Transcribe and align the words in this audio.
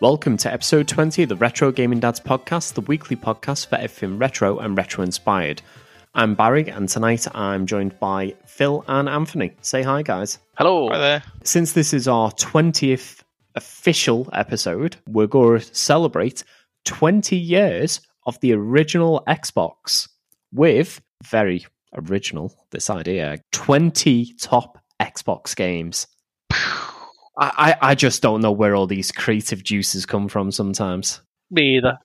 Welcome 0.00 0.36
to 0.38 0.52
episode 0.52 0.88
20 0.88 1.22
of 1.22 1.30
the 1.30 1.36
Retro 1.36 1.72
Gaming 1.72 2.00
Dads 2.00 2.20
podcast, 2.20 2.74
the 2.74 2.82
weekly 2.82 3.16
podcast 3.16 3.68
for 3.68 3.76
everything 3.76 4.18
retro 4.18 4.58
and 4.58 4.76
retro 4.76 5.02
inspired. 5.02 5.62
I'm 6.14 6.34
Barry, 6.34 6.68
and 6.68 6.86
tonight 6.86 7.26
I'm 7.34 7.64
joined 7.64 7.98
by 7.98 8.34
Phil 8.44 8.84
and 8.88 9.08
Anthony. 9.08 9.52
Say 9.62 9.80
hi, 9.82 10.02
guys. 10.02 10.38
Hello. 10.58 10.90
Hi 10.90 10.98
there. 10.98 11.22
Since 11.44 11.72
this 11.72 11.94
is 11.94 12.08
our 12.08 12.30
20th 12.32 13.22
official 13.54 14.28
episode, 14.34 14.96
we're 15.08 15.26
going 15.26 15.60
to 15.60 15.74
celebrate 15.74 16.44
20 16.84 17.34
years 17.34 18.02
of 18.26 18.38
the 18.40 18.52
original 18.52 19.24
Xbox 19.26 20.10
with 20.52 21.00
very 21.24 21.64
original, 21.94 22.52
this 22.70 22.90
idea 22.90 23.38
20 23.52 24.34
top 24.38 24.78
Xbox 25.00 25.56
games. 25.56 26.06
I, 27.38 27.76
I, 27.80 27.90
I 27.90 27.94
just 27.94 28.22
don't 28.22 28.40
know 28.40 28.52
where 28.52 28.74
all 28.74 28.86
these 28.86 29.12
creative 29.12 29.62
juices 29.62 30.06
come 30.06 30.28
from 30.28 30.50
sometimes. 30.50 31.20
Me 31.50 31.76
either. 31.76 31.98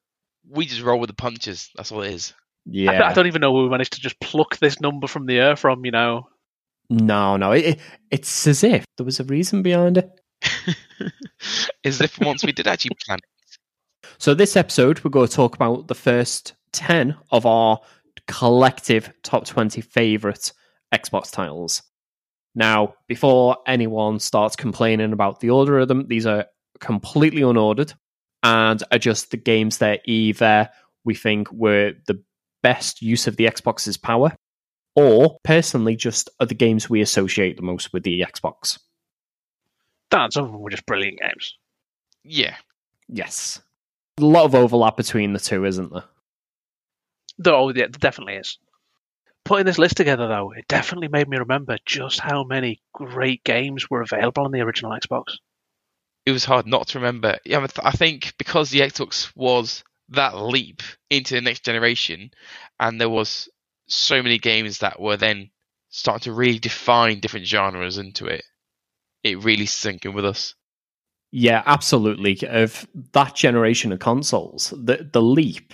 We 0.49 0.65
just 0.65 0.81
roll 0.81 0.99
with 0.99 1.09
the 1.09 1.15
punches. 1.15 1.69
That's 1.75 1.91
all 1.91 2.01
it 2.01 2.13
is. 2.13 2.33
I, 2.67 2.71
Yeah. 2.71 3.07
I 3.09 3.13
don't 3.13 3.27
even 3.27 3.39
know 3.41 3.51
where 3.51 3.63
we 3.63 3.69
managed 3.69 3.93
to 3.93 4.01
just 4.01 4.19
pluck 4.19 4.57
this 4.57 4.81
number 4.81 5.07
from 5.07 5.25
the 5.25 5.37
air 5.39 5.55
from, 5.55 5.85
you 5.85 5.91
know. 5.91 6.27
No, 6.89 7.37
no. 7.37 7.51
It, 7.53 7.65
it- 7.65 7.79
it's 8.11 8.45
as 8.47 8.63
if 8.63 8.83
there 8.97 9.05
was 9.05 9.19
a 9.19 9.23
reason 9.23 9.61
behind 9.61 9.97
it. 9.97 10.09
As 11.85 12.01
if 12.01 12.19
once 12.19 12.43
we 12.43 12.51
did 12.51 12.67
actually 12.67 12.95
plan 13.05 13.19
it. 13.19 13.57
So, 14.17 14.33
this 14.33 14.55
episode, 14.55 15.03
we're 15.03 15.09
going 15.11 15.27
to 15.27 15.33
talk 15.33 15.55
about 15.55 15.87
the 15.87 15.95
first 15.95 16.53
10 16.73 17.15
of 17.31 17.45
our 17.45 17.79
collective 18.27 19.11
top 19.23 19.45
20 19.45 19.81
favorite 19.81 20.51
Xbox 20.93 21.31
titles. 21.31 21.81
Now, 22.53 22.95
before 23.07 23.57
anyone 23.65 24.19
starts 24.19 24.55
complaining 24.55 25.13
about 25.13 25.39
the 25.39 25.49
order 25.51 25.79
of 25.79 25.87
them, 25.87 26.07
these 26.07 26.25
are 26.25 26.45
completely 26.79 27.41
unordered 27.41 27.93
and 28.43 28.83
are 28.91 28.97
just 28.97 29.31
the 29.31 29.37
games 29.37 29.77
that 29.77 30.01
either 30.05 30.69
we 31.05 31.15
think 31.15 31.51
were 31.51 31.93
the 32.07 32.21
best 32.61 33.01
use 33.01 33.27
of 33.27 33.37
the 33.37 33.45
Xbox's 33.45 33.97
power 33.97 34.35
or 34.95 35.37
personally 35.43 35.95
just 35.95 36.29
are 36.39 36.45
the 36.45 36.53
games 36.53 36.89
we 36.89 37.01
associate 37.01 37.55
the 37.55 37.63
most 37.63 37.93
with 37.93 38.03
the 38.03 38.21
Xbox. 38.21 38.79
Dan, 40.09 40.31
some 40.31 40.45
of 40.45 40.51
them 40.51 40.61
were 40.61 40.69
just 40.69 40.85
brilliant 40.85 41.19
games. 41.19 41.57
Yeah. 42.23 42.55
Yes. 43.07 43.61
A 44.19 44.25
lot 44.25 44.45
of 44.45 44.55
overlap 44.55 44.97
between 44.97 45.33
the 45.33 45.39
two, 45.39 45.65
isn't 45.65 45.91
there? 45.93 46.03
Oh, 47.45 47.69
yeah, 47.69 47.73
there 47.73 47.87
definitely 47.87 48.35
is. 48.35 48.57
Putting 49.45 49.65
this 49.65 49.79
list 49.79 49.97
together, 49.97 50.27
though, 50.27 50.51
it 50.51 50.67
definitely 50.67 51.07
made 51.07 51.27
me 51.27 51.37
remember 51.37 51.77
just 51.85 52.19
how 52.19 52.43
many 52.43 52.81
great 52.93 53.43
games 53.43 53.89
were 53.89 54.01
available 54.01 54.45
on 54.45 54.51
the 54.51 54.61
original 54.61 54.91
Xbox. 54.91 55.37
It 56.25 56.31
was 56.31 56.45
hard 56.45 56.67
not 56.67 56.87
to 56.89 56.99
remember. 56.99 57.37
Yeah, 57.45 57.65
I 57.83 57.91
think 57.91 58.33
because 58.37 58.69
the 58.69 58.81
Xbox 58.81 59.31
was 59.35 59.83
that 60.09 60.37
leap 60.37 60.83
into 61.09 61.33
the 61.35 61.41
next 61.41 61.65
generation, 61.65 62.31
and 62.79 63.01
there 63.01 63.09
was 63.09 63.49
so 63.87 64.21
many 64.21 64.37
games 64.37 64.79
that 64.79 64.99
were 64.99 65.17
then 65.17 65.49
starting 65.89 66.23
to 66.23 66.33
really 66.33 66.59
define 66.59 67.19
different 67.19 67.47
genres 67.47 67.97
into 67.97 68.25
it, 68.27 68.43
it 69.23 69.43
really 69.43 69.65
sank 69.65 70.05
in 70.05 70.13
with 70.13 70.25
us. 70.25 70.55
Yeah, 71.31 71.63
absolutely. 71.65 72.37
Of 72.47 72.87
that 73.13 73.35
generation 73.35 73.91
of 73.91 73.99
consoles, 73.99 74.73
the 74.77 75.09
the 75.11 75.21
leap 75.21 75.73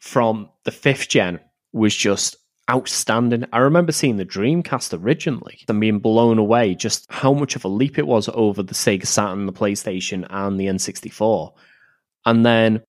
from 0.00 0.50
the 0.64 0.70
fifth 0.70 1.08
gen 1.08 1.40
was 1.72 1.96
just 1.96 2.36
outstanding. 2.72 3.44
I 3.52 3.58
remember 3.58 3.92
seeing 3.92 4.16
the 4.16 4.24
Dreamcast 4.24 4.98
originally 4.98 5.60
and 5.68 5.80
being 5.80 5.98
blown 5.98 6.38
away 6.38 6.74
just 6.74 7.06
how 7.10 7.32
much 7.32 7.56
of 7.56 7.64
a 7.64 7.68
leap 7.68 7.98
it 7.98 8.06
was 8.06 8.28
over 8.32 8.62
the 8.62 8.74
Sega 8.74 9.06
Saturn, 9.06 9.46
the 9.46 9.52
PlayStation, 9.52 10.26
and 10.30 10.58
the 10.58 10.66
N64. 10.66 11.52
And 12.24 12.46
then 12.46 12.82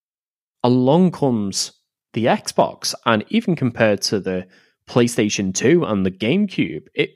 along 0.64 1.12
comes 1.12 1.74
the 2.14 2.26
Xbox, 2.26 2.94
and 3.06 3.26
even 3.30 3.56
compared 3.56 4.02
to 4.04 4.20
the 4.20 4.48
PlayStation 4.88 5.54
2 5.54 5.84
and 5.84 6.06
the 6.06 6.12
GameCube, 6.12 6.88
it 6.94 7.12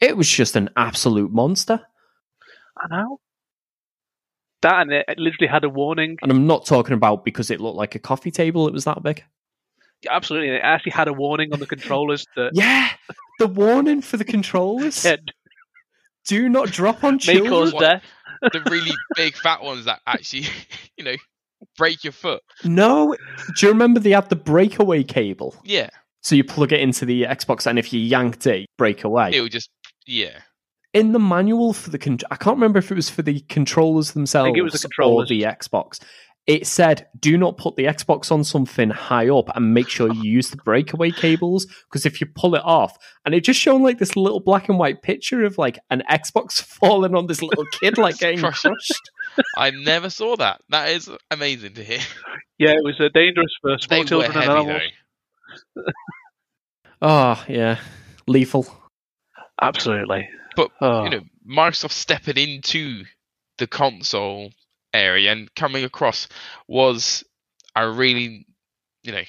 it 0.00 0.16
was 0.16 0.28
just 0.28 0.56
an 0.56 0.70
absolute 0.76 1.32
monster. 1.32 1.80
I 2.76 2.88
know. 2.88 3.20
That 4.62 4.80
and 4.80 4.92
it, 4.92 5.04
it 5.08 5.18
literally 5.18 5.50
had 5.50 5.64
a 5.64 5.68
warning. 5.68 6.16
And 6.22 6.32
I'm 6.32 6.46
not 6.46 6.66
talking 6.66 6.94
about 6.94 7.24
because 7.24 7.50
it 7.50 7.60
looked 7.60 7.76
like 7.76 7.94
a 7.94 7.98
coffee 7.98 8.30
table, 8.30 8.66
it 8.66 8.74
was 8.74 8.84
that 8.84 9.02
big. 9.02 9.22
Absolutely, 10.10 10.50
it 10.50 10.60
actually 10.62 10.92
had 10.92 11.08
a 11.08 11.12
warning 11.12 11.52
on 11.52 11.60
the 11.60 11.66
controllers 11.66 12.26
that 12.36 12.50
Yeah, 12.54 12.90
the 13.38 13.46
warning 13.46 14.02
for 14.02 14.16
the 14.16 14.24
controllers. 14.24 14.94
said, 14.96 15.30
Do 16.26 16.48
not 16.48 16.70
drop 16.70 17.04
on 17.04 17.14
may 17.14 17.18
children. 17.18 17.50
cause 17.50 17.72
death. 17.74 18.02
The 18.52 18.60
really 18.70 18.90
big 19.16 19.36
fat 19.36 19.62
ones 19.62 19.86
that 19.86 20.00
actually, 20.06 20.46
you 20.98 21.04
know, 21.04 21.14
break 21.78 22.04
your 22.04 22.12
foot. 22.12 22.42
No, 22.62 23.16
do 23.56 23.66
you 23.66 23.72
remember 23.72 23.98
they 23.98 24.10
had 24.10 24.28
the 24.28 24.36
breakaway 24.36 25.02
cable? 25.02 25.56
Yeah. 25.64 25.88
So 26.22 26.34
you 26.34 26.44
plug 26.44 26.72
it 26.72 26.80
into 26.80 27.06
the 27.06 27.22
Xbox, 27.22 27.66
and 27.66 27.78
if 27.78 27.90
you 27.90 28.00
yanked 28.00 28.46
it, 28.46 28.66
break 28.76 29.02
away. 29.04 29.30
It 29.32 29.40
would 29.40 29.52
just, 29.52 29.70
yeah. 30.06 30.40
In 30.92 31.12
the 31.12 31.18
manual 31.18 31.72
for 31.72 31.88
the, 31.88 31.98
con- 31.98 32.18
I 32.30 32.36
can't 32.36 32.56
remember 32.56 32.78
if 32.80 32.90
it 32.90 32.94
was 32.96 33.08
for 33.08 33.22
the 33.22 33.40
controllers 33.48 34.12
themselves 34.12 34.52
it 34.56 34.60
was 34.60 34.74
the 34.74 34.78
controllers. 34.80 35.30
or 35.30 35.34
controllers. 35.34 35.68
the 35.68 35.68
Xbox. 35.78 36.00
It 36.46 36.66
said, 36.66 37.06
"Do 37.18 37.38
not 37.38 37.56
put 37.56 37.76
the 37.76 37.84
Xbox 37.84 38.30
on 38.30 38.44
something 38.44 38.90
high 38.90 39.30
up, 39.30 39.48
and 39.56 39.72
make 39.72 39.88
sure 39.88 40.12
you 40.12 40.22
use 40.30 40.50
the 40.50 40.58
breakaway 40.58 41.10
cables 41.10 41.64
because 41.88 42.04
if 42.04 42.20
you 42.20 42.26
pull 42.26 42.54
it 42.54 42.62
off, 42.64 42.98
and 43.24 43.34
it 43.34 43.40
just 43.44 43.58
shown 43.58 43.82
like 43.82 43.98
this 43.98 44.14
little 44.14 44.40
black 44.40 44.68
and 44.68 44.78
white 44.78 45.00
picture 45.00 45.42
of 45.44 45.56
like 45.56 45.78
an 45.90 46.02
Xbox 46.10 46.60
falling 46.62 47.14
on 47.14 47.26
this 47.28 47.40
little 47.40 47.64
kid, 47.80 47.96
like 47.96 48.18
getting 48.18 48.40
Crushed. 48.40 48.62
crushed. 48.62 49.10
I 49.56 49.70
never 49.70 50.10
saw 50.10 50.36
that. 50.36 50.60
That 50.68 50.90
is 50.90 51.08
amazing 51.30 51.74
to 51.74 51.82
hear. 51.84 52.00
Yeah, 52.58 52.72
it 52.72 52.84
was 52.84 53.00
uh, 53.00 53.08
dangerous 53.14 53.52
for 53.62 53.78
small 53.78 53.96
They 53.96 54.02
were 54.02 54.08
children 54.08 54.32
and 54.32 54.40
heavy, 54.42 54.52
animals. 54.52 54.82
though. 55.74 55.82
Oh 57.02 57.44
yeah, 57.48 57.78
lethal. 58.26 58.66
Absolutely. 59.60 60.28
But 60.56 60.70
Oh. 60.80 61.04
you 61.04 61.10
know, 61.10 61.20
Microsoft 61.48 61.92
stepping 61.92 62.36
into 62.36 63.04
the 63.58 63.66
console 63.66 64.50
area 64.94 65.32
and 65.32 65.54
coming 65.54 65.84
across 65.84 66.28
was 66.68 67.24
a 67.76 67.90
really, 67.90 68.46
you 69.02 69.12
know, 69.12 69.22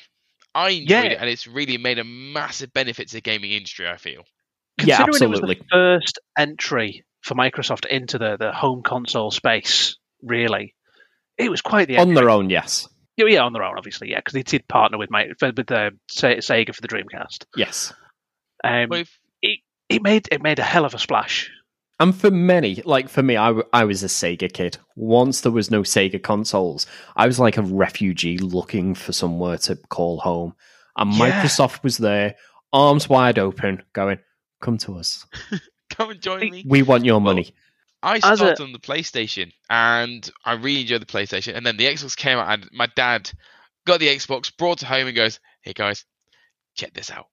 I 0.53 0.69
enjoyed 0.69 0.89
Yeah. 0.89 1.01
it, 1.03 1.17
and 1.19 1.29
it's 1.29 1.47
really 1.47 1.77
made 1.77 1.99
a 1.99 2.03
massive 2.05 2.71
benefit 2.71 3.09
to 3.09 3.15
the 3.15 3.21
gaming 3.21 3.51
industry. 3.51 3.87
I 3.89 3.97
feel. 3.97 4.23
Yeah, 4.83 4.97
Considering 5.03 5.33
absolutely. 5.33 5.55
It 5.55 5.59
was 5.59 5.59
the 5.59 5.65
first 5.71 6.19
entry 6.37 7.05
for 7.23 7.33
Microsoft 7.33 7.85
into 7.85 8.17
the, 8.17 8.37
the 8.37 8.51
home 8.51 8.83
console 8.83 9.31
space, 9.31 9.97
really. 10.21 10.75
It 11.37 11.49
was 11.49 11.61
quite 11.61 11.87
the 11.87 11.97
On 11.97 12.13
their 12.13 12.29
own, 12.29 12.49
yes, 12.49 12.87
Yeah, 13.17 13.25
yeah, 13.27 13.41
on 13.43 13.51
their 13.53 13.63
own, 13.63 13.77
obviously, 13.77 14.11
yeah, 14.11 14.19
because 14.19 14.33
they 14.33 14.43
did 14.43 14.67
partner 14.67 14.97
with 14.97 15.09
my 15.09 15.27
with 15.41 15.71
uh, 15.71 15.91
Sega 16.09 16.75
for 16.75 16.81
the 16.81 16.87
Dreamcast. 16.87 17.45
yes. 17.57 17.93
Um, 18.63 18.89
But 18.89 18.99
if, 18.99 19.19
it 19.89 20.01
made 20.01 20.27
it 20.31 20.41
made 20.41 20.59
a 20.59 20.63
hell 20.63 20.85
of 20.85 20.93
a 20.93 20.99
splash. 20.99 21.49
And 21.99 22.13
for 22.13 22.29
many, 22.29 22.81
like 22.83 23.07
for 23.07 23.23
me, 23.23 23.37
I, 23.37 23.47
w- 23.47 23.67
I 23.71 23.85
was 23.85 24.03
a 24.03 24.07
Sega 24.07 24.51
kid. 24.51 24.77
Once 24.97 25.41
there 25.41 25.51
was 25.51 25.71
no 25.71 25.81
Sega 25.81 26.21
consoles, 26.21 26.85
I 27.15 27.25
was 27.25 27.39
like 27.39 27.57
a 27.57 27.61
refugee 27.61 28.37
looking 28.37 28.95
for 28.95 29.13
somewhere 29.13 29.57
to 29.59 29.77
call 29.89 30.19
home. 30.19 30.55
And 30.97 31.13
Yeah. 31.13 31.41
Microsoft 31.43 31.83
was 31.83 31.97
there, 31.97 32.35
arms 32.73 33.07
wide 33.07 33.39
open, 33.39 33.81
going, 33.93 34.19
"Come 34.61 34.77
to 34.79 34.97
us. 34.97 35.25
come 35.89 36.09
and 36.11 36.21
join 36.21 36.49
me. 36.49 36.65
We 36.67 36.81
want 36.83 37.05
your 37.05 37.15
Well, 37.15 37.21
money." 37.33 37.53
I 38.03 38.19
started 38.19 38.59
a- 38.59 38.63
on 38.63 38.71
the 38.73 38.79
PlayStation, 38.79 39.51
and 39.69 40.29
I 40.43 40.53
really 40.53 40.81
enjoyed 40.81 41.01
the 41.01 41.05
PlayStation. 41.05 41.55
And 41.55 41.65
then 41.65 41.77
the 41.77 41.85
Xbox 41.85 42.15
came 42.17 42.37
out, 42.37 42.51
and 42.51 42.69
my 42.73 42.87
dad 42.95 43.31
got 43.87 43.99
the 44.01 44.07
Xbox, 44.09 44.55
brought 44.55 44.81
it 44.81 44.85
home, 44.87 45.07
and 45.07 45.15
goes, 45.15 45.39
"Hey 45.61 45.71
guys, 45.73 46.03
check 46.75 46.93
this 46.93 47.09
out." 47.09 47.27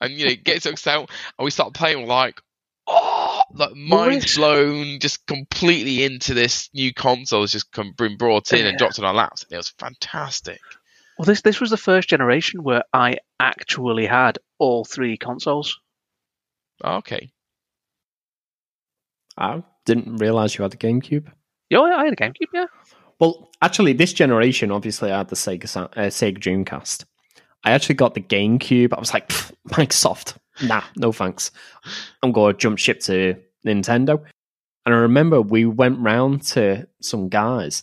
And 0.00 0.12
you 0.14 0.28
know, 0.28 0.34
gets 0.36 0.66
us 0.66 0.86
out, 0.86 1.10
and 1.36 1.44
we 1.44 1.50
start 1.50 1.74
playing. 1.74 2.00
We're 2.02 2.06
like, 2.14 2.40
oh, 2.86 3.27
like 3.54 3.74
mind 3.74 4.20
Nice. 4.22 4.36
blown, 4.36 4.98
just 5.00 5.26
completely 5.26 6.04
into 6.04 6.34
this 6.34 6.68
new 6.74 6.92
console. 6.92 7.40
has 7.42 7.52
just 7.52 7.72
come, 7.72 7.92
been 7.96 8.16
brought 8.16 8.52
in 8.52 8.60
Yeah. 8.60 8.66
and 8.70 8.78
dropped 8.78 8.98
on 8.98 9.04
our 9.04 9.14
laps. 9.14 9.44
It 9.50 9.56
was 9.56 9.70
fantastic. 9.78 10.60
Well, 11.18 11.26
this 11.26 11.40
this 11.42 11.60
was 11.60 11.70
the 11.70 11.76
first 11.76 12.08
generation 12.08 12.62
where 12.62 12.84
I 12.92 13.18
actually 13.40 14.06
had 14.06 14.38
all 14.58 14.84
three 14.84 15.16
consoles. 15.16 15.78
Okay, 16.84 17.30
I 19.36 19.62
didn't 19.84 20.16
realize 20.16 20.56
you 20.56 20.62
had 20.62 20.72
the 20.72 20.76
GameCube. 20.76 21.26
Yeah, 21.70 21.80
I 21.80 22.04
had 22.04 22.12
a 22.12 22.16
GameCube. 22.16 22.48
Yeah, 22.52 22.66
Well, 23.20 23.50
actually, 23.60 23.92
this 23.94 24.12
generation, 24.12 24.70
obviously, 24.70 25.10
I 25.10 25.18
had 25.18 25.28
the 25.28 25.36
Sega 25.36 25.68
Sa- 25.68 25.88
uh, 25.96 26.08
Sega 26.08 26.38
Dreamcast. 26.38 27.04
I 27.64 27.72
actually 27.72 27.96
got 27.96 28.14
the 28.14 28.20
GameCube. 28.20 28.92
I 28.94 29.00
was 29.00 29.12
like, 29.12 29.28
"Pff, 29.28 29.52
Microsoft, 29.70 30.36
nah, 30.62 30.82
no 30.96 31.12
thanks. 31.12 31.50
I'm 32.22 32.32
going 32.32 32.54
to 32.54 32.58
jump 32.58 32.78
ship 32.78 33.00
to 33.00 33.36
Nintendo. 33.66 34.24
And 34.86 34.94
I 34.94 34.98
remember 34.98 35.42
we 35.42 35.66
went 35.66 35.98
round 35.98 36.42
to 36.44 36.88
some 37.02 37.28
guys, 37.28 37.82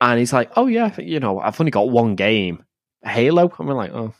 and 0.00 0.18
he's 0.18 0.32
like, 0.32 0.50
"Oh 0.56 0.66
yeah, 0.66 0.98
you 0.98 1.20
know, 1.20 1.38
I've 1.38 1.60
only 1.60 1.70
got 1.70 1.90
one 1.90 2.14
game, 2.14 2.64
Halo." 3.02 3.52
And 3.58 3.68
we're 3.68 3.74
like, 3.74 3.92
"Oh, 3.92 4.14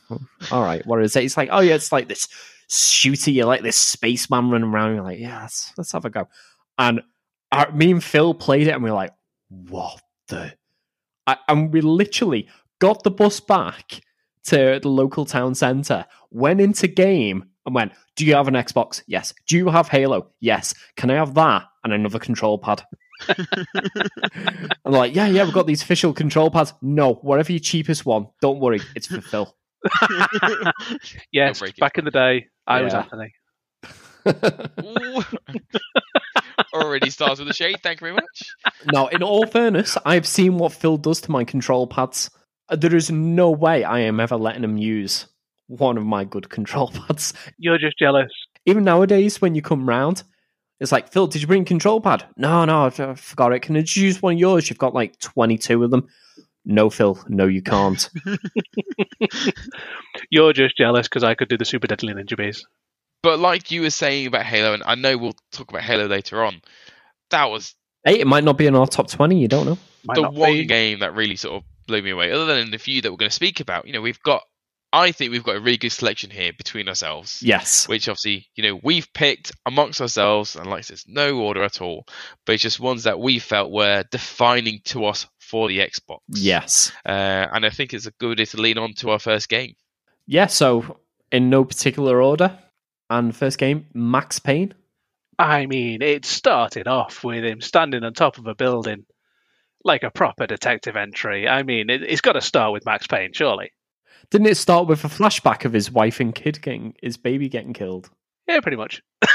all 0.51 0.63
right, 0.63 0.85
what 0.85 1.01
is 1.01 1.15
it?" 1.15 1.23
He's 1.23 1.35
like, 1.35 1.49
"Oh 1.51 1.61
yeah, 1.61 1.73
it's 1.73 1.91
like 1.91 2.07
this 2.07 2.27
shooter. 2.69 3.31
You're 3.31 3.47
like 3.47 3.63
this 3.63 3.77
spaceman 3.77 4.51
running 4.51 4.69
around." 4.69 4.93
You're 4.93 5.03
like, 5.03 5.19
"Yeah, 5.19 5.41
let's, 5.41 5.73
let's 5.77 5.91
have 5.93 6.05
a 6.05 6.11
go." 6.11 6.27
And 6.77 7.01
our, 7.51 7.71
me 7.71 7.91
and 7.91 8.03
Phil 8.03 8.35
played 8.35 8.67
it, 8.67 8.75
and 8.75 8.83
we 8.83 8.91
are 8.91 8.93
like, 8.93 9.13
"What 9.49 9.99
the? 10.27 10.53
I, 11.25 11.37
and 11.47 11.73
we 11.73 11.81
literally 11.81 12.49
got 12.77 13.03
the 13.03 13.09
bus 13.09 13.39
back 13.39 14.01
to 14.45 14.79
the 14.79 14.89
local 14.89 15.25
town 15.25 15.55
centre, 15.55 16.05
went 16.29 16.61
into 16.61 16.87
game, 16.87 17.45
and 17.65 17.73
went, 17.75 17.93
"Do 18.15 18.25
you 18.25 18.35
have 18.35 18.47
an 18.47 18.53
Xbox? 18.53 19.01
Yes. 19.07 19.33
Do 19.47 19.57
you 19.57 19.69
have 19.69 19.87
Halo? 19.87 20.31
Yes. 20.39 20.73
Can 20.97 21.09
I 21.11 21.15
have 21.15 21.33
that 21.35 21.63
and 21.83 21.93
another 21.93 22.19
control 22.19 22.57
pad?" 22.57 22.83
I'm 24.85 24.91
like, 24.91 25.15
"Yeah, 25.15 25.27
yeah, 25.27 25.43
we've 25.45 25.53
got 25.53 25.67
these 25.67 25.81
official 25.81 26.13
control 26.13 26.51
pads. 26.51 26.73
No, 26.81 27.15
whatever 27.15 27.51
your 27.51 27.59
cheapest 27.59 28.05
one. 28.05 28.27
Don't 28.41 28.59
worry, 28.59 28.81
it's 28.95 29.07
for 29.07 29.21
Phil." 29.21 29.55
yes, 31.31 31.59
break 31.59 31.77
it. 31.77 31.79
back 31.79 31.97
in 31.97 32.05
the 32.05 32.11
day, 32.11 32.47
I 32.67 32.81
was 32.81 32.93
Yeah. 32.93 33.01
Anthony. 33.03 33.33
Ooh. 34.83 35.23
Already 36.73 37.09
starts 37.09 37.39
with 37.39 37.49
a 37.49 37.53
shade. 37.53 37.77
Thank 37.83 38.01
you 38.01 38.05
very 38.05 38.15
much. 38.15 38.43
now, 38.91 39.07
in 39.07 39.23
all 39.23 39.45
fairness, 39.45 39.97
I've 40.05 40.27
seen 40.27 40.57
what 40.57 40.73
Phil 40.73 40.97
does 40.97 41.21
to 41.21 41.31
my 41.31 41.43
control 41.43 41.87
pads. 41.87 42.29
There 42.69 42.95
is 42.95 43.11
no 43.11 43.51
way 43.51 43.83
I 43.83 43.99
am 43.99 44.19
ever 44.19 44.35
letting 44.35 44.63
him 44.63 44.77
use 44.77 45.27
one 45.67 45.97
of 45.97 46.05
my 46.05 46.23
good 46.23 46.49
control 46.49 46.87
pads. 47.07 47.33
You're 47.57 47.77
just 47.77 47.97
jealous. 47.97 48.31
Even 48.65 48.83
nowadays, 48.83 49.41
when 49.41 49.55
you 49.55 49.61
come 49.61 49.87
round, 49.87 50.23
it's 50.79 50.91
like, 50.91 51.11
Phil, 51.11 51.27
did 51.27 51.41
you 51.41 51.47
bring 51.47 51.61
a 51.61 51.65
control 51.65 52.01
pad? 52.01 52.25
No, 52.35 52.65
no, 52.65 52.85
I 52.85 52.87
I 52.87 53.15
forgot 53.15 53.53
it. 53.53 53.61
Can 53.61 53.77
I 53.77 53.81
just 53.81 53.95
use 53.95 54.21
one 54.21 54.33
of 54.33 54.39
yours? 54.39 54.69
You've 54.69 54.79
got 54.79 54.93
like 54.93 55.19
22 55.19 55.83
of 55.83 55.91
them. 55.91 56.07
No, 56.65 56.89
Phil, 56.89 57.23
no, 57.27 57.45
you 57.45 57.61
can't. 57.61 58.09
You're 60.29 60.53
just 60.53 60.75
jealous 60.77 61.07
because 61.07 61.23
I 61.23 61.35
could 61.35 61.47
do 61.47 61.57
the 61.57 61.65
super 61.65 61.87
deadly 61.87 62.13
ninja 62.13 62.35
bees. 62.35 62.65
But 63.21 63.39
like 63.39 63.71
you 63.71 63.81
were 63.81 63.91
saying 63.91 64.27
about 64.27 64.45
Halo, 64.45 64.73
and 64.73 64.83
I 64.85 64.95
know 64.95 65.17
we'll 65.17 65.35
talk 65.51 65.69
about 65.69 65.83
Halo 65.83 66.07
later 66.07 66.43
on. 66.43 66.61
That 67.29 67.45
was 67.45 67.75
hey, 68.03 68.19
it 68.19 68.27
might 68.27 68.43
not 68.43 68.57
be 68.57 68.67
in 68.67 68.75
our 68.75 68.87
top 68.87 69.09
20, 69.09 69.39
you 69.39 69.47
don't 69.47 69.65
know. 69.65 69.77
Might 70.05 70.15
the 70.15 70.29
one 70.29 70.53
be. 70.53 70.65
game 70.65 70.99
that 70.99 71.15
really 71.15 71.35
sort 71.35 71.55
of 71.55 71.63
blew 71.87 72.01
me 72.01 72.11
away. 72.11 72.31
Other 72.31 72.45
than 72.45 72.71
the 72.71 72.77
few 72.77 73.01
that 73.01 73.11
we're 73.11 73.17
going 73.17 73.29
to 73.29 73.35
speak 73.35 73.59
about, 73.59 73.87
you 73.87 73.93
know, 73.93 74.01
we've 74.01 74.21
got. 74.21 74.43
I 74.97 75.11
think 75.11 75.31
we've 75.31 75.43
got 75.43 75.55
a 75.57 75.59
really 75.59 75.77
good 75.77 75.91
selection 75.91 76.29
here 76.29 76.51
between 76.57 76.87
ourselves. 76.87 77.41
Yes. 77.43 77.87
which 77.87 78.07
obviously 78.07 78.47
you 78.55 78.63
know 78.63 78.79
we've 78.83 79.11
picked 79.13 79.51
amongst 79.65 79.99
ourselves 80.01 80.55
and 80.55 80.69
like 80.69 80.85
there's 80.87 81.05
no 81.07 81.37
order 81.39 81.63
at 81.63 81.81
all 81.81 82.05
but 82.45 82.53
it's 82.53 82.63
just 82.63 82.79
ones 82.79 83.03
that 83.03 83.19
we 83.19 83.39
felt 83.39 83.71
were 83.71 84.03
defining 84.11 84.79
to 84.85 85.05
us 85.05 85.27
for 85.39 85.67
the 85.67 85.79
xbox 85.79 86.19
Yes. 86.29 86.91
uh, 87.05 87.47
and 87.53 87.65
i 87.65 87.69
think 87.69 87.93
it's 87.93 88.07
a 88.07 88.11
good 88.19 88.39
way 88.39 88.45
to 88.45 88.61
lean 88.61 88.77
on 88.77 88.93
to 88.95 89.09
our 89.11 89.19
first 89.19 89.49
game 89.49 89.75
Yeah, 90.27 90.47
so 90.47 90.97
in 91.31 91.49
no 91.49 91.65
particular 91.65 92.21
order. 92.21 92.57
And 93.09 93.35
first 93.35 93.57
game, 93.59 93.85
Max 93.93 94.39
Payne. 94.39 94.73
I 95.37 95.65
mean, 95.67 96.01
it 96.01 96.25
started 96.25 96.87
off 96.87 97.23
with 97.23 97.43
him 97.43 97.61
standing 97.61 98.03
on 98.03 98.13
top 98.13 98.37
of 98.39 98.47
a 98.47 98.55
building 98.55 99.05
like 99.83 100.03
a 100.03 100.09
proper 100.09 100.47
detective 100.47 100.95
entry. 100.95 101.47
I 101.47 101.61
mean, 101.63 101.89
it, 101.91 102.01
it's 102.01 102.21
got 102.21 102.33
to 102.33 102.41
start 102.41 102.73
with 102.73 102.85
Max 102.85 103.05
Payne, 103.05 103.33
surely. 103.33 103.71
Didn't 104.31 104.47
it 104.47 104.57
start 104.57 104.87
with 104.87 105.03
a 105.03 105.07
flashback 105.07 105.65
of 105.65 105.73
his 105.73 105.91
wife 105.91 106.19
and 106.19 106.33
kid 106.33 106.61
getting 106.61 106.95
his 107.01 107.17
baby 107.17 107.49
getting 107.49 107.73
killed? 107.73 108.09
Yeah, 108.47 108.59
pretty 108.59 108.77
much. 108.77 109.01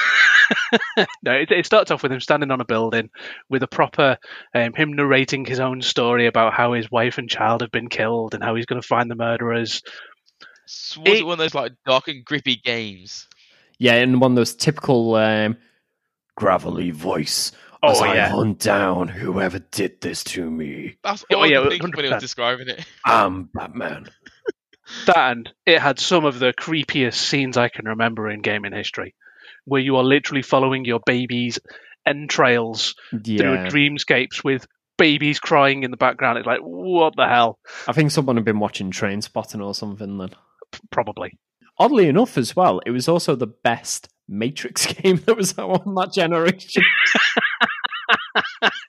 no, 1.23 1.33
it, 1.33 1.51
it 1.51 1.67
starts 1.67 1.91
off 1.91 2.03
with 2.03 2.13
him 2.13 2.21
standing 2.21 2.51
on 2.51 2.61
a 2.61 2.65
building 2.65 3.11
with 3.49 3.63
a 3.63 3.69
proper 3.69 4.17
um, 4.55 4.73
him 4.75 4.93
narrating 4.93 5.45
his 5.45 5.61
own 5.61 5.83
story 5.83 6.27
about 6.27 6.53
how 6.53 6.73
his 6.73 6.91
wife 6.91 7.19
and 7.19 7.29
child 7.29 7.61
have 7.61 7.71
been 7.71 7.89
killed 7.89 8.35
and 8.35 8.43
how 8.43 8.55
he's 8.55 8.67
going 8.67 8.81
to 8.81 8.87
find 8.87 9.11
the 9.11 9.15
murderers. 9.17 9.83
Was 10.67 10.99
it, 11.05 11.17
It- 11.19 11.25
one 11.27 11.33
of 11.35 11.39
those 11.39 11.55
like 11.55 11.73
dark 11.87 12.09
and 12.09 12.25
grippy 12.25 12.57
games 12.57 13.27
Yeah, 13.79 13.95
and 13.95 14.21
one 14.21 14.33
of 14.33 14.37
those 14.37 14.55
typical 14.55 15.15
um, 15.17 15.57
gravelly 16.37 16.91
voice. 16.91 17.53
Oh, 17.83 17.93
as 17.93 18.01
I 18.03 18.15
yeah. 18.15 18.29
hunt 18.29 18.59
down 18.59 19.09
whoever 19.09 19.59
did 19.59 20.03
this 20.03 20.23
to 20.25 20.51
me. 20.51 20.97
that's 21.03 21.25
Oh, 21.33 21.37
all 21.39 21.47
yeah, 21.47 21.61
I 21.61 21.63
could 21.63 21.81
think 21.81 21.97
when 21.97 22.05
he 22.05 22.13
was 22.13 22.21
describing 22.21 22.69
it 22.69 22.85
I'm 23.07 23.45
Batman. 23.55 24.07
That 25.07 25.33
and 25.33 25.53
it 25.67 25.81
had 25.81 25.99
some 25.99 26.25
of 26.25 26.39
the 26.39 26.53
creepiest 26.53 27.15
scenes 27.15 27.57
I 27.57 27.69
can 27.69 27.87
remember 27.87 28.31
in 28.31 28.41
gaming 28.41 28.73
history, 28.73 29.15
where 29.65 29.81
you 29.81 29.97
are 29.97 30.05
literally 30.05 30.43
following 30.43 30.85
your 30.85 31.01
baby's 31.05 31.59
entrails 32.07 32.95
through 33.11 33.23
Yeah, 33.25 33.69
dreamscapes 33.69 34.43
with 34.43 34.67
babies 34.99 35.39
crying 35.41 35.83
in 35.83 35.91
the 35.91 35.97
background. 35.97 36.39
It's 36.39 36.47
like, 36.47 36.61
what 36.61 37.15
the 37.17 37.27
hell? 37.27 37.59
I 37.89 37.93
think 37.93 38.11
someone 38.11 38.37
had 38.37 38.45
been 38.45 38.59
watching 38.59 38.91
Trainspotting 38.91 39.65
or 39.65 39.75
something 39.75 40.19
then. 40.19 40.31
Probably. 40.91 41.39
Oddly 41.79 42.09
enough, 42.09 42.37
as 42.37 42.55
well, 42.55 42.81
it 42.85 42.91
was 42.91 43.09
also 43.09 43.35
the 43.35 43.47
best 43.47 44.09
Matrix 44.29 44.87
game 44.93 45.17
that 45.27 45.37
was 45.37 45.59
on 45.59 45.95
that 45.95 46.13
generation. 46.13 46.83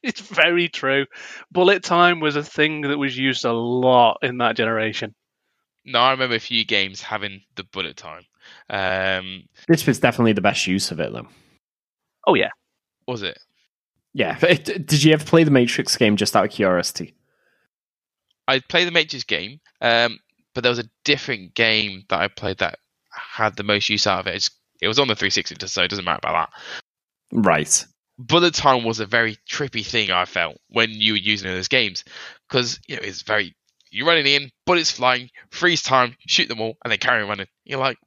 It's 0.04 0.20
very 0.20 0.68
true. 0.68 1.06
Bullet 1.52 1.84
time 1.84 2.20
was 2.20 2.36
a 2.36 2.44
thing 2.44 2.82
that 2.82 2.98
was 2.98 3.16
used 3.18 3.46
a 3.46 3.54
lot 3.54 4.18
in 4.24 4.40
that 4.40 4.56
generation. 4.56 5.14
No 5.86 6.00
i 6.00 6.12
remember 6.12 6.36
a 6.36 6.40
few 6.40 6.64
games 6.66 7.02
having 7.02 7.42
the 7.56 7.64
bullet 7.64 7.98
time 7.98 8.24
um 8.70 9.44
this 9.68 9.86
was 9.86 10.00
definitely 10.00 10.34
the 10.34 10.42
best 10.42 10.66
use 10.68 10.92
of 10.92 11.00
it, 11.00 11.12
though. 11.14 11.28
Oh 12.28 12.34
yeah. 12.34 12.50
was 13.08 13.22
it 13.24 13.38
Yeah, 14.14 14.38
it- 14.42 14.86
did 14.88 15.04
you 15.04 15.14
ever 15.14 15.24
play 15.24 15.44
the 15.44 15.52
Matrix 15.52 15.96
game 15.98 16.16
just 16.18 16.36
out 16.36 16.46
of 16.46 16.52
curiosity? 16.52 17.14
i 18.48 18.60
played 18.60 18.88
the 18.88 18.92
matrix 18.92 19.24
game 19.24 19.60
um 19.82 20.18
but 20.54 20.62
there 20.64 20.72
was 20.72 20.80
a 20.80 20.90
different 21.06 21.54
game 21.54 22.04
that 22.10 22.20
i 22.20 22.28
played 22.28 22.58
that 22.58 22.80
had 23.12 23.56
the 23.56 23.64
most 23.64 23.88
use 23.90 24.08
out 24.08 24.20
of 24.22 24.28
it 24.28 24.36
It's, 24.36 24.50
it 24.82 24.88
was 24.88 24.98
on 25.00 25.08
the 25.08 25.16
360 25.16 25.56
so 25.68 25.84
it 25.84 25.90
doesn't 25.90 26.04
matter 26.06 26.20
about 26.24 26.50
that 26.52 26.60
Right. 27.34 27.86
bullet 28.18 28.54
time 28.56 28.84
was 28.84 29.00
a 29.00 29.06
very 29.06 29.38
trippy 29.50 29.86
thing 29.86 30.12
I 30.12 30.26
felt 30.26 30.58
when 30.70 30.90
you 30.90 31.14
were 31.14 31.18
using 31.20 31.50
those 31.50 31.68
games 31.70 32.04
because 32.50 32.80
you 32.88 32.96
know 32.96 33.02
it's 33.04 33.22
very 33.22 33.56
you're 33.92 34.08
running 34.08 34.26
in, 34.26 34.50
bullets 34.66 34.92
flying, 34.92 35.30
freeze 35.52 35.82
time, 35.82 36.16
shoot 36.26 36.48
them 36.48 36.62
all, 36.62 36.78
and 36.84 36.92
then 36.92 36.98
carry 36.98 37.22
on 37.22 37.30
running. 37.30 37.48
You're 37.66 37.80
like, 37.80 37.98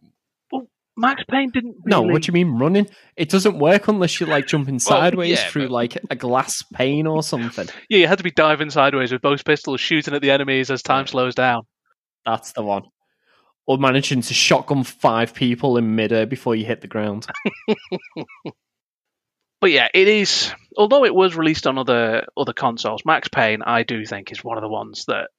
well, 0.51 0.67
Max 0.97 1.23
Payne 1.31 1.51
didn't 1.51 1.77
really... 1.85 1.91
No, 1.91 2.03
what 2.03 2.23
do 2.23 2.27
you 2.29 2.33
mean 2.33 2.59
running? 2.59 2.89
It 3.17 3.29
doesn't 3.29 3.59
work 3.59 3.87
unless 3.89 4.19
you're 4.19 4.29
like 4.29 4.47
jumping 4.47 4.79
sideways 4.79 5.39
yeah, 5.39 5.49
through 5.49 5.69
but- 5.69 5.73
like 5.73 5.99
a 6.11 6.17
glass 6.17 6.63
pane 6.73 7.07
or 7.07 7.23
something. 7.23 7.69
Yeah, 7.89 7.99
you 7.99 8.07
had 8.09 8.19
to 8.19 8.25
be 8.25 8.31
diving 8.31 8.71
sideways 8.71 9.13
with 9.13 9.23
both 9.23 9.45
pistols, 9.45 9.81
shooting 9.81 10.15
at 10.15 10.23
the 10.23 10.31
enemies 10.31 10.71
as 10.71 10.83
time 10.83 11.07
slows 11.07 11.35
down. 11.35 11.63
That's 12.25 12.53
the 12.53 12.63
one. 12.63 12.85
Or 13.67 13.79
managing 13.79 14.23
to 14.23 14.35
shotgun 14.35 14.85
five 14.85 15.35
people 15.35 15.77
in 15.77 15.95
midair 15.95 16.27
before 16.27 16.55
you 16.55 16.65
hit 16.65 16.81
the 16.81 16.89
ground. 16.89 17.27
But 19.65 19.71
yeah, 19.71 19.89
it 19.95 20.09
is. 20.09 20.53
Although 20.77 21.07
it 21.07 21.15
was 21.15 21.37
released 21.37 21.67
on 21.67 21.79
other 21.79 22.27
other 22.37 22.53
consoles, 22.53 23.07
Max 23.07 23.29
Payne, 23.29 23.63
I 23.63 23.83
do 23.83 24.05
think 24.05 24.31
is 24.31 24.45
one 24.45 24.59
of 24.59 24.63
the 24.63 24.69
ones 24.69 25.07
that 25.07 25.31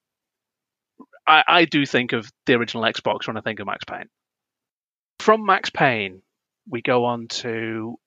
I, 1.26 1.42
I 1.46 1.64
do 1.64 1.84
think 1.86 2.12
of 2.12 2.30
the 2.46 2.54
original 2.54 2.84
Xbox 2.84 3.26
when 3.26 3.36
I 3.36 3.40
think 3.40 3.60
of 3.60 3.66
Max 3.66 3.84
Payne. 3.84 4.08
From 5.18 5.44
Max 5.44 5.70
Payne, 5.70 6.22
we 6.68 6.82
go 6.82 7.04
on 7.04 7.28
to. 7.28 7.98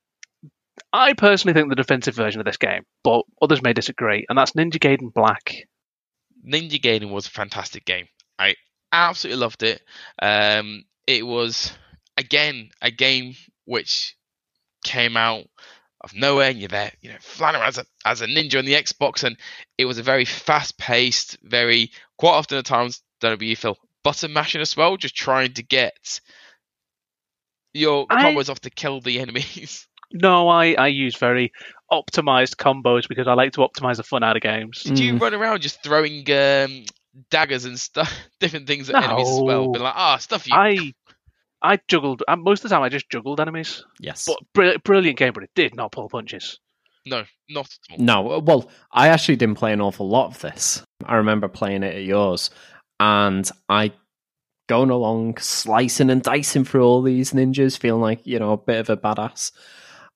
I 0.93 1.13
personally 1.13 1.53
think 1.53 1.69
the 1.69 1.75
defensive 1.75 2.15
version 2.15 2.39
of 2.39 2.45
this 2.45 2.57
game, 2.57 2.83
but 3.03 3.23
others 3.41 3.61
may 3.61 3.73
disagree, 3.73 4.25
and 4.29 4.37
that's 4.37 4.53
Ninja 4.53 4.77
Gaiden 4.77 5.13
Black. 5.13 5.55
Ninja 6.47 6.79
Gaiden 6.81 7.11
was 7.11 7.27
a 7.27 7.31
fantastic 7.31 7.83
game. 7.83 8.07
I 8.37 8.55
absolutely 8.91 9.41
loved 9.41 9.63
it. 9.63 9.81
Um, 10.21 10.85
it 11.05 11.25
was 11.25 11.73
again 12.17 12.69
a 12.81 12.91
game 12.91 13.35
which 13.65 14.15
came 14.83 15.17
out 15.17 15.45
of 16.01 16.13
nowhere, 16.13 16.49
and 16.49 16.59
you're 16.59 16.69
there, 16.69 16.91
you 17.01 17.09
know, 17.09 17.17
flying 17.19 17.55
around 17.55 17.67
as 17.67 17.77
a, 17.77 17.85
as 18.05 18.21
a 18.21 18.27
ninja 18.27 18.57
on 18.57 18.65
the 18.65 18.75
Xbox, 18.75 19.23
and 19.23 19.37
it 19.77 19.85
was 19.85 19.97
a 19.97 20.03
very 20.03 20.23
fast-paced, 20.23 21.37
very 21.43 21.91
quite 22.17 22.31
often 22.31 22.57
at 22.57 22.65
times, 22.65 23.01
don't 23.19 23.31
know 23.31 23.33
about 23.35 23.45
you, 23.45 23.55
Phil, 23.55 23.77
button 24.03 24.33
mashing 24.33 24.61
as 24.61 24.75
well, 24.77 24.97
just 24.97 25.15
trying 25.15 25.53
to 25.53 25.63
get 25.63 26.19
your 27.73 28.05
I- 28.09 28.23
combos 28.33 28.49
off 28.49 28.59
to 28.61 28.69
kill 28.69 29.01
the 29.01 29.19
enemies. 29.19 29.85
No, 30.11 30.49
I, 30.49 30.73
I 30.73 30.87
use 30.87 31.15
very 31.17 31.51
optimized 31.91 32.55
combos 32.55 33.07
because 33.07 33.27
I 33.27 33.35
like 33.35 33.51
to 33.53 33.59
optimize 33.59 33.97
the 33.97 34.03
fun 34.03 34.23
out 34.23 34.35
of 34.35 34.41
games. 34.41 34.81
Did 34.81 34.97
you 34.97 35.13
Mm. 35.13 35.21
run 35.21 35.35
around 35.35 35.61
just 35.61 35.83
throwing 35.83 36.25
um, 36.31 36.83
daggers 37.29 37.65
and 37.65 37.79
stuff, 37.79 38.11
different 38.39 38.65
things 38.65 38.89
at 38.89 39.03
enemies 39.03 39.29
as 39.29 39.39
well? 39.39 39.65
No. 39.67 39.71
Being 39.73 39.83
like, 39.83 39.93
ah, 39.95 40.17
stuff 40.17 40.47
you. 40.47 40.53
I 40.55 40.93
I 41.61 41.77
juggled. 41.87 42.23
uh, 42.27 42.37
Most 42.37 42.63
of 42.65 42.69
the 42.71 42.75
time, 42.75 42.81
I 42.81 42.89
just 42.89 43.07
juggled 43.11 43.39
enemies. 43.39 43.85
Yes. 43.99 44.25
But 44.25 44.39
br- 44.55 44.79
brilliant 44.83 45.19
game, 45.19 45.31
but 45.33 45.43
it 45.43 45.51
did 45.53 45.75
not 45.75 45.91
pull 45.91 46.09
punches. 46.09 46.57
No, 47.05 47.23
not 47.47 47.67
at 47.91 47.99
all. 47.99 48.03
No, 48.03 48.39
well, 48.39 48.67
I 48.91 49.09
actually 49.09 49.35
didn't 49.35 49.59
play 49.59 49.73
an 49.73 49.79
awful 49.79 50.09
lot 50.09 50.25
of 50.31 50.39
this. 50.39 50.81
I 51.05 51.17
remember 51.17 51.47
playing 51.47 51.83
it 51.83 51.93
at 51.93 52.01
yours, 52.03 52.49
and 52.99 53.49
I 53.69 53.93
going 54.67 54.89
along 54.91 55.37
slicing 55.37 56.09
and 56.09 56.21
dicing 56.21 56.63
through 56.63 56.83
all 56.83 57.01
these 57.01 57.31
ninjas, 57.33 57.77
feeling 57.77 58.01
like 58.01 58.25
you 58.25 58.39
know 58.39 58.51
a 58.53 58.57
bit 58.57 58.79
of 58.79 58.89
a 58.89 58.97
badass. 58.97 59.51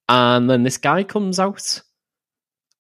And 0.10 0.50
then 0.50 0.64
this 0.64 0.78
guy 0.78 1.04
comes 1.04 1.40
out. 1.40 1.82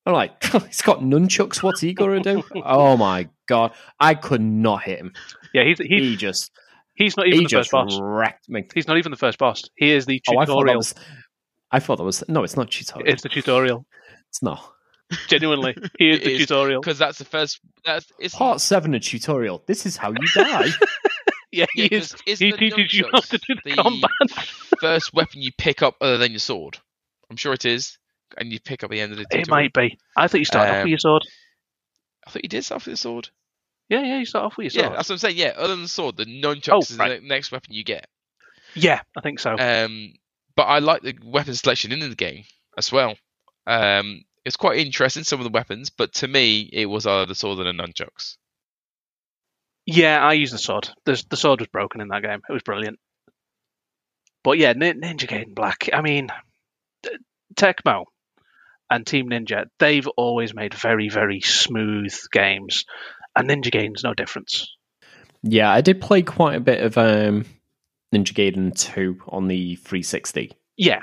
I'm 0.05 0.13
like, 0.13 0.43
he's 0.67 0.81
got 0.81 0.99
nunchucks. 0.99 1.63
What's 1.63 1.81
he 1.81 1.93
gonna 1.93 2.19
do? 2.21 2.43
oh 2.65 2.97
my 2.97 3.29
god! 3.47 3.71
I 3.99 4.13
could 4.15 4.41
not 4.41 4.83
hit 4.83 4.99
him. 4.99 5.13
Yeah, 5.53 5.63
he's 5.63 5.79
he, 5.79 5.85
He 6.09 6.15
just 6.17 6.51
he's 6.95 7.15
not 7.15 7.27
even 7.27 7.39
he 7.39 7.45
the 7.45 7.49
first 7.49 7.71
boss. 7.71 7.97
wrecked 8.01 8.49
me. 8.49 8.67
He's 8.73 8.87
not 8.87 8.97
even 8.97 9.11
the 9.11 9.17
first 9.17 9.37
boss. 9.39 9.63
He 9.75 9.91
is 9.91 10.05
the 10.05 10.21
Oh, 10.27 10.37
I 10.37 10.45
thought 10.45 10.55
tutorial. 10.59 10.77
was. 10.77 10.95
I 11.71 11.79
thought 11.79 11.95
that 11.97 12.03
was 12.03 12.23
no. 12.27 12.43
It's 12.43 12.57
not 12.57 12.69
tutorial. 12.69 13.09
it's 13.11 13.23
the 13.23 13.29
tutorial. 13.29 13.85
It's 14.29 14.43
not. 14.43 14.72
Genuinely, 15.27 15.75
here's 15.99 16.17
It 16.19 16.23
the 16.23 16.31
is, 16.33 16.39
tutorial. 16.41 16.81
because 16.81 16.97
that's 16.97 17.17
the 17.17 17.25
first. 17.25 17.59
That's 17.85 18.05
it's 18.19 18.35
Part 18.35 18.61
seven, 18.61 18.93
a 18.93 18.99
tutorial. 18.99 19.63
This 19.65 19.85
is 19.85 19.97
how 19.97 20.09
you 20.11 20.27
die. 20.35 20.69
Yeah, 21.55 21.65
yeah, 21.75 21.87
he 21.87 21.95
is. 21.95 22.11
'cause 22.13 22.21
it's 22.25 22.39
He 22.41 22.49
the 22.49 22.57
teaches 22.57 22.93
you 22.95 23.05
how 23.11 23.19
to 23.19 23.37
do 23.37 23.53
the 23.63 23.69
the 23.69 23.75
combat. 23.75 24.09
first 24.81 25.13
weapon 25.13 25.39
you 25.43 25.51
pick 25.55 25.83
up 25.83 25.95
other 26.01 26.17
than 26.17 26.31
your 26.31 26.39
sword. 26.39 26.79
I'm 27.29 27.37
sure 27.37 27.53
it 27.53 27.63
is, 27.63 27.99
and 28.35 28.51
you 28.51 28.59
pick 28.59 28.83
up 28.83 28.87
at 28.87 28.91
the 28.93 28.99
end 29.01 29.11
of 29.11 29.19
the. 29.19 29.25
Day. 29.25 29.41
It 29.41 29.47
might 29.47 29.71
be. 29.71 29.99
I 30.17 30.27
thought 30.27 30.39
you 30.39 30.45
started 30.45 30.71
off 30.71 30.75
Um, 30.77 30.81
with 30.85 30.89
your 30.89 30.97
sword. 30.97 31.21
I 32.25 32.31
thought 32.31 32.41
you 32.43 32.49
did 32.49 32.65
start 32.65 32.81
off 32.81 32.87
with 32.87 32.93
the 32.93 32.97
sword. 32.97 33.29
Yeah, 33.87 34.01
yeah, 34.01 34.17
you 34.17 34.25
start 34.25 34.45
off 34.45 34.57
with 34.57 34.63
your 34.63 34.69
sword. 34.71 34.81
Yeah, 34.81 34.87
sword. 34.87 34.97
that's 34.97 35.09
what 35.09 35.13
I'm 35.13 35.19
saying. 35.19 35.37
Yeah, 35.37 35.53
other 35.55 35.67
than 35.75 35.83
the 35.83 35.87
sword, 35.89 36.17
the 36.17 36.25
nunchucks 36.25 36.69
Oh, 36.71 36.79
is 36.79 36.97
right. 36.97 37.21
the 37.21 37.27
next 37.27 37.51
weapon 37.51 37.71
you 37.75 37.83
get. 37.83 38.07
Yeah, 38.73 39.01
I 39.15 39.21
think 39.21 39.37
so. 39.39 39.55
Um, 39.55 40.13
but 40.55 40.63
I 40.63 40.79
like 40.79 41.03
the 41.03 41.15
weapon 41.23 41.53
selection 41.53 41.91
in 41.91 41.99
the 41.99 42.15
game 42.15 42.45
as 42.79 42.91
well. 42.91 43.15
Um, 43.67 44.23
it's 44.45 44.55
quite 44.57 44.77
interesting 44.79 45.23
some 45.23 45.39
of 45.39 45.43
the 45.45 45.49
weapons, 45.51 45.89
but 45.89 46.13
to 46.15 46.27
me, 46.27 46.61
it 46.71 46.85
was 46.85 47.05
either 47.07 47.25
the 47.25 47.35
sword 47.35 47.59
or 47.59 47.63
the 47.63 47.71
nunchucks. 47.71 48.37
Yeah, 49.85 50.19
I 50.25 50.33
used 50.33 50.53
the 50.53 50.57
sword. 50.59 50.89
The, 51.05 51.21
the 51.29 51.37
sword 51.37 51.59
was 51.59 51.67
broken 51.67 52.01
in 52.01 52.07
that 52.09 52.23
game. 52.23 52.41
It 52.47 52.53
was 52.53 52.63
brilliant. 52.63 52.99
But 54.43 54.57
yeah, 54.57 54.73
Nin- 54.73 55.01
Ninja 55.01 55.27
Gaiden 55.27 55.55
Black. 55.55 55.89
I 55.93 56.01
mean, 56.01 56.29
T- 57.03 57.17
Tecmo 57.55 58.05
and 58.89 59.05
Team 59.05 59.29
Ninja, 59.29 59.65
they've 59.79 60.07
always 60.17 60.53
made 60.53 60.73
very, 60.73 61.09
very 61.09 61.41
smooth 61.41 62.13
games. 62.31 62.85
And 63.35 63.49
Ninja 63.49 63.71
Gaiden's 63.71 64.03
no 64.03 64.13
difference. 64.13 64.73
yeah, 65.41 65.69
I 65.71 65.81
did 65.81 65.99
play 66.01 66.21
quite 66.21 66.55
a 66.55 66.61
bit 66.61 66.81
of 66.81 66.97
um, 66.97 67.45
Ninja 68.13 68.33
Gaiden 68.33 68.77
2 68.77 69.21
on 69.27 69.47
the 69.47 69.75
360. 69.75 70.53
Yeah, 70.77 70.99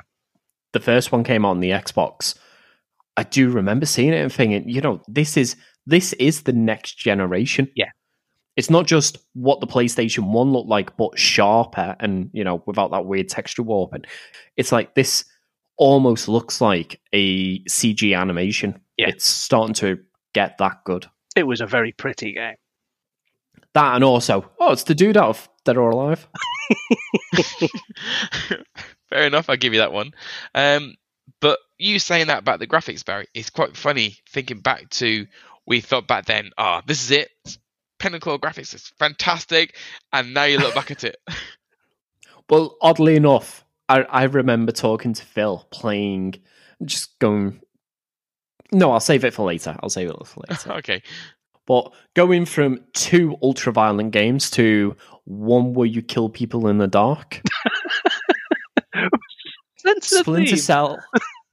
The 0.73 0.81
first 0.81 1.13
one 1.13 1.25
came 1.25 1.45
on 1.45 1.61
the 1.61 1.71
Xbox. 1.71 2.35
I 3.17 3.25
do 3.25 3.51
remember 3.51 3.87
seeing 3.87 4.13
it 4.13 4.21
and 4.21 4.33
thinking, 4.33 4.69
you 4.69 4.81
know, 4.81 5.03
this 5.09 5.37
is 5.37 5.57
this 5.87 6.13
is 6.15 6.43
the 6.43 6.53
next 6.53 6.99
generation. 6.99 7.71
Yeah. 7.75 7.91
It's 8.57 8.71
not 8.71 8.87
just 8.87 9.19
what 9.35 9.61
the 9.61 9.67
PlayStation 9.67 10.33
1 10.33 10.53
looked 10.53 10.69
like, 10.69 10.97
but 10.97 11.19
sharper 11.19 11.97
and, 11.99 12.31
you 12.33 12.45
know, 12.45 12.63
without 12.67 12.91
that 12.91 13.07
weird 13.07 13.29
texture 13.29 13.63
warping. 13.63 14.03
It's 14.57 14.73
like 14.73 14.95
this 14.95 15.25
almost 15.77 16.29
looks 16.29 16.61
like 16.61 17.01
a 17.13 17.61
CG 17.65 18.17
animation. 18.17 18.81
Yeah. 18.97 19.09
It's 19.09 19.25
starting 19.25 19.75
to 19.75 20.01
get 20.35 20.59
that 20.59 20.85
good. 20.85 21.07
it 21.37 21.45
was 21.45 21.61
a 21.61 21.67
very 21.67 21.93
pretty 21.93 22.35
game. 22.35 22.57
That 23.75 23.95
and 23.95 24.05
also, 24.05 24.51
oh, 24.59 24.73
it's 24.73 24.83
the 24.83 24.95
dude 24.95 25.17
out 25.17 25.29
of 25.29 25.49
Dead 25.65 25.77
or 25.77 25.91
Alive. 25.91 26.29
Fair 29.09 29.25
enough, 29.25 29.49
I'll 29.49 29.57
give 29.57 29.73
you 29.73 29.81
that 29.81 29.93
one. 29.93 30.13
Um, 30.55 30.97
but 31.41 31.59
you 31.81 31.99
saying 31.99 32.29
that 32.29 32.41
about 32.41 32.59
the 32.59 32.67
graphics, 32.67 33.05
Barry, 33.05 33.27
it's 33.35 33.51
quite 33.51 33.77
funny 33.77 34.17
thinking 34.29 34.61
back 34.61 34.91
to 34.91 35.27
we 35.67 35.81
thought 35.81 36.07
back 36.07 36.27
then, 36.27 36.51
ah, 36.59 36.83
this 36.87 37.03
is 37.03 37.11
it. 37.11 37.31
It's 37.45 37.59
pinnacle 37.99 38.35
of 38.35 38.41
graphics, 38.41 38.75
it's 38.75 38.89
fantastic. 38.99 39.77
And 40.13 40.35
now 40.35 40.45
you 40.45 40.59
look 40.59 40.75
back 40.75 40.91
at 40.91 41.05
it. 41.05 41.17
Well, 42.51 42.77
oddly 42.83 43.15
enough, 43.15 43.65
I, 43.89 44.03
I 44.03 44.25
remember 44.25 44.73
talking 44.73 45.13
to 45.15 45.25
Phil 45.25 45.65
playing, 45.71 46.35
just 46.85 47.17
going. 47.21 47.61
No, 48.73 48.91
I'll 48.91 48.99
save 48.99 49.25
it 49.25 49.33
for 49.33 49.47
later. 49.47 49.77
I'll 49.81 49.89
save 49.89 50.11
it 50.11 50.27
for 50.27 50.43
later. 50.51 50.73
okay. 50.73 51.01
but 51.67 51.93
going 52.15 52.45
from 52.45 52.81
two 52.93 53.37
ultra 53.41 53.73
violent 53.73 54.11
games 54.11 54.51
to 54.51 54.97
one 55.27 55.75
where 55.75 55.87
you 55.87 56.03
kill 56.03 56.29
people 56.29 56.67
in 56.67 56.79
the 56.79 56.89
dark, 56.89 57.41
Splinter. 60.03 60.57
Cell, 60.57 60.99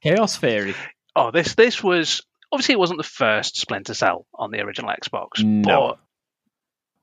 Chaos 0.03 0.37
Theory. 0.37 0.75
Oh, 1.15 1.31
this 1.31 1.55
this 1.55 1.83
was 1.83 2.21
obviously 2.51 2.73
it 2.73 2.79
wasn't 2.79 2.97
the 2.99 3.03
first 3.03 3.57
Splinter 3.57 3.93
Cell 3.93 4.25
on 4.33 4.51
the 4.51 4.61
original 4.61 4.91
Xbox, 4.91 5.43
No. 5.43 5.63
but 5.89 5.99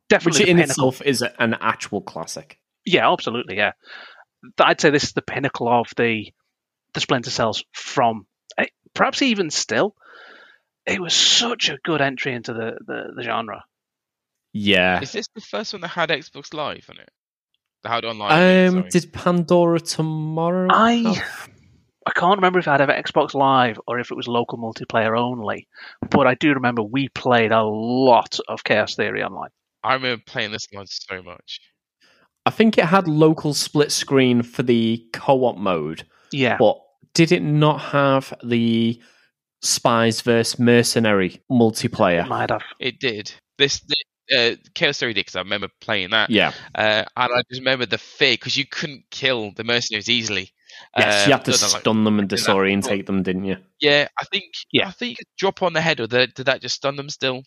definitely 0.09 0.39
Which 0.41 0.45
the 0.47 0.51
in 0.51 0.57
pinnacle. 0.59 0.89
itself 0.89 1.03
is 1.07 1.23
an 1.23 1.55
actual 1.61 2.01
classic. 2.01 2.59
Yeah, 2.85 3.11
absolutely. 3.13 3.57
Yeah, 3.57 3.73
I'd 4.59 4.81
say 4.81 4.91
this 4.91 5.05
is 5.05 5.13
the 5.13 5.23
pinnacle 5.23 5.69
of 5.69 5.89
the 5.97 6.33
the 6.93 7.01
Splinter 7.01 7.31
Cells 7.31 7.65
from 7.73 8.27
eh, 8.59 8.67
perhaps 8.95 9.23
even 9.23 9.51
still. 9.51 9.95
It 10.87 11.01
was 11.01 11.15
such 11.15 11.71
a 11.71 11.79
good 11.83 12.01
entry 12.03 12.35
into 12.35 12.53
the 12.53 12.77
the, 12.87 13.13
the 13.17 13.23
genre. 13.23 13.65
Yeah. 14.53 15.01
Is 15.01 15.13
this 15.13 15.27
the 15.35 15.41
first 15.41 15.73
one 15.73 15.81
that 15.83 15.89
had 15.89 16.11
Xbox 16.11 16.55
Live 16.55 16.87
on 16.91 16.99
it? 17.01 17.09
That 17.83 17.89
had 17.91 18.05
online? 18.05 18.31
I 18.33 18.39
mean, 18.39 18.67
Um, 18.69 18.75
sorry. 18.75 18.89
did 18.91 19.13
Pandora 19.13 19.81
Tomorrow? 19.81 20.69
I 20.73 20.93
have- 20.93 21.49
I 22.07 22.11
can't 22.13 22.37
remember 22.37 22.59
if 22.59 22.69
I 22.69 22.73
had 22.73 22.81
ever 22.83 22.93
Xbox 22.93 23.35
Live 23.35 23.79
or 23.87 23.99
if 23.99 24.11
it 24.11 24.15
was 24.15 24.29
local 24.29 24.59
multiplayer 24.59 25.19
only, 25.19 25.67
but 26.11 26.27
I 26.27 26.35
do 26.35 26.53
remember 26.53 26.83
we 26.83 27.09
played 27.11 27.51
a 27.53 27.63
lot 27.63 28.39
of 28.49 28.63
Chaos 28.65 28.95
Theory 28.95 29.23
online. 29.23 29.51
I 29.83 29.95
remember 29.95 30.23
playing 30.27 30.53
this 30.53 30.67
one 30.71 30.87
so 30.87 31.23
much. 31.23 31.61
I 32.47 32.51
think 32.51 32.77
it 32.77 32.85
had 32.85 33.09
local 33.09 33.55
split 33.55 33.91
screen 33.91 34.43
for 34.43 34.63
the 34.63 35.03
co-op 35.15 35.57
mode, 35.57 36.05
Yeah, 36.31 36.57
but 36.59 36.79
did 37.15 37.33
it 37.33 37.43
not 37.43 37.81
have 37.81 38.35
the 38.45 39.01
spies 39.63 40.21
versus 40.21 40.59
mercenary 40.59 41.41
multiplayer? 41.51 42.29
might 42.29 42.51
have. 42.51 42.63
It 42.79 43.01
did. 43.01 43.33
This, 43.57 43.81
uh, 44.37 44.57
Chaos 44.75 44.99
Theory 44.99 45.15
did 45.15 45.21
because 45.21 45.37
I 45.37 45.41
remember 45.41 45.69
playing 45.81 46.11
that. 46.11 46.29
Yeah. 46.29 46.53
Uh, 46.75 47.05
and 47.17 47.33
I 47.33 47.43
just 47.49 47.61
remember 47.61 47.87
the 47.87 47.97
fear 47.99 48.35
because 48.35 48.57
you 48.59 48.67
couldn't 48.67 49.05
kill 49.11 49.53
the 49.57 49.65
mercenaries 49.65 50.11
easily. 50.11 50.51
Yes, 50.97 51.27
you 51.27 51.33
had 51.33 51.45
to 51.47 51.53
stun 51.53 52.05
them 52.05 52.19
and 52.19 52.29
disorientate 52.29 53.07
them, 53.07 53.23
didn't 53.23 53.45
you? 53.45 53.57
Yeah, 53.81 54.09
I 54.19 54.25
think. 54.25 54.53
Yeah. 54.73 54.89
I 54.89 54.93
think 54.93 55.11
you 55.11 55.17
could 55.17 55.27
drop 55.37 55.63
on 55.63 55.73
the 55.73 55.81
head, 55.81 56.01
or 56.01 56.07
did, 56.07 56.35
did 56.35 56.47
that 56.47 56.61
just 56.61 56.77
stun 56.77 56.97
them 56.97 57.09
still? 57.09 57.43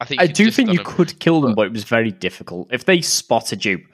I 0.00 0.04
think. 0.04 0.20
I 0.20 0.26
do 0.26 0.50
think 0.50 0.70
you 0.70 0.76
them. 0.76 0.86
could 0.86 1.18
kill 1.18 1.40
them, 1.40 1.54
But- 1.54 1.66
it 1.66 1.72
was 1.72 1.84
very 1.84 2.10
difficult. 2.10 2.68
If 2.72 2.84
they 2.84 3.00
spotted 3.00 3.64
you 3.64 3.84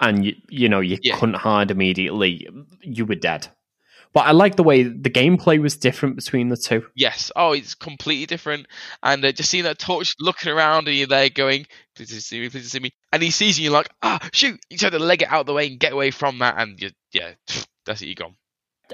and 0.00 0.24
you, 0.24 0.34
you 0.48 0.68
know 0.68 0.80
you 0.80 0.98
Yeah. 1.02 1.16
couldn't 1.18 1.36
hide 1.36 1.70
immediately, 1.70 2.48
you 2.82 3.04
were 3.06 3.14
dead. 3.14 3.48
But 4.12 4.26
I 4.26 4.30
like 4.30 4.54
the 4.54 4.62
way 4.62 4.84
the 4.84 5.10
gameplay 5.10 5.60
was 5.60 5.76
different 5.76 6.14
between 6.14 6.48
the 6.48 6.56
two. 6.56 6.86
Yes. 6.94 7.32
Oh, 7.34 7.50
it's 7.50 7.74
completely 7.74 8.26
different. 8.26 8.66
And 9.02 9.24
uh, 9.24 9.32
just 9.32 9.50
seeing 9.50 9.64
that 9.64 9.80
torch 9.80 10.14
looking 10.20 10.52
around 10.52 10.86
and 10.86 10.96
you're 10.96 11.08
there 11.08 11.28
going, 11.28 11.66
please 11.96 12.24
see 12.24 12.38
me, 12.38 12.48
please 12.48 12.70
see 12.70 12.78
me. 12.78 12.92
And 13.12 13.20
he 13.24 13.32
sees 13.32 13.58
you, 13.58 13.64
you're 13.64 13.72
like, 13.72 13.88
ah, 14.02 14.20
shoot. 14.32 14.60
You 14.70 14.78
try 14.78 14.90
to 14.90 15.00
leg 15.00 15.22
it 15.22 15.32
out 15.32 15.40
of 15.40 15.46
the 15.46 15.52
way 15.52 15.66
and 15.66 15.80
get 15.80 15.94
away 15.94 16.12
from 16.12 16.38
that. 16.38 16.54
And 16.58 16.80
you, 16.80 16.90
yeah, 17.14 17.32
that's 17.86 18.02
it, 18.02 18.06
you're 18.06 18.14
gone. 18.16 18.34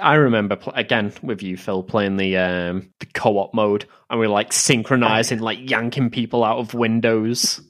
I 0.01 0.15
remember 0.15 0.57
again 0.75 1.13
with 1.21 1.43
you, 1.43 1.57
Phil, 1.57 1.83
playing 1.83 2.17
the 2.17 2.37
um, 2.37 2.93
the 3.01 3.07
co-op 3.07 3.53
mode, 3.55 3.87
and 4.09 4.21
we 4.21 4.27
are 4.27 4.31
like 4.31 4.53
synchronizing, 4.53 5.41
like 5.41 5.59
yanking 5.69 6.11
people 6.11 6.45
out 6.45 6.59
of 6.59 6.75
windows. 6.75 7.61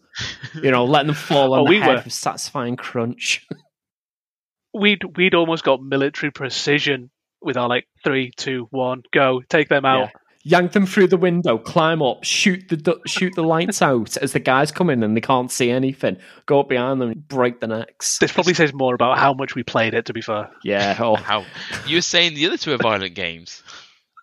You 0.63 0.71
know, 0.71 0.85
letting 0.85 1.07
them 1.07 1.17
fall 1.17 1.55
on 1.55 1.61
Oh, 1.61 1.65
the 1.65 1.71
we 1.71 1.79
head 1.81 1.89
were. 1.97 2.03
with 2.05 2.13
satisfying 2.13 2.77
crunch. 2.77 3.47
We'd 4.75 5.03
we'd 5.17 5.35
almost 5.35 5.65
got 5.65 5.83
military 5.83 6.31
precision 6.31 7.11
with 7.43 7.57
our 7.57 7.69
like 7.69 7.89
three, 8.05 8.31
two, 8.37 8.69
one, 8.71 9.03
go, 9.13 9.43
take 9.49 9.69
them 9.69 9.85
out. 9.85 10.11
Yank 10.43 10.73
them 10.73 10.87
through 10.87 11.09
the 11.09 11.19
window, 11.19 11.59
climb 11.59 12.01
up, 12.01 12.25
shoot 12.25 12.67
the 12.71 12.99
shoot 13.07 13.35
the 13.35 13.43
lights 13.43 13.83
out 13.83 14.17
as 14.17 14.33
the 14.33 14.39
guys 14.41 14.73
come 14.73 14.89
in 14.89 15.03
and 15.03 15.15
they 15.15 15.21
can't 15.21 15.53
see 15.53 15.71
anything. 15.71 16.17
Go 16.47 16.61
up 16.61 16.69
behind 16.71 17.01
them, 17.01 17.13
break 17.29 17.61
the 17.61 17.67
necks. 17.67 18.17
This 18.19 18.33
probably 18.33 18.55
says 18.55 18.73
more 18.73 18.95
about 18.95 19.19
how 19.19 19.35
much 19.35 19.55
we 19.55 19.63
played 19.63 19.93
it. 19.93 20.07
To 20.07 20.15
be 20.15 20.23
fair, 20.23 20.51
Yeah. 20.65 20.97
Oh. 20.99 21.17
How? 21.17 21.45
You 21.87 21.97
were 21.99 22.01
saying 22.03 22.35
the 22.35 22.47
other 22.47 22.57
two 22.57 22.73
are 22.73 22.79
violent 22.79 23.15
games. 23.15 23.63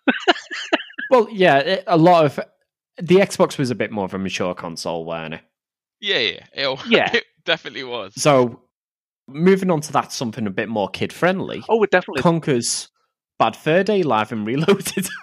Well, 1.10 1.26
yeah. 1.30 1.58
it- 1.58 1.84
A 1.86 1.96
lot 1.96 2.26
of 2.26 2.40
the 2.98 3.16
Xbox 3.16 3.56
was 3.58 3.70
a 3.70 3.74
bit 3.74 3.90
more 3.90 4.04
of 4.04 4.12
a 4.14 4.18
mature 4.18 4.54
console, 4.54 5.04
weren't 5.06 5.34
it? 5.34 5.40
Yeah, 6.00 6.18
yeah. 6.18 6.44
It, 6.52 6.64
oh, 6.66 6.82
Yeah. 6.88 7.10
it 7.14 7.24
definitely 7.46 7.84
was. 7.84 8.12
So, 8.20 8.60
moving 9.26 9.70
on 9.70 9.80
to 9.82 9.92
that, 9.92 10.12
something 10.12 10.46
a 10.46 10.50
bit 10.50 10.68
more 10.68 10.88
kid 10.90 11.12
friendly. 11.12 11.62
oh, 11.68 11.82
it 11.82 11.90
definitely. 11.90 12.22
Conker's 12.22 12.88
Bad 13.38 13.56
Fur 13.56 13.82
Day 13.82 14.02
Live 14.02 14.32
and 14.32 14.46
Reloaded. 14.46 15.08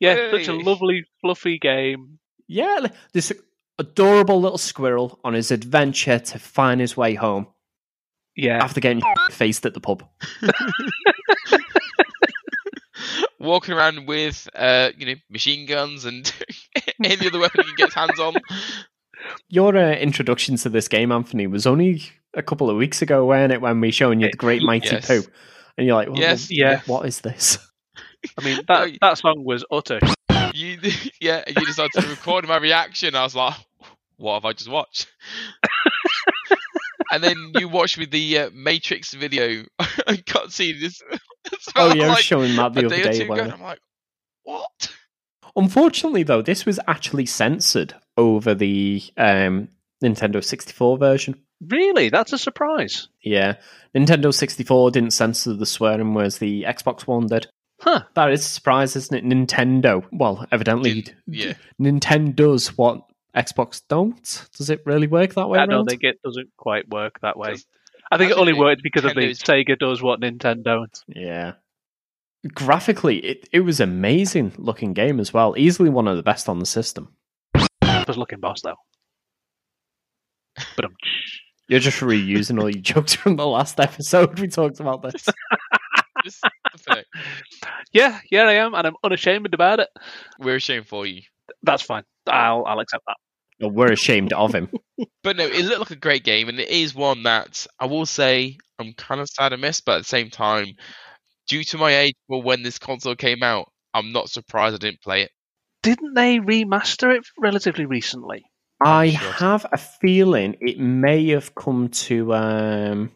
yeah, 0.00 0.30
such 0.30 0.48
a 0.48 0.52
lovely, 0.52 1.04
fluffy 1.20 1.58
game. 1.58 2.18
yeah, 2.46 2.86
this 3.12 3.32
adorable 3.78 4.40
little 4.40 4.58
squirrel 4.58 5.18
on 5.24 5.34
his 5.34 5.50
adventure 5.50 6.18
to 6.18 6.38
find 6.38 6.80
his 6.80 6.96
way 6.96 7.14
home 7.14 7.46
Yeah, 8.36 8.62
after 8.62 8.80
getting 8.80 9.02
faced 9.30 9.66
at 9.66 9.74
the 9.74 9.80
pub. 9.80 10.04
Walking 13.40 13.72
around 13.74 14.06
with, 14.08 14.48
uh, 14.54 14.90
you 14.98 15.06
know, 15.06 15.14
machine 15.30 15.64
guns 15.66 16.04
and 16.04 16.30
any 17.04 17.26
other 17.28 17.38
weapon 17.38 17.62
he 17.64 17.68
can 17.68 17.76
get 17.76 17.86
his 17.86 17.94
hands 17.94 18.18
on. 18.18 18.34
Your 19.48 19.76
uh, 19.76 19.92
introduction 19.92 20.56
to 20.56 20.68
this 20.68 20.88
game, 20.88 21.12
Anthony, 21.12 21.46
was 21.46 21.64
only 21.66 22.02
a 22.34 22.42
couple 22.42 22.68
of 22.68 22.76
weeks 22.76 23.00
ago, 23.00 23.24
weren't 23.26 23.52
it? 23.52 23.60
When 23.60 23.80
we 23.80 23.92
showing 23.92 24.20
you 24.20 24.28
the 24.30 24.36
Great 24.36 24.62
Mighty 24.62 24.88
Yes. 24.96 25.06
Poo, 25.06 25.22
and 25.78 25.86
you're 25.86 25.96
like, 25.96 26.08
well, 26.08 26.18
Yes. 26.18 26.50
Yeah. 26.50 26.82
what 26.86 27.06
is 27.06 27.20
this? 27.22 27.56
I 28.38 28.44
mean 28.44 28.60
that 28.68 28.90
that 29.00 29.16
song 29.18 29.44
was 29.44 29.64
utter. 29.70 30.00
You, 30.52 30.78
yeah, 31.20 31.44
you 31.46 31.64
decided 31.64 31.92
to 31.94 32.08
record 32.08 32.46
my 32.46 32.56
reaction. 32.58 33.14
I 33.14 33.22
was 33.22 33.34
like, 33.34 33.54
what 34.16 34.34
have 34.34 34.44
I 34.44 34.52
just 34.52 34.68
watched? 34.70 35.06
and 37.12 37.22
then 37.22 37.36
you 37.54 37.68
watched 37.68 37.96
with 37.96 38.10
the 38.10 38.38
uh, 38.38 38.50
Matrix 38.52 39.14
video 39.14 39.64
and 40.06 40.22
see 40.52 40.78
This, 40.78 41.00
Oh 41.76 41.94
yeah, 41.94 42.04
I 42.04 42.08
was 42.08 42.16
like, 42.16 42.24
showing 42.24 42.56
that 42.56 42.74
the 42.74 42.86
other 42.86 42.96
day 42.96 43.02
or 43.08 43.12
day. 43.12 43.24
ago, 43.24 43.34
I? 43.34 43.52
I'm 43.52 43.62
like, 43.62 43.78
what? 44.42 44.92
Unfortunately, 45.56 46.22
though, 46.22 46.42
this 46.42 46.66
was 46.66 46.78
actually 46.86 47.26
censored 47.26 47.94
over 48.16 48.54
the 48.54 49.02
um, 49.16 49.68
Nintendo 50.02 50.42
64 50.44 50.98
version. 50.98 51.40
Really? 51.66 52.08
That's 52.10 52.32
a 52.32 52.38
surprise. 52.38 53.08
Yeah, 53.22 53.56
Nintendo 53.94 54.32
64 54.32 54.92
didn't 54.92 55.12
censor 55.12 55.54
the 55.54 55.66
swearing, 55.66 56.14
whereas 56.14 56.38
the 56.38 56.62
Xbox 56.64 57.02
One 57.02 57.26
did. 57.26 57.48
Huh. 57.80 58.02
That 58.14 58.32
is 58.32 58.40
a 58.40 58.48
surprise, 58.48 58.96
isn't 58.96 59.16
it? 59.16 59.24
Nintendo. 59.24 60.04
Well, 60.12 60.46
evidently, 60.50 61.02
Didn't- 61.02 61.16
yeah. 61.28 61.54
Nintendo 61.80 62.34
does 62.34 62.76
what 62.76 63.02
Xbox 63.36 63.82
don't. 63.88 64.48
Does 64.56 64.70
it 64.70 64.82
really 64.84 65.06
work 65.06 65.34
that 65.34 65.48
way? 65.48 65.58
I 65.58 65.66
don't 65.66 65.74
around? 65.74 65.86
think 65.86 66.02
it 66.04 66.20
doesn't 66.24 66.48
quite 66.56 66.88
work 66.88 67.20
that 67.22 67.36
way. 67.36 67.52
Just- 67.52 67.68
I 68.10 68.16
think 68.16 68.30
it 68.30 68.32
Actually, 68.34 68.52
only 68.52 68.60
worked 68.60 68.82
because 68.82 69.04
of 69.04 69.14
the 69.14 69.30
Sega 69.30 69.78
does 69.78 70.00
what 70.02 70.20
Nintendo 70.20 70.62
don't. 70.64 71.04
Yeah. 71.08 71.52
Graphically, 72.54 73.18
it, 73.18 73.48
it 73.52 73.60
was 73.60 73.80
amazing 73.80 74.52
looking 74.56 74.92
game 74.94 75.20
as 75.20 75.34
well. 75.34 75.54
Easily 75.58 75.90
one 75.90 76.08
of 76.08 76.16
the 76.16 76.22
best 76.22 76.48
on 76.48 76.58
the 76.60 76.66
system. 76.66 77.14
Was 77.82 78.16
looking 78.16 78.40
boss 78.40 78.62
though. 78.62 78.76
But 80.76 80.86
um, 80.86 80.94
You're 81.68 81.80
just 81.80 82.00
reusing 82.00 82.60
all 82.60 82.70
your 82.70 82.80
jokes 82.82 83.14
from 83.14 83.36
the 83.36 83.46
last 83.46 83.78
episode 83.78 84.38
we 84.38 84.48
talked 84.48 84.80
about 84.80 85.02
this. 85.02 85.26
Yeah, 87.92 88.20
yeah, 88.30 88.42
I 88.42 88.54
am, 88.54 88.74
and 88.74 88.86
I'm 88.86 88.96
unashamed 89.02 89.54
about 89.54 89.80
it. 89.80 89.88
We're 90.38 90.56
ashamed 90.56 90.86
for 90.88 91.06
you. 91.06 91.22
That's 91.62 91.82
fine. 91.82 92.02
I'll 92.26 92.64
I'll 92.66 92.80
accept 92.80 93.04
that. 93.06 93.16
Well, 93.60 93.70
we're 93.70 93.92
ashamed 93.92 94.32
of 94.32 94.54
him. 94.54 94.68
But 95.22 95.36
no, 95.36 95.46
it 95.46 95.64
looked 95.64 95.78
like 95.78 95.90
a 95.90 95.96
great 95.96 96.24
game, 96.24 96.48
and 96.48 96.58
it 96.58 96.68
is 96.70 96.94
one 96.94 97.22
that 97.22 97.66
I 97.78 97.86
will 97.86 98.04
say 98.06 98.58
I'm 98.78 98.94
kind 98.94 99.20
of 99.20 99.28
sad 99.28 99.52
I 99.52 99.56
missed, 99.56 99.84
but 99.84 99.96
at 99.96 99.98
the 99.98 100.04
same 100.04 100.28
time, 100.28 100.74
due 101.48 101.62
to 101.64 101.78
my 101.78 101.94
age 101.94 102.14
for 102.26 102.42
when 102.42 102.62
this 102.62 102.78
console 102.78 103.14
came 103.14 103.42
out, 103.42 103.70
I'm 103.94 104.12
not 104.12 104.28
surprised 104.28 104.74
I 104.74 104.78
didn't 104.78 105.02
play 105.02 105.22
it. 105.22 105.30
Didn't 105.82 106.14
they 106.14 106.40
remaster 106.40 107.16
it 107.16 107.24
relatively 107.38 107.86
recently? 107.86 108.44
I 108.80 109.10
Sure. 109.10 109.32
have 109.32 109.66
a 109.72 109.76
feeling 109.78 110.56
it 110.60 110.78
may 110.78 111.28
have 111.30 111.54
come 111.54 111.88
to 111.88 112.34
um, 112.34 113.10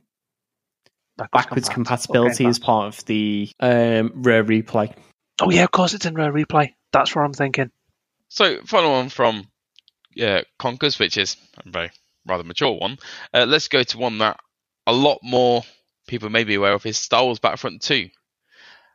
backwards 1.33 1.69
compatibility 1.69 2.45
Okay, 2.45 2.51
as 2.51 2.59
part 2.59 2.95
of 2.95 3.05
the 3.07 3.51
um, 3.61 4.13
rare 4.17 4.45
replay. 4.45 4.95
Oh 5.41 5.51
yeah, 5.51 5.65
of 5.65 5.71
course 5.71 5.95
it's 5.95 6.07
in 6.07 6.15
rare 6.15 6.33
replay. 6.33 6.75
That's 6.93 7.15
what 7.15 7.23
I'm 7.23 7.33
thinking. 7.33 7.71
So, 8.29 8.59
follow 8.65 8.93
on 8.93 9.09
from 9.09 9.47
uh, 10.21 10.43
Conkers, 10.59 10.99
which 10.99 11.17
is 11.17 11.37
a 11.65 11.71
very 11.71 11.91
rather 12.27 12.45
mature 12.45 12.73
one, 12.73 12.99
uh, 13.35 13.47
let's 13.47 13.69
go 13.69 13.83
to 13.83 13.99
one 13.99 14.19
that 14.19 14.39
a 14.87 14.93
lot 14.93 15.19
more 15.23 15.63
people 16.07 16.31
may 16.31 16.45
be 16.45 16.55
aware 16.55 16.73
of 16.73 16.87
is 16.87 16.97
Star 16.97 17.25
Wars 17.25 17.39
Battlefront 17.39 17.83
2. 17.83 18.09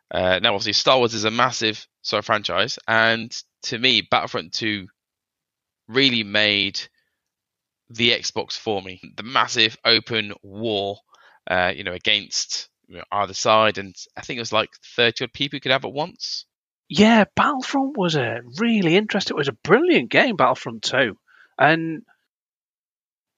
Uh, 0.10 0.40
now, 0.42 0.54
obviously, 0.54 0.74
Star 0.74 0.98
Wars 0.98 1.14
is 1.14 1.26
a 1.26 1.32
massive 1.32 1.86
sort 2.02 2.20
of 2.20 2.26
franchise, 2.26 2.80
and 2.88 3.36
to 3.64 3.78
me, 3.78 4.02
Battlefront 4.02 4.54
2 4.54 4.88
really 5.88 6.24
made 6.24 6.80
the 7.90 8.12
Xbox 8.12 8.54
for 8.54 8.82
me. 8.82 9.02
The 9.16 9.24
massive 9.24 9.78
open 9.86 10.34
war, 10.44 10.98
uh, 11.50 11.72
you 11.76 11.84
know, 11.84 11.94
against 11.94 12.70
you 12.88 12.98
know, 12.98 13.04
either 13.12 13.34
side, 13.34 13.78
and 13.78 13.96
I 14.16 14.22
think 14.22 14.38
it 14.38 14.42
was 14.42 14.54
like 14.54 14.70
30 14.96 15.26
odd 15.26 15.34
people 15.34 15.58
you 15.58 15.62
could 15.62 15.72
have 15.72 15.86
at 15.86 15.94
once. 15.94 16.46
Yeah, 16.90 17.26
Battlefront 17.36 17.98
was 17.98 18.16
a 18.16 18.42
really 18.60 18.96
interesting. 18.96 19.36
It 19.36 19.38
was 19.38 19.50
a 19.50 19.58
brilliant 19.64 20.10
game, 20.10 20.38
Battlefront 20.38 20.84
Two, 20.84 21.18
and 21.60 22.04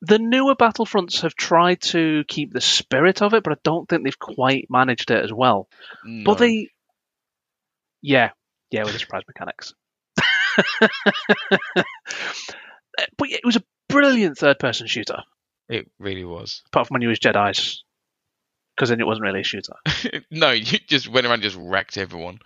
the 0.01 0.19
newer 0.19 0.55
Battlefronts 0.55 1.21
have 1.21 1.35
tried 1.35 1.81
to 1.81 2.23
keep 2.27 2.53
the 2.53 2.61
spirit 2.61 3.21
of 3.21 3.33
it, 3.33 3.43
but 3.43 3.53
I 3.53 3.57
don't 3.63 3.87
think 3.87 4.03
they've 4.03 4.19
quite 4.19 4.67
managed 4.69 5.11
it 5.11 5.23
as 5.23 5.33
well. 5.33 5.67
No. 6.05 6.23
But 6.25 6.37
they, 6.37 6.69
yeah, 8.01 8.29
yeah, 8.71 8.83
with 8.83 8.93
the 8.93 8.99
surprise 8.99 9.23
mechanics. 9.27 9.73
but 13.17 13.29
it 13.29 13.41
was 13.43 13.55
a 13.55 13.63
brilliant 13.87 14.37
third-person 14.37 14.87
shooter, 14.87 15.23
It 15.67 15.89
really 15.99 16.25
was. 16.25 16.61
apart 16.67 16.87
from 16.87 16.95
when 16.95 17.01
you 17.01 17.09
was 17.09 17.19
Jedi's, 17.19 17.83
because 18.75 18.89
then 18.89 18.99
it 18.99 19.07
wasn't 19.07 19.23
really 19.23 19.41
a 19.41 19.43
shooter. 19.43 19.73
no, 20.31 20.51
you 20.51 20.77
just 20.87 21.07
went 21.09 21.25
around 21.25 21.35
and 21.35 21.43
just 21.43 21.57
wrecked 21.59 21.97
everyone. 21.97 22.39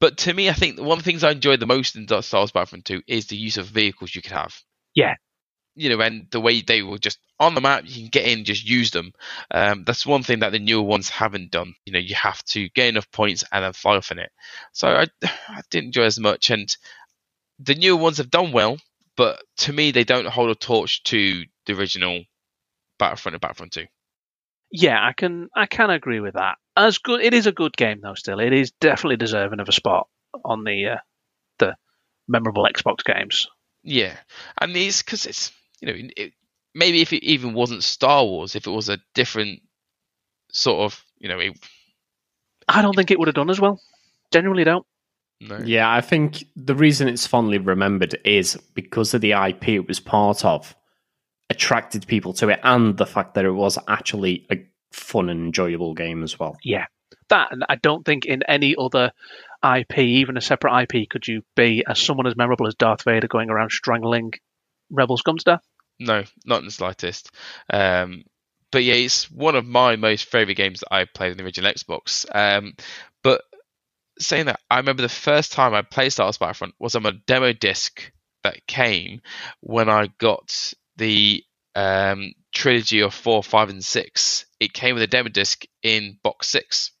But 0.00 0.18
to 0.18 0.32
me, 0.32 0.48
I 0.48 0.54
think 0.54 0.78
one 0.78 0.92
of 0.92 0.98
the 0.98 1.10
things 1.10 1.22
I 1.24 1.32
enjoyed 1.32 1.60
the 1.60 1.66
most 1.66 1.94
in 1.96 2.06
Star 2.06 2.40
Wars 2.40 2.52
Battlefront 2.52 2.86
2 2.86 3.02
is 3.06 3.26
the 3.26 3.36
use 3.36 3.58
of 3.58 3.66
vehicles 3.66 4.14
you 4.14 4.22
could 4.22 4.32
have. 4.32 4.58
Yeah. 4.94 5.14
You 5.74 5.90
know, 5.90 6.00
and 6.00 6.26
the 6.30 6.40
way 6.40 6.62
they 6.62 6.82
were 6.82 6.98
just 6.98 7.18
on 7.38 7.54
the 7.54 7.60
map, 7.60 7.84
you 7.86 7.94
can 8.02 8.08
get 8.08 8.26
in, 8.26 8.44
just 8.44 8.66
use 8.68 8.90
them. 8.90 9.12
Um, 9.50 9.84
that's 9.84 10.06
one 10.06 10.22
thing 10.22 10.40
that 10.40 10.52
the 10.52 10.58
newer 10.58 10.82
ones 10.82 11.10
haven't 11.10 11.50
done. 11.50 11.74
You 11.84 11.92
know, 11.92 11.98
you 11.98 12.14
have 12.14 12.42
to 12.46 12.68
get 12.70 12.88
enough 12.88 13.10
points 13.12 13.44
and 13.52 13.62
then 13.62 13.72
fly 13.74 13.96
off 13.96 14.10
in 14.10 14.18
it. 14.18 14.30
So 14.72 14.88
I, 14.88 15.06
I 15.48 15.60
didn't 15.70 15.88
enjoy 15.88 16.04
as 16.04 16.18
much. 16.18 16.48
And 16.50 16.74
the 17.60 17.74
newer 17.74 18.00
ones 18.00 18.18
have 18.18 18.30
done 18.30 18.52
well, 18.52 18.78
but 19.16 19.42
to 19.58 19.72
me, 19.72 19.90
they 19.90 20.04
don't 20.04 20.26
hold 20.26 20.50
a 20.50 20.54
torch 20.54 21.02
to 21.04 21.44
the 21.66 21.74
original 21.74 22.24
Battlefront 22.98 23.34
and 23.34 23.40
Battlefront 23.40 23.72
2. 23.72 23.86
Yeah, 24.72 25.04
I 25.04 25.12
can 25.12 25.48
I 25.54 25.66
can 25.66 25.90
agree 25.90 26.20
with 26.20 26.34
that. 26.34 26.56
As 26.76 26.98
good, 26.98 27.20
it 27.20 27.34
is 27.34 27.46
a 27.46 27.52
good 27.52 27.76
game 27.76 28.00
though. 28.00 28.14
Still, 28.14 28.38
it 28.38 28.52
is 28.52 28.70
definitely 28.80 29.16
deserving 29.16 29.58
of 29.58 29.68
a 29.68 29.72
spot 29.72 30.06
on 30.44 30.62
the 30.62 30.86
uh, 30.86 30.96
the 31.58 31.76
memorable 32.28 32.68
Xbox 32.72 33.04
games. 33.04 33.48
Yeah, 33.82 34.14
and 34.60 34.76
it's 34.76 35.02
because 35.02 35.26
it's 35.26 35.50
you 35.80 35.88
know 35.88 36.08
it, 36.16 36.32
maybe 36.72 37.00
if 37.00 37.12
it 37.12 37.24
even 37.24 37.52
wasn't 37.52 37.82
Star 37.82 38.24
Wars, 38.24 38.54
if 38.54 38.68
it 38.68 38.70
was 38.70 38.88
a 38.88 39.00
different 39.12 39.60
sort 40.52 40.84
of 40.84 41.04
you 41.18 41.28
know 41.28 41.40
it, 41.40 41.58
I 42.68 42.80
don't 42.80 42.94
think 42.94 43.10
it 43.10 43.18
would 43.18 43.28
have 43.28 43.34
done 43.34 43.50
as 43.50 43.60
well. 43.60 43.80
Genuinely 44.32 44.62
don't. 44.64 44.86
No 45.40 45.58
Yeah, 45.64 45.92
I 45.92 46.00
think 46.00 46.44
the 46.56 46.74
reason 46.74 47.08
it's 47.08 47.26
fondly 47.26 47.58
remembered 47.58 48.18
is 48.24 48.56
because 48.74 49.14
of 49.14 49.20
the 49.20 49.32
IP 49.32 49.68
it 49.70 49.88
was 49.88 50.00
part 50.00 50.44
of 50.44 50.74
attracted 51.48 52.06
people 52.06 52.32
to 52.34 52.48
it 52.48 52.60
and 52.62 52.96
the 52.96 53.06
fact 53.06 53.34
that 53.34 53.44
it 53.44 53.50
was 53.50 53.78
actually 53.88 54.46
a 54.52 54.56
fun 54.92 55.28
and 55.28 55.46
enjoyable 55.46 55.94
game 55.94 56.22
as 56.22 56.38
well. 56.38 56.56
Yeah, 56.62 56.86
that 57.28 57.52
and 57.52 57.64
I 57.68 57.76
don't 57.76 58.04
think 58.04 58.24
in 58.24 58.42
any 58.44 58.76
other 58.76 59.12
IP, 59.64 59.98
even 59.98 60.36
a 60.36 60.40
separate 60.40 60.82
IP, 60.82 61.08
could 61.08 61.26
you 61.26 61.42
be 61.56 61.84
as 61.86 61.98
someone 61.98 62.26
as 62.26 62.36
memorable 62.36 62.66
as 62.66 62.74
Darth 62.74 63.02
Vader 63.02 63.28
going 63.28 63.50
around 63.50 63.70
strangling 63.70 64.32
rebel 64.90 65.16
scum 65.16 65.38
to 65.38 65.44
death. 65.44 65.64
no 65.98 66.24
not 66.44 66.60
in 66.60 66.66
the 66.66 66.70
slightest. 66.70 67.30
Um, 67.72 68.24
but 68.70 68.84
yeah, 68.84 68.94
it's 68.94 69.30
one 69.30 69.56
of 69.56 69.66
my 69.66 69.96
most 69.96 70.26
favorite 70.26 70.56
games 70.56 70.80
that 70.80 70.94
I 70.94 71.04
played 71.04 71.32
in 71.32 71.38
the 71.38 71.44
original 71.44 71.72
Xbox. 71.72 72.24
Um, 72.32 72.74
but 73.22 73.42
saying 74.20 74.46
that, 74.46 74.60
I 74.70 74.76
remember 74.78 75.02
the 75.02 75.08
first 75.08 75.52
time 75.52 75.74
I 75.74 75.82
played 75.82 76.10
Star 76.10 76.26
Wars 76.26 76.38
Battlefront 76.38 76.74
was 76.78 76.94
on 76.94 77.06
a 77.06 77.12
demo 77.12 77.52
disc 77.52 78.12
that 78.44 78.66
came 78.66 79.20
when 79.60 79.88
I 79.88 80.08
got 80.18 80.72
the 80.96 81.42
um, 81.74 82.32
trilogy 82.54 83.00
of 83.00 83.12
four, 83.14 83.42
five, 83.42 83.68
and 83.70 83.84
six. 83.84 84.46
It 84.60 84.72
came 84.72 84.94
with 84.94 85.02
a 85.02 85.06
demo 85.06 85.28
disc 85.28 85.64
in 85.82 86.18
box 86.22 86.48
six. 86.48 86.92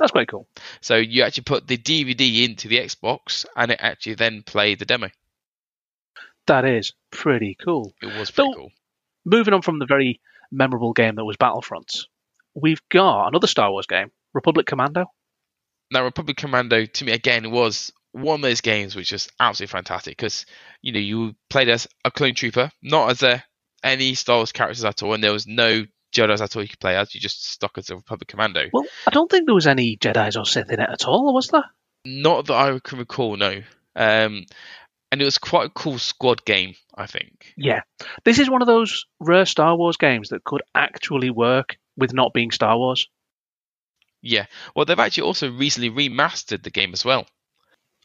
That's 0.00 0.12
quite 0.12 0.28
cool. 0.28 0.46
So 0.80 0.94
you 0.94 1.24
actually 1.24 1.42
put 1.42 1.66
the 1.66 1.76
DVD 1.76 2.44
into 2.44 2.68
the 2.68 2.76
Xbox, 2.78 3.44
and 3.56 3.72
it 3.72 3.80
actually 3.82 4.14
then 4.14 4.44
played 4.44 4.78
the 4.78 4.84
demo. 4.84 5.08
That 6.46 6.64
is 6.64 6.92
pretty 7.10 7.56
cool. 7.64 7.92
It 8.00 8.06
was 8.16 8.30
pretty 8.30 8.52
So- 8.52 8.56
cool. 8.56 8.70
Moving 9.24 9.54
on 9.54 9.62
from 9.62 9.80
the 9.80 9.86
very 9.86 10.20
memorable 10.52 10.92
game 10.92 11.16
that 11.16 11.24
was 11.24 11.36
Battlefront, 11.36 12.06
we've 12.54 12.80
got 12.90 13.26
another 13.26 13.48
Star 13.48 13.72
Wars 13.72 13.86
game, 13.86 14.12
Republic 14.34 14.66
Commando. 14.66 15.06
Now, 15.90 16.04
Republic 16.04 16.36
Commando 16.36 16.84
to 16.84 17.04
me 17.04 17.12
again 17.12 17.50
was 17.50 17.92
one 18.12 18.36
of 18.36 18.42
those 18.42 18.60
games 18.60 18.96
which 18.96 19.12
was 19.12 19.28
absolutely 19.38 19.72
fantastic 19.72 20.16
because 20.16 20.46
you 20.82 20.92
know 20.92 20.98
you 20.98 21.34
played 21.50 21.68
as 21.68 21.86
a 22.04 22.10
clone 22.10 22.34
trooper, 22.34 22.70
not 22.82 23.10
as 23.10 23.22
a 23.22 23.42
any 23.82 24.14
Star 24.14 24.36
Wars 24.36 24.52
characters 24.52 24.84
at 24.84 25.02
all, 25.02 25.14
and 25.14 25.22
there 25.22 25.32
was 25.32 25.46
no 25.46 25.84
Jedi's 26.14 26.40
at 26.40 26.56
all 26.56 26.62
you 26.62 26.68
could 26.68 26.80
play 26.80 26.96
as. 26.96 27.14
You 27.14 27.20
just 27.20 27.50
stuck 27.50 27.78
as 27.78 27.90
a 27.90 27.96
Republic 27.96 28.28
Commando. 28.28 28.68
Well, 28.72 28.86
I 29.06 29.10
don't 29.10 29.30
think 29.30 29.46
there 29.46 29.54
was 29.54 29.66
any 29.66 29.96
Jedi's 29.96 30.36
or 30.36 30.46
Sith 30.46 30.70
in 30.70 30.80
it 30.80 30.90
at 30.90 31.06
all, 31.06 31.32
was 31.34 31.48
there? 31.48 31.64
Not 32.04 32.46
that 32.46 32.54
I 32.54 32.78
can 32.82 32.98
recall, 32.98 33.36
no. 33.36 33.62
Um, 33.94 34.46
and 35.10 35.20
it 35.20 35.24
was 35.24 35.38
quite 35.38 35.66
a 35.66 35.70
cool 35.70 35.98
squad 35.98 36.44
game, 36.44 36.74
I 36.94 37.06
think. 37.06 37.52
Yeah. 37.56 37.82
This 38.24 38.38
is 38.38 38.50
one 38.50 38.62
of 38.62 38.66
those 38.66 39.06
rare 39.20 39.46
Star 39.46 39.76
Wars 39.76 39.96
games 39.96 40.30
that 40.30 40.44
could 40.44 40.62
actually 40.74 41.30
work 41.30 41.76
with 41.96 42.12
not 42.12 42.32
being 42.32 42.50
Star 42.50 42.76
Wars. 42.76 43.08
Yeah. 44.22 44.46
Well, 44.74 44.84
they've 44.84 44.98
actually 44.98 45.24
also 45.26 45.50
recently 45.50 45.90
remastered 45.90 46.62
the 46.62 46.70
game 46.70 46.92
as 46.92 47.04
well. 47.04 47.26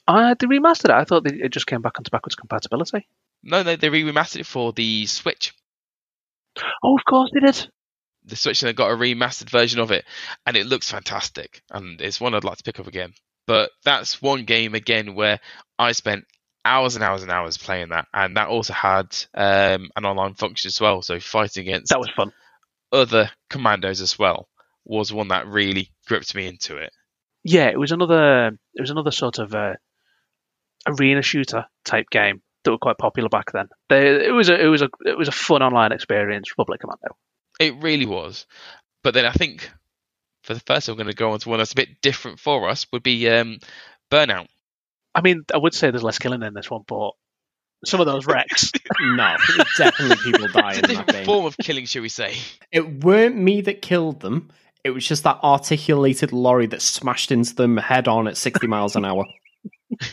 Uh, 0.08 0.36
they 0.38 0.48
remastered 0.48 0.86
it. 0.86 0.92
I 0.92 1.06
thought 1.06 1.24
they, 1.24 1.36
it 1.36 1.52
just 1.52 1.68
came 1.68 1.82
back 1.82 1.98
into 1.98 2.12
backwards 2.12 2.36
compatibility. 2.36 3.08
No, 3.42 3.64
no, 3.64 3.76
they 3.76 3.90
remastered 3.90 4.42
it 4.42 4.46
for 4.46 4.74
the 4.74 5.06
Switch. 5.06 5.54
Oh, 6.84 6.98
of 6.98 7.04
course 7.06 7.32
they 7.34 7.40
did. 7.40 7.68
the 8.26 8.36
Switch 8.36 8.62
and 8.62 8.70
they 8.70 8.74
got 8.74 8.92
a 8.92 8.96
remastered 8.96 9.50
version 9.50 9.80
of 9.80 9.92
it, 9.92 10.06
and 10.46 10.56
it 10.56 10.66
looks 10.68 10.92
fantastic. 10.92 11.62
And 11.72 12.00
it's 12.02 12.22
one 12.22 12.34
I'd 12.36 12.44
like 12.44 12.58
to 12.58 12.64
pick 12.64 12.80
up 12.80 12.88
again. 12.88 13.14
But 13.48 13.72
that's 13.84 14.22
one 14.22 14.46
game 14.46 14.76
again 14.76 15.16
where 15.16 15.40
I 15.80 15.92
spent 15.94 16.26
hours 16.64 16.96
and 16.96 17.04
hours 17.04 17.24
and 17.24 17.32
hours 17.32 17.58
playing 17.58 17.90
that, 17.90 18.08
and 18.14 18.38
that 18.38 18.48
also 18.50 18.74
had 18.74 19.16
um, 19.34 19.90
an 19.96 20.06
online 20.06 20.36
function 20.36 20.70
as 20.70 20.80
well. 20.80 21.02
So 21.02 21.20
fighting 21.20 21.68
against 21.68 21.90
That 21.90 22.00
was 22.00 22.10
fun. 22.16 22.32
other 22.92 23.30
commandos 23.50 24.00
as 24.02 24.18
well 24.20 24.48
was 24.86 25.12
one 25.14 25.30
that 25.30 25.48
really 25.48 25.90
gripped 26.08 26.36
me 26.36 26.48
into 26.48 26.78
it. 26.78 26.92
Yeah, 27.44 27.68
it 27.68 27.80
was 27.80 27.92
another. 27.92 28.48
It 28.74 28.82
was 28.82 28.90
another 28.90 29.12
sort 29.12 29.40
of 29.40 29.54
uh, 29.54 29.74
arena 30.88 31.22
shooter 31.22 31.66
type 31.86 32.10
game 32.10 32.42
that 32.64 32.72
were 32.72 32.78
quite 32.78 32.98
popular 32.98 33.30
back 33.30 33.52
then. 33.52 33.68
They, 33.90 34.26
it 34.28 34.32
was 34.32 34.50
a. 34.50 34.60
It 34.62 34.68
was 34.68 34.82
a. 34.82 34.90
It 35.06 35.18
was 35.18 35.28
a 35.28 35.32
fun 35.34 35.62
online 35.62 35.92
experience. 35.92 36.52
Republic 36.52 36.82
Commando. 36.82 37.18
It 37.60 37.76
really 37.84 38.06
was. 38.06 38.46
But 39.04 39.14
then 39.14 39.26
I 39.26 39.32
think 39.32 39.70
for 40.44 40.54
the 40.54 40.62
first, 40.62 40.88
I'm 40.88 40.96
going 40.96 41.08
to 41.08 41.14
go 41.14 41.32
on 41.32 41.40
to 41.40 41.50
one 41.50 41.58
that's 41.60 41.74
a 41.74 41.76
bit 41.76 42.02
different 42.02 42.40
for 42.40 42.70
us. 42.70 42.86
Would 42.94 43.04
be 43.04 43.30
um, 43.30 43.60
Burnout. 44.12 44.48
I 45.16 45.22
mean, 45.22 45.44
I 45.54 45.58
would 45.58 45.74
say 45.74 45.92
there's 45.92 46.04
less 46.04 46.20
killing 46.20 46.42
in 46.42 46.54
this 46.54 46.72
one, 46.72 46.82
but 46.88 47.12
some 47.86 48.00
of 48.00 48.06
those 48.06 48.26
wrecks. 48.26 48.72
No, 49.02 49.36
definitely 49.78 50.16
people 50.24 50.48
die 50.48 50.76
It's 50.76 50.90
in 50.90 50.92
a 50.92 50.94
that 51.00 51.08
game. 51.08 51.26
form 51.26 51.46
of 51.46 51.58
killing, 51.58 51.86
should 51.86 52.04
we 52.04 52.10
say? 52.10 52.36
It 52.72 53.04
weren't 53.04 53.36
me 53.36 53.62
that 53.62 53.82
killed 53.82 54.22
them. 54.22 54.50
It 54.84 54.90
was 54.92 55.08
just 55.08 55.24
that 55.24 55.40
articulated 55.44 56.32
lorry 56.34 56.66
that 56.68 56.82
smashed 56.82 57.32
into 57.32 57.56
them 57.56 57.78
head 57.78 58.08
on 58.08 58.28
at 58.28 58.36
60 58.38 58.68
miles 58.68 58.96
an 58.96 59.06
hour. 59.06 59.26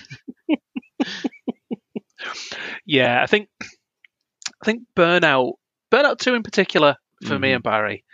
yeah, 2.86 3.22
I 3.22 3.26
think. 3.26 3.48
I 3.62 4.64
think 4.66 4.82
Burnout, 4.94 5.54
Burnout 5.90 6.18
Two 6.18 6.34
in 6.34 6.42
particular, 6.42 6.96
for 7.26 7.38
me 7.38 7.48
Mhm. 7.50 7.54
and 7.56 7.62
Barry, 7.64 8.04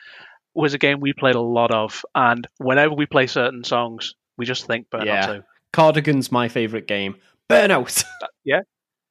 was 0.55 0.75
a 0.75 0.79
game 0.79 1.01
we 1.01 1.13
played 1.13 1.35
a 1.35 1.41
lot 1.41 1.73
of, 1.73 2.05
and 2.15 2.47
whenever 2.59 2.95
we 2.95 3.05
play 3.07 3.27
certain 3.27 3.65
songs, 3.65 4.15
we 4.39 4.47
just 4.47 4.67
think 4.67 4.89
Burnout 4.91 5.07
Yeah. 5.07 5.27
Two. 5.27 5.45
Cardigan's 5.73 6.31
my 6.31 6.49
favourite 6.49 6.87
game. 6.87 7.17
Burnout. 7.49 8.05
Yeah. 8.45 8.61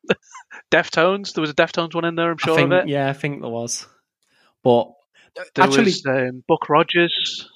Deftones, 0.71 1.33
there 1.33 1.41
was 1.41 1.49
a 1.49 1.53
Deftones 1.55 1.93
one 1.93 2.05
in 2.05 2.15
there. 2.15 2.31
I'm 2.31 2.37
sure 2.37 2.55
think, 2.55 2.71
of 2.71 2.79
it. 2.79 2.87
Yeah, 2.87 3.09
I 3.09 3.13
think 3.13 3.41
there 3.41 3.49
was. 3.49 3.85
But 4.63 4.93
There 5.35 5.65
actually, 5.65 5.85
was 5.85 6.05
um, 6.05 6.43
Buck 6.47 6.69
Rogers 6.69 7.49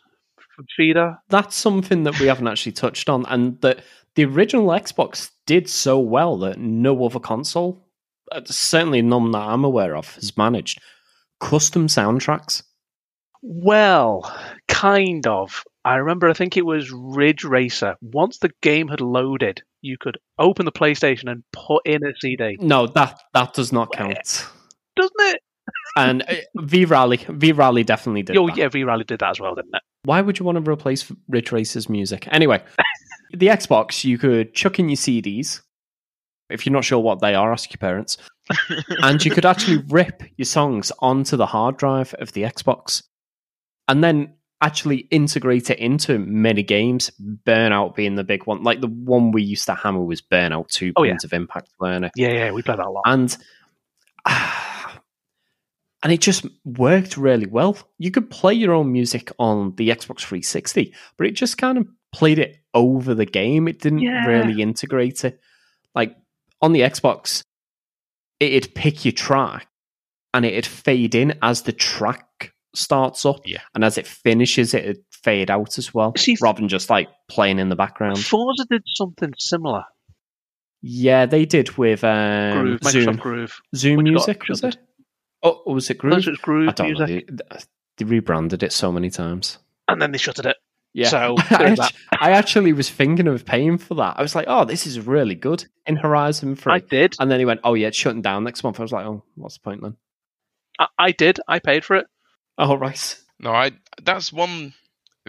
from 0.55 0.65
Feeder. 0.75 1.17
that's 1.29 1.55
something 1.55 2.03
that 2.03 2.19
we 2.19 2.27
haven't 2.27 2.47
actually 2.47 2.73
touched 2.73 3.09
on, 3.09 3.25
and 3.27 3.59
that 3.61 3.81
the 4.15 4.25
original 4.25 4.67
Xbox 4.67 5.31
did 5.45 5.69
so 5.69 5.99
well 5.99 6.37
that 6.39 6.59
no 6.59 7.05
other 7.05 7.19
console, 7.19 7.85
uh, 8.31 8.41
certainly 8.45 9.01
none 9.01 9.31
that 9.31 9.39
I'm 9.39 9.63
aware 9.63 9.95
of, 9.95 10.13
has 10.15 10.35
managed 10.37 10.81
custom 11.39 11.87
soundtracks. 11.87 12.63
Well, 13.41 14.29
kind 14.67 15.25
of. 15.25 15.63
I 15.85 15.95
remember, 15.95 16.29
I 16.29 16.33
think 16.33 16.57
it 16.57 16.65
was 16.65 16.91
Ridge 16.91 17.45
Racer. 17.45 17.95
Once 18.01 18.39
the 18.39 18.51
game 18.61 18.89
had 18.89 18.99
loaded, 18.99 19.61
you 19.81 19.97
could 19.97 20.17
open 20.37 20.65
the 20.65 20.71
PlayStation 20.71 21.31
and 21.31 21.43
put 21.53 21.87
in 21.87 22.03
a 22.05 22.11
CD. 22.19 22.57
No, 22.59 22.87
that 22.87 23.21
that 23.33 23.53
does 23.53 23.71
not 23.71 23.93
count. 23.93 24.45
Doesn't 24.95 25.13
it? 25.19 25.41
And 25.95 26.23
uh, 26.23 26.36
V 26.56 26.86
Rally, 26.86 27.17
V 27.28 27.52
Rally 27.52 27.84
definitely 27.84 28.23
did. 28.23 28.38
Oh, 28.38 28.47
that. 28.47 28.58
yeah, 28.58 28.67
V 28.69 28.84
Rally 28.84 29.04
did 29.04 29.19
that 29.19 29.32
as 29.32 29.39
well, 29.39 29.56
didn't 29.56 29.75
it? 29.75 29.82
Why 30.04 30.21
would 30.21 30.39
you 30.39 30.45
want 30.45 30.63
to 30.63 30.71
replace 30.71 31.12
Ridge 31.28 31.52
Racer's 31.52 31.89
music? 31.89 32.28
Anyway, 32.32 32.62
the 33.32 33.47
Xbox, 33.47 34.04
you 34.04 34.17
could 34.17 34.54
chuck 34.54 34.80
in 34.80 34.89
your 34.89 34.97
CDs. 34.97 35.62
If 36.49 36.65
you're 36.65 36.73
not 36.73 36.86
sure 36.86 36.99
what 36.99 37.19
they 37.19 37.36
are, 37.36 37.52
ask 37.52 37.71
your 37.71 37.78
parents. 37.80 38.17
and 39.04 39.23
you 39.23 39.32
could 39.32 39.45
actually 39.45 39.78
rip 39.89 40.23
your 40.38 40.45
songs 40.45 40.91
onto 40.99 41.38
the 41.38 41.45
hard 41.45 41.78
drive 41.78 42.13
of 42.15 42.34
the 42.34 42.43
Xbox 42.43 43.04
and 43.88 44.04
then 44.04 44.34
actually 44.62 44.97
integrate 45.12 45.69
it 45.69 45.80
into 45.80 46.19
many 46.19 46.63
games, 46.63 47.12
Burnout 47.45 47.95
being 47.95 48.15
the 48.15 48.23
big 48.23 48.45
one. 48.45 48.63
Like 48.63 48.82
the 48.82 48.88
one 48.88 49.32
we 49.32 49.41
used 49.41 49.65
to 49.67 49.75
hammer 49.75 50.04
was 50.04 50.21
Burnout 50.21 50.67
2 50.69 50.93
Oh, 50.95 51.04
yeah. 51.04 51.12
Points 51.12 51.23
of 51.23 51.34
Impact 51.34 51.69
Learner. 51.80 52.12
Yeah, 52.15 52.32
yeah, 52.32 52.52
we 52.52 52.62
played 52.62 52.80
that 52.80 52.88
a 52.88 52.89
lot. 52.89 53.04
And 53.06 53.36
and 56.03 56.12
it 56.13 56.21
just 56.21 56.45
worked 56.65 57.17
really 57.17 57.45
well. 57.45 57.77
You 57.97 58.12
could 58.12 58.29
play 58.29 58.53
your 58.53 58.73
own 58.73 58.91
music 58.91 59.31
on 59.39 59.75
the 59.75 59.89
Xbox 59.89 60.19
360, 60.21 60.93
but 61.17 61.27
it 61.27 61.31
just 61.31 61.57
kind 61.57 61.77
of 61.77 61.88
played 62.13 62.39
it 62.39 62.57
over 62.73 63.13
the 63.13 63.25
game. 63.25 63.67
It 63.67 63.79
didn't 63.79 63.99
Yeah. 63.99 64.25
really 64.25 64.62
integrate 64.62 65.23
it. 65.25 65.39
Like 65.95 66.15
on 66.62 66.71
the 66.73 66.81
Xbox, 66.81 67.41
it'd 68.39 68.73
pick 68.75 69.03
your 69.05 69.12
track 69.12 69.67
and 70.33 70.45
it'd 70.45 70.65
fade 70.65 71.15
in 71.15 71.38
as 71.41 71.63
the 71.63 71.73
track 71.73 72.53
starts 72.75 73.25
up. 73.25 73.41
Yeah. 73.45 73.62
And 73.75 73.83
as 73.83 73.97
it 73.97 74.07
finishes, 74.07 74.73
it'd 74.73 75.03
fade 75.12 75.51
out 75.51 75.77
as 75.77 75.93
well, 75.93 76.13
See- 76.15 76.38
rather 76.41 76.59
than 76.62 76.69
just 76.69 76.89
like 76.89 77.09
playing 77.29 77.59
in 77.59 77.69
the 77.69 77.75
background. 77.75 78.19
Forza 78.19 78.65
did 78.69 78.83
something 78.85 79.33
similar. 79.38 79.83
Yeah, 80.81 81.25
they 81.25 81.45
did 81.45 81.77
with 81.77 82.03
um, 82.05 82.51
Groove, 82.62 82.79
Microsoft 82.79 83.05
Zune. 83.05 83.19
Groove. 83.19 83.59
Zune 83.75 83.97
which 83.97 84.03
Music, 84.05 84.47
was 84.47 84.63
it? 84.63 84.77
Oh, 85.43 85.62
was 85.65 85.89
it 85.89 86.04
No, 86.04 86.10
Groove? 86.12 86.28
it 86.28 86.32
was 86.32 86.39
Groove 86.39 86.69
I 86.69 86.71
don't 86.73 86.88
music, 86.97 87.30
know. 87.32 87.38
They, 87.52 87.60
they 87.97 88.06
rebranded 88.06 88.63
it 88.63 88.71
so 88.73 88.91
many 88.91 89.10
times. 89.10 89.58
and 89.88 90.02
then 90.02 90.12
they 90.12 90.17
shuttered 90.17 90.45
it. 90.45 90.58
Yeah. 90.93 91.08
So, 91.10 91.36
I, 91.52 91.58
there's 91.58 91.80
I 92.12 92.32
actually 92.32 92.73
was 92.73 92.89
thinking 92.89 93.28
of 93.28 93.45
paying 93.45 93.78
for 93.78 93.93
that. 93.95 94.15
I 94.17 94.21
was 94.21 94.36
like, 94.36 94.45
oh, 94.47 94.65
this 94.65 94.88
is 94.88 94.99
really 95.06 95.36
good 95.36 95.65
in 95.86 95.95
Horizon 95.97 96.56
3. 96.56 96.73
I 96.73 96.80
did. 96.80 97.15
and 97.19 97.30
then 97.30 97.39
he 97.39 97.45
went, 97.45 97.62
oh, 97.63 97.75
yeah, 97.75 97.88
it's 97.88 97.97
shutting 97.97 98.21
down 98.21 98.43
next 98.43 98.63
month. 98.63 98.80
I 98.80 98.84
was 98.84 98.91
like, 98.91 99.06
oh, 99.06 99.23
what's 99.36 99.56
the 99.58 99.62
point 99.62 99.82
then? 99.82 99.97
I, 100.80 100.88
I 100.97 101.12
did. 101.12 101.39
I 101.47 101.60
paid 101.60 101.86
for 101.86 101.95
it. 101.97 102.08
Oh, 102.58 102.75
right. 102.75 103.17
No, 103.39 103.52
I 103.52 103.71
that's 104.04 104.34
one 104.34 104.73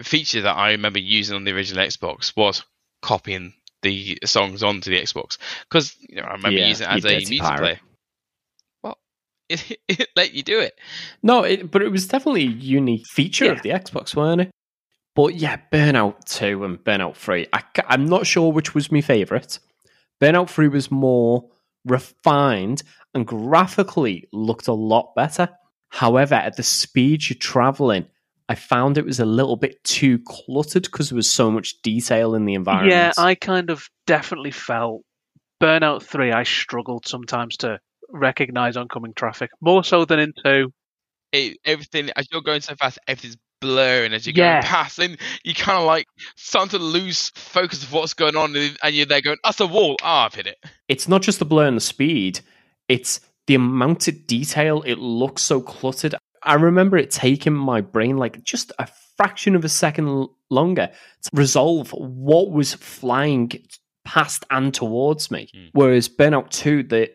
feature 0.01 0.41
that 0.41 0.57
I 0.57 0.71
remember 0.71 0.99
using 0.99 1.35
on 1.35 1.43
the 1.45 1.51
original 1.53 1.85
Xbox 1.85 2.35
was 2.35 2.63
copying 3.01 3.53
the 3.83 4.17
songs 4.25 4.63
onto 4.63 4.89
the 4.91 4.99
Xbox 5.01 5.37
because 5.69 5.95
you 6.09 6.17
know, 6.17 6.23
I 6.23 6.33
remember 6.33 6.59
Yeah, 6.59 6.67
using 6.69 6.87
it 6.87 6.91
as 6.91 7.05
a 7.05 7.15
music 7.15 7.39
pirate. 7.39 7.59
player. 7.59 7.79
Well, 9.51 9.59
it, 9.87 9.99
it 10.01 10.07
let 10.15 10.33
you 10.33 10.43
do 10.43 10.59
it. 10.59 10.73
No, 11.23 11.43
it, 11.43 11.69
but 11.71 11.81
it 11.81 11.89
was 11.91 12.07
definitely 12.07 12.43
a 12.43 12.49
unique 12.49 13.07
feature 13.07 13.45
Yeah. 13.45 13.51
of 13.51 13.61
the 13.61 13.69
Xbox, 13.69 14.15
weren't 14.15 14.41
it? 14.41 14.51
But 15.15 15.35
yeah, 15.35 15.57
Burnout 15.71 16.23
2 16.25 16.63
and 16.63 16.77
Burnout 16.77 17.15
3. 17.15 17.47
I, 17.51 17.61
I'm 17.87 18.05
not 18.05 18.25
sure 18.25 18.51
which 18.51 18.73
was 18.73 18.91
my 18.91 19.01
favourite. 19.01 19.59
Burnout 20.21 20.49
3 20.49 20.69
was 20.69 20.89
more 20.89 21.49
refined 21.85 22.83
and 23.13 23.27
graphically 23.27 24.27
looked 24.31 24.67
a 24.67 24.73
lot 24.73 25.13
better. 25.15 25.49
However, 25.89 26.35
at 26.35 26.55
the 26.55 26.63
speed 26.63 27.29
you're 27.29 27.37
traveling, 27.37 28.05
I 28.47 28.55
found 28.55 28.97
it 28.97 29.05
was 29.05 29.19
a 29.19 29.25
little 29.25 29.57
bit 29.57 29.83
too 29.83 30.19
cluttered 30.19 30.83
because 30.83 31.09
there 31.09 31.15
was 31.17 31.29
so 31.29 31.51
much 31.51 31.81
detail 31.81 32.33
in 32.35 32.45
the 32.45 32.53
environment. 32.53 32.91
Yeah, 32.93 33.11
I 33.17 33.35
kind 33.35 33.69
of 33.69 33.89
definitely 34.07 34.51
felt 34.51 35.01
Burnout 35.61 36.03
3, 36.03 36.31
I 36.31 36.43
struggled 36.43 37.05
sometimes 37.07 37.57
to 37.57 37.79
recognize 38.11 38.77
oncoming 38.77 39.13
traffic, 39.13 39.51
more 39.61 39.83
so 39.83 40.05
than 40.05 40.19
in 40.19 40.33
2. 40.43 40.71
it. 41.33 41.57
Everything 41.65 42.09
as 42.15 42.27
you're 42.31 42.41
going 42.41 42.61
so 42.61 42.75
fast, 42.75 42.99
everything's 43.07 43.37
blurring 43.61 44.11
as 44.13 44.25
you're 44.27 44.35
Yeah. 44.35 44.61
going 44.61 44.63
past, 44.63 44.99
and 44.99 45.17
you 45.43 45.53
kind 45.53 45.77
of 45.77 45.85
like 45.85 46.07
starting 46.35 46.71
to 46.71 46.79
lose 46.83 47.29
focus 47.35 47.83
of 47.83 47.93
what's 47.93 48.13
going 48.13 48.35
on, 48.35 48.55
and 48.55 48.77
and 48.83 48.93
you're 48.95 49.05
there 49.05 49.21
going, 49.21 49.37
"That's 49.43 49.59
a 49.61 49.67
wall." 49.67 49.95
Ah, 50.03 50.25
I've 50.25 50.33
hit 50.35 50.47
it. 50.47 50.57
it's 50.89 51.07
not 51.07 51.21
just 51.21 51.39
the 51.39 51.45
blur 51.45 51.67
and 51.67 51.77
the 51.77 51.81
speed, 51.81 52.41
it's 52.89 53.21
the 53.47 53.55
amount 53.55 54.07
of 54.09 54.27
detail. 54.27 54.81
It 54.85 54.97
looks 54.99 55.41
so 55.41 55.61
cluttered. 55.61 56.15
I 56.43 56.55
remember 56.55 56.97
it 56.97 57.11
taking 57.11 57.53
my 57.53 57.81
brain 57.81 58.17
like 58.17 58.43
just 58.43 58.71
a 58.79 58.87
fraction 59.15 59.55
of 59.55 59.63
a 59.63 59.69
second 59.69 60.27
longer 60.49 60.89
to 61.23 61.29
resolve 61.33 61.91
what 61.93 62.51
was 62.51 62.73
flying 62.73 63.51
past 64.03 64.43
and 64.49 64.73
towards 64.73 65.29
me. 65.31 65.47
Hmm. 65.53 65.67
Whereas 65.73 66.09
Burnout 66.09 66.49
2, 66.49 66.81
the 66.83 67.11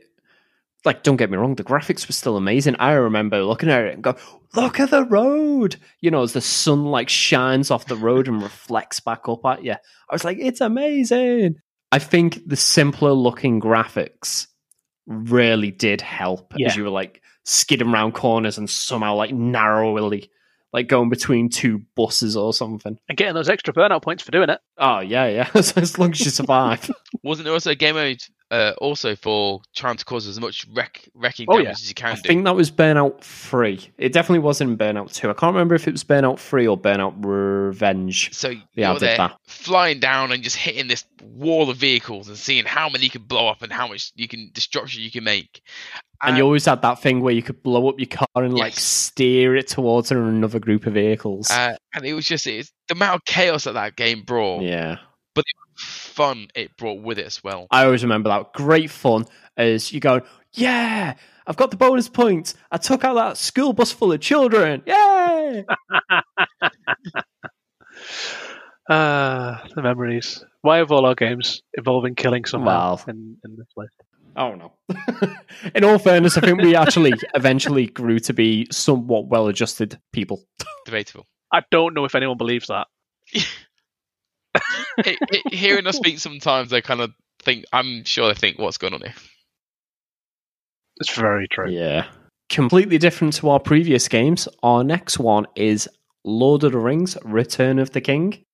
like, 0.86 1.02
don't 1.02 1.16
get 1.16 1.30
me 1.30 1.36
wrong, 1.36 1.54
the 1.56 1.64
graphics 1.64 2.08
were 2.08 2.12
still 2.12 2.36
amazing. 2.36 2.76
I 2.78 2.92
remember 2.92 3.42
looking 3.42 3.68
at 3.70 3.84
it 3.84 3.94
and 3.94 4.02
go, 4.02 4.16
look 4.54 4.80
at 4.80 4.90
the 4.90 5.04
road. 5.04 5.76
You 6.00 6.10
know, 6.10 6.22
as 6.22 6.32
the 6.32 6.40
sun 6.40 6.86
like 6.86 7.08
shines 7.08 7.70
off 7.70 7.86
the 7.86 7.96
road 7.96 8.28
and 8.28 8.42
reflects 8.42 9.00
back 9.00 9.28
up 9.28 9.44
at 9.44 9.64
you. 9.64 9.72
I 9.72 10.14
was 10.14 10.24
like, 10.24 10.38
it's 10.40 10.60
amazing. 10.60 11.56
I 11.92 11.98
think 11.98 12.40
the 12.48 12.56
simpler 12.56 13.12
looking 13.12 13.60
graphics 13.60 14.46
really 15.06 15.70
did 15.70 16.00
help 16.00 16.52
Yeah. 16.56 16.68
as 16.68 16.76
you 16.76 16.84
were 16.84 16.90
like 16.90 17.22
skidding 17.44 17.88
around 17.92 18.12
corners 18.12 18.58
and 18.58 18.68
somehow 18.68 19.14
like 19.14 19.32
narrowly 19.32 20.30
like 20.72 20.88
going 20.88 21.08
between 21.08 21.48
two 21.48 21.82
buses 21.94 22.36
or 22.36 22.52
something. 22.52 22.98
And 23.08 23.16
getting 23.16 23.34
those 23.34 23.48
extra 23.48 23.72
Burnout 23.72 24.02
points 24.02 24.22
for 24.24 24.32
doing 24.32 24.50
it. 24.50 24.60
Oh 24.76 24.98
yeah, 25.00 25.26
yeah. 25.28 25.48
as 25.54 25.98
long 25.98 26.10
as 26.10 26.20
you 26.24 26.30
survive. 26.30 26.90
Wasn't 27.22 27.44
there 27.44 27.54
also 27.54 27.70
a 27.70 27.76
game 27.76 27.94
mode 27.94 28.20
uh, 28.50 28.72
also 28.78 29.16
for 29.16 29.60
trying 29.74 29.96
to 29.96 30.04
cause 30.04 30.26
as 30.26 30.38
much 30.40 30.66
wreck, 30.72 31.08
wrecking 31.14 31.46
Oh, 31.48 31.54
damage 31.54 31.64
yeah. 31.64 31.70
as 31.72 31.88
you 31.88 31.94
can 31.94 32.14
do. 32.14 32.18
I 32.18 32.22
do? 32.22 32.28
think 32.28 32.44
that 32.44 32.54
was 32.54 32.70
Burnout 32.70 33.20
3. 33.22 33.90
It 33.98 34.12
definitely 34.12 34.38
wasn't 34.40 34.70
in 34.70 34.76
Burnout 34.78 35.12
2. 35.12 35.28
I 35.30 35.32
can't 35.32 35.54
remember 35.54 35.74
if 35.74 35.88
it 35.88 35.92
was 35.92 36.04
Burnout 36.04 36.38
3 36.38 36.66
or 36.66 36.78
Burnout 36.78 37.14
Revenge. 37.24 38.32
So 38.34 38.50
Yeah, 38.50 38.90
you're 38.90 38.94
did 38.94 39.00
there 39.08 39.16
that. 39.16 39.36
flying 39.46 39.98
down 40.00 40.32
and 40.32 40.42
just 40.42 40.56
hitting 40.56 40.88
this 40.88 41.04
wall 41.22 41.68
of 41.70 41.76
vehicles 41.76 42.28
and 42.28 42.36
seeing 42.36 42.64
how 42.64 42.88
many 42.88 43.04
you 43.04 43.10
can 43.10 43.22
blow 43.22 43.48
up 43.48 43.62
and 43.62 43.72
how 43.72 43.88
much 43.88 44.12
you 44.14 44.28
can 44.28 44.50
destruction 44.52 45.02
you 45.02 45.10
can 45.10 45.24
make. 45.24 45.60
And 46.22 46.38
you 46.38 46.44
always 46.44 46.64
had 46.64 46.80
that 46.82 47.00
thing 47.02 47.20
where 47.20 47.34
you 47.34 47.42
could 47.42 47.62
blow 47.62 47.88
up 47.90 47.98
your 47.98 48.06
car 48.06 48.26
and 48.42 48.54
like 48.56 48.72
steer 48.72 49.54
it 49.54 49.68
towards 49.68 50.10
another 50.10 50.58
group 50.58 50.86
of 50.86 50.94
vehicles. 50.94 51.50
uh, 51.50 51.76
and 51.94 52.06
it 52.06 52.14
was 52.14 52.24
just 52.24 52.46
it's, 52.46 52.72
the 52.88 52.94
amount 52.94 53.16
of 53.16 53.24
chaos 53.26 53.64
that 53.64 53.72
that 53.74 53.96
game 53.96 54.22
brought, 54.22 54.62
yeah. 54.62 54.96
Fun 56.16 56.48
it 56.54 56.76
brought 56.76 57.00
with 57.02 57.18
it 57.18 57.26
as 57.26 57.44
well. 57.44 57.66
I 57.70 57.84
always 57.84 58.02
remember 58.02 58.30
that. 58.30 58.52
Great 58.54 58.90
fun 58.90 59.26
as 59.56 59.92
you 59.92 60.00
go, 60.00 60.22
yeah, 60.54 61.14
I've 61.46 61.56
got 61.56 61.70
the 61.70 61.76
bonus 61.76 62.08
points. 62.08 62.54
I 62.72 62.78
took 62.78 63.04
out 63.04 63.14
that 63.14 63.36
school 63.36 63.72
bus 63.72 63.92
full 63.92 64.12
of 64.12 64.20
children. 64.20 64.82
Yay! 64.86 65.64
Ah, 68.88 69.64
the 69.74 69.82
memories. 69.82 70.44
Why 70.62 70.76
have 70.78 70.92
all 70.92 71.06
our 71.06 71.16
games 71.16 71.60
involving 71.76 72.14
killing 72.14 72.44
someone 72.44 72.72
Well. 72.74 73.00
in, 73.08 73.36
in 73.44 73.56
this 73.56 73.66
list? 73.76 73.94
Oh 74.36 74.54
no. 74.54 74.74
In 75.74 75.82
all 75.82 75.98
fairness, 75.98 76.36
I 76.36 76.42
think 76.42 76.60
we 76.62 76.76
actually 76.76 77.12
eventually 77.34 77.86
grew 77.86 78.20
to 78.20 78.32
be 78.32 78.68
somewhat 78.70 79.26
well-adjusted 79.26 79.98
people. 80.12 80.44
Debatable. 80.84 81.26
I 81.52 81.62
don't 81.72 81.94
know 81.94 82.04
if 82.04 82.14
anyone 82.14 82.36
believes 82.36 82.68
that. 82.68 82.86
He- 85.04 85.18
he- 85.30 85.56
hearing 85.56 85.86
us 85.86 85.96
speak 85.96 86.18
sometimes, 86.18 86.70
they 86.70 86.82
kind 86.82 87.00
of 87.00 87.12
think, 87.42 87.64
I'm 87.72 88.04
sure 88.04 88.28
they 88.28 88.34
think, 88.34 88.58
what's 88.58 88.78
going 88.78 88.94
on 88.94 89.00
here? 89.00 89.14
It's 90.98 91.14
very 91.14 91.46
true. 91.48 91.70
Yeah. 91.70 92.06
Completely 92.48 92.98
different 92.98 93.34
to 93.34 93.50
our 93.50 93.60
previous 93.60 94.08
games. 94.08 94.48
Our 94.62 94.84
next 94.84 95.18
one 95.18 95.46
is 95.56 95.88
Lord 96.24 96.64
of 96.64 96.72
the 96.72 96.78
Rings: 96.78 97.16
Return 97.22 97.78
of 97.78 97.90
the 97.90 98.00
King. 98.00 98.44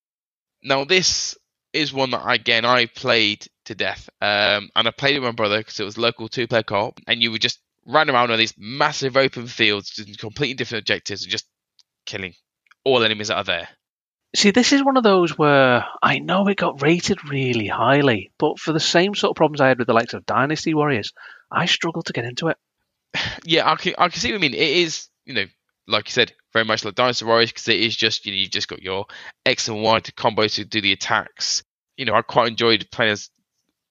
Now, 0.63 0.85
this 0.85 1.37
is 1.73 1.93
one 1.93 2.11
that, 2.11 2.29
again, 2.29 2.65
I 2.65 2.87
played 2.87 3.47
to 3.67 3.75
death. 3.75 4.09
Um, 4.21 4.71
and 4.75 4.89
I 4.89 4.91
played 4.91 5.15
with 5.15 5.25
my 5.25 5.33
brother 5.33 5.59
because 5.59 5.79
it 5.79 5.85
was 5.85 5.99
local 5.99 6.29
two 6.29 6.47
player 6.47 6.63
co 6.63 6.87
op. 6.87 7.01
And 7.07 7.23
you 7.23 7.31
would 7.31 7.43
just 7.43 7.61
run 7.87 8.11
around 8.11 8.31
on 8.31 8.39
these 8.39 8.55
massive 8.59 9.17
open 9.17 9.47
fields, 9.47 9.91
doing 9.91 10.15
completely 10.17 10.55
different 10.55 10.83
objectives, 10.83 11.23
and 11.23 11.31
just 11.31 11.47
killing 12.07 12.35
all 12.85 13.03
enemies 13.03 13.29
that 13.29 13.37
are 13.37 13.45
there. 13.45 13.69
See, 14.35 14.51
this 14.51 14.73
is 14.73 14.83
one 14.83 14.97
of 14.97 15.03
those 15.03 15.37
where 15.37 15.85
I 16.03 16.19
know 16.19 16.47
it 16.49 16.57
got 16.57 16.81
rated 16.81 17.29
really 17.29 17.67
highly, 17.67 18.33
but 18.39 18.59
for 18.59 18.73
the 18.73 18.81
same 18.81 19.15
sort 19.15 19.31
of 19.33 19.37
problems 19.37 19.61
I 19.61 19.69
had 19.69 19.79
with 19.79 19.87
the 19.87 19.93
likes 19.93 20.15
of 20.15 20.25
Dynasty 20.25 20.73
Warriors, 20.73 21.13
I 21.51 21.67
struggled 21.67 22.07
to 22.07 22.15
get 22.15 22.25
into 22.25 22.49
it. 22.49 22.57
yeah, 23.45 23.71
I 23.71 23.77
can, 23.77 23.95
I 23.99 24.09
can 24.09 24.21
see 24.21 24.29
what 24.29 24.43
you 24.43 24.51
mean. 24.51 24.55
It 24.55 24.71
is, 24.71 25.09
you 25.27 25.35
know, 25.35 25.45
like 25.87 26.09
you 26.09 26.13
said, 26.13 26.33
very 26.55 26.65
much 26.65 26.83
like 26.83 26.95
Dynasty 26.95 27.27
Warriors 27.27 27.51
because 27.51 27.69
it 27.69 27.81
is 27.81 27.95
just, 27.95 28.25
you 28.25 28.33
know, 28.33 28.39
you've 28.39 28.51
just 28.51 28.69
got 28.69 28.83
your 28.83 29.05
X 29.45 29.69
and 29.69 29.83
Y 29.83 30.01
to 30.01 30.13
combo 30.13 30.47
to 30.47 30.65
do 30.65 30.81
the 30.81 30.93
attacks. 30.93 31.63
You 31.99 32.07
know, 32.07 32.15
I 32.15 32.23
quite 32.23 32.49
enjoyed 32.49 32.89
playing 32.91 33.13
as 33.13 33.29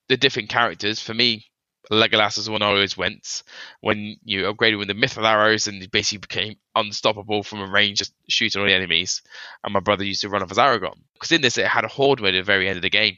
the 0.10 0.18
different 0.18 0.50
characters. 0.50 1.00
For 1.00 1.14
me, 1.14 1.46
Legolas 1.92 2.38
is 2.38 2.50
one 2.50 2.62
I 2.62 2.68
always 2.68 2.96
went 2.96 3.44
when 3.82 4.18
you 4.24 4.44
upgraded 4.44 4.78
with 4.78 4.88
the 4.88 4.94
Mithril 4.94 5.28
arrows 5.28 5.68
and 5.68 5.92
basically 5.92 6.20
became 6.20 6.56
unstoppable 6.76 7.44
from 7.44 7.60
a 7.60 7.68
range, 7.68 8.00
just 8.00 8.14
shooting 8.30 8.62
all 8.62 8.68
the 8.68 8.74
enemies. 8.74 9.22
And 9.64 9.74
my 9.74 9.82
brother 9.82 10.06
used 10.06 10.22
to 10.22 10.30
run 10.30 10.42
off 10.42 10.52
as 10.52 10.58
Aragorn 10.58 11.00
because 11.14 11.32
in 11.32 11.42
this 11.42 11.58
it 11.58 11.68
had 11.68 11.84
a 11.84 11.90
horde 11.90 12.22
mode 12.22 12.36
at 12.36 12.40
the 12.40 12.44
very 12.44 12.68
end 12.68 12.78
of 12.78 12.82
the 12.82 12.90
game 12.90 13.18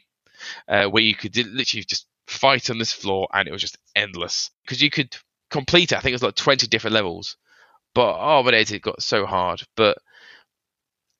uh, 0.68 0.86
where 0.86 1.02
you 1.02 1.14
could 1.14 1.36
literally 1.36 1.84
just 1.84 2.06
fight 2.26 2.68
on 2.70 2.78
this 2.78 2.92
floor 2.92 3.28
and 3.32 3.48
it 3.48 3.52
was 3.52 3.60
just 3.60 3.78
endless 3.94 4.50
because 4.64 4.82
you 4.82 4.90
could 4.90 5.16
complete 5.50 5.92
it. 5.92 5.96
I 5.96 6.00
think 6.00 6.10
it 6.10 6.16
was 6.16 6.22
like 6.22 6.34
20 6.34 6.66
different 6.66 6.94
levels. 6.94 7.36
But 7.94 8.16
oh, 8.18 8.42
but 8.42 8.54
it 8.54 8.82
got 8.82 9.02
so 9.02 9.24
hard. 9.24 9.62
But 9.76 9.98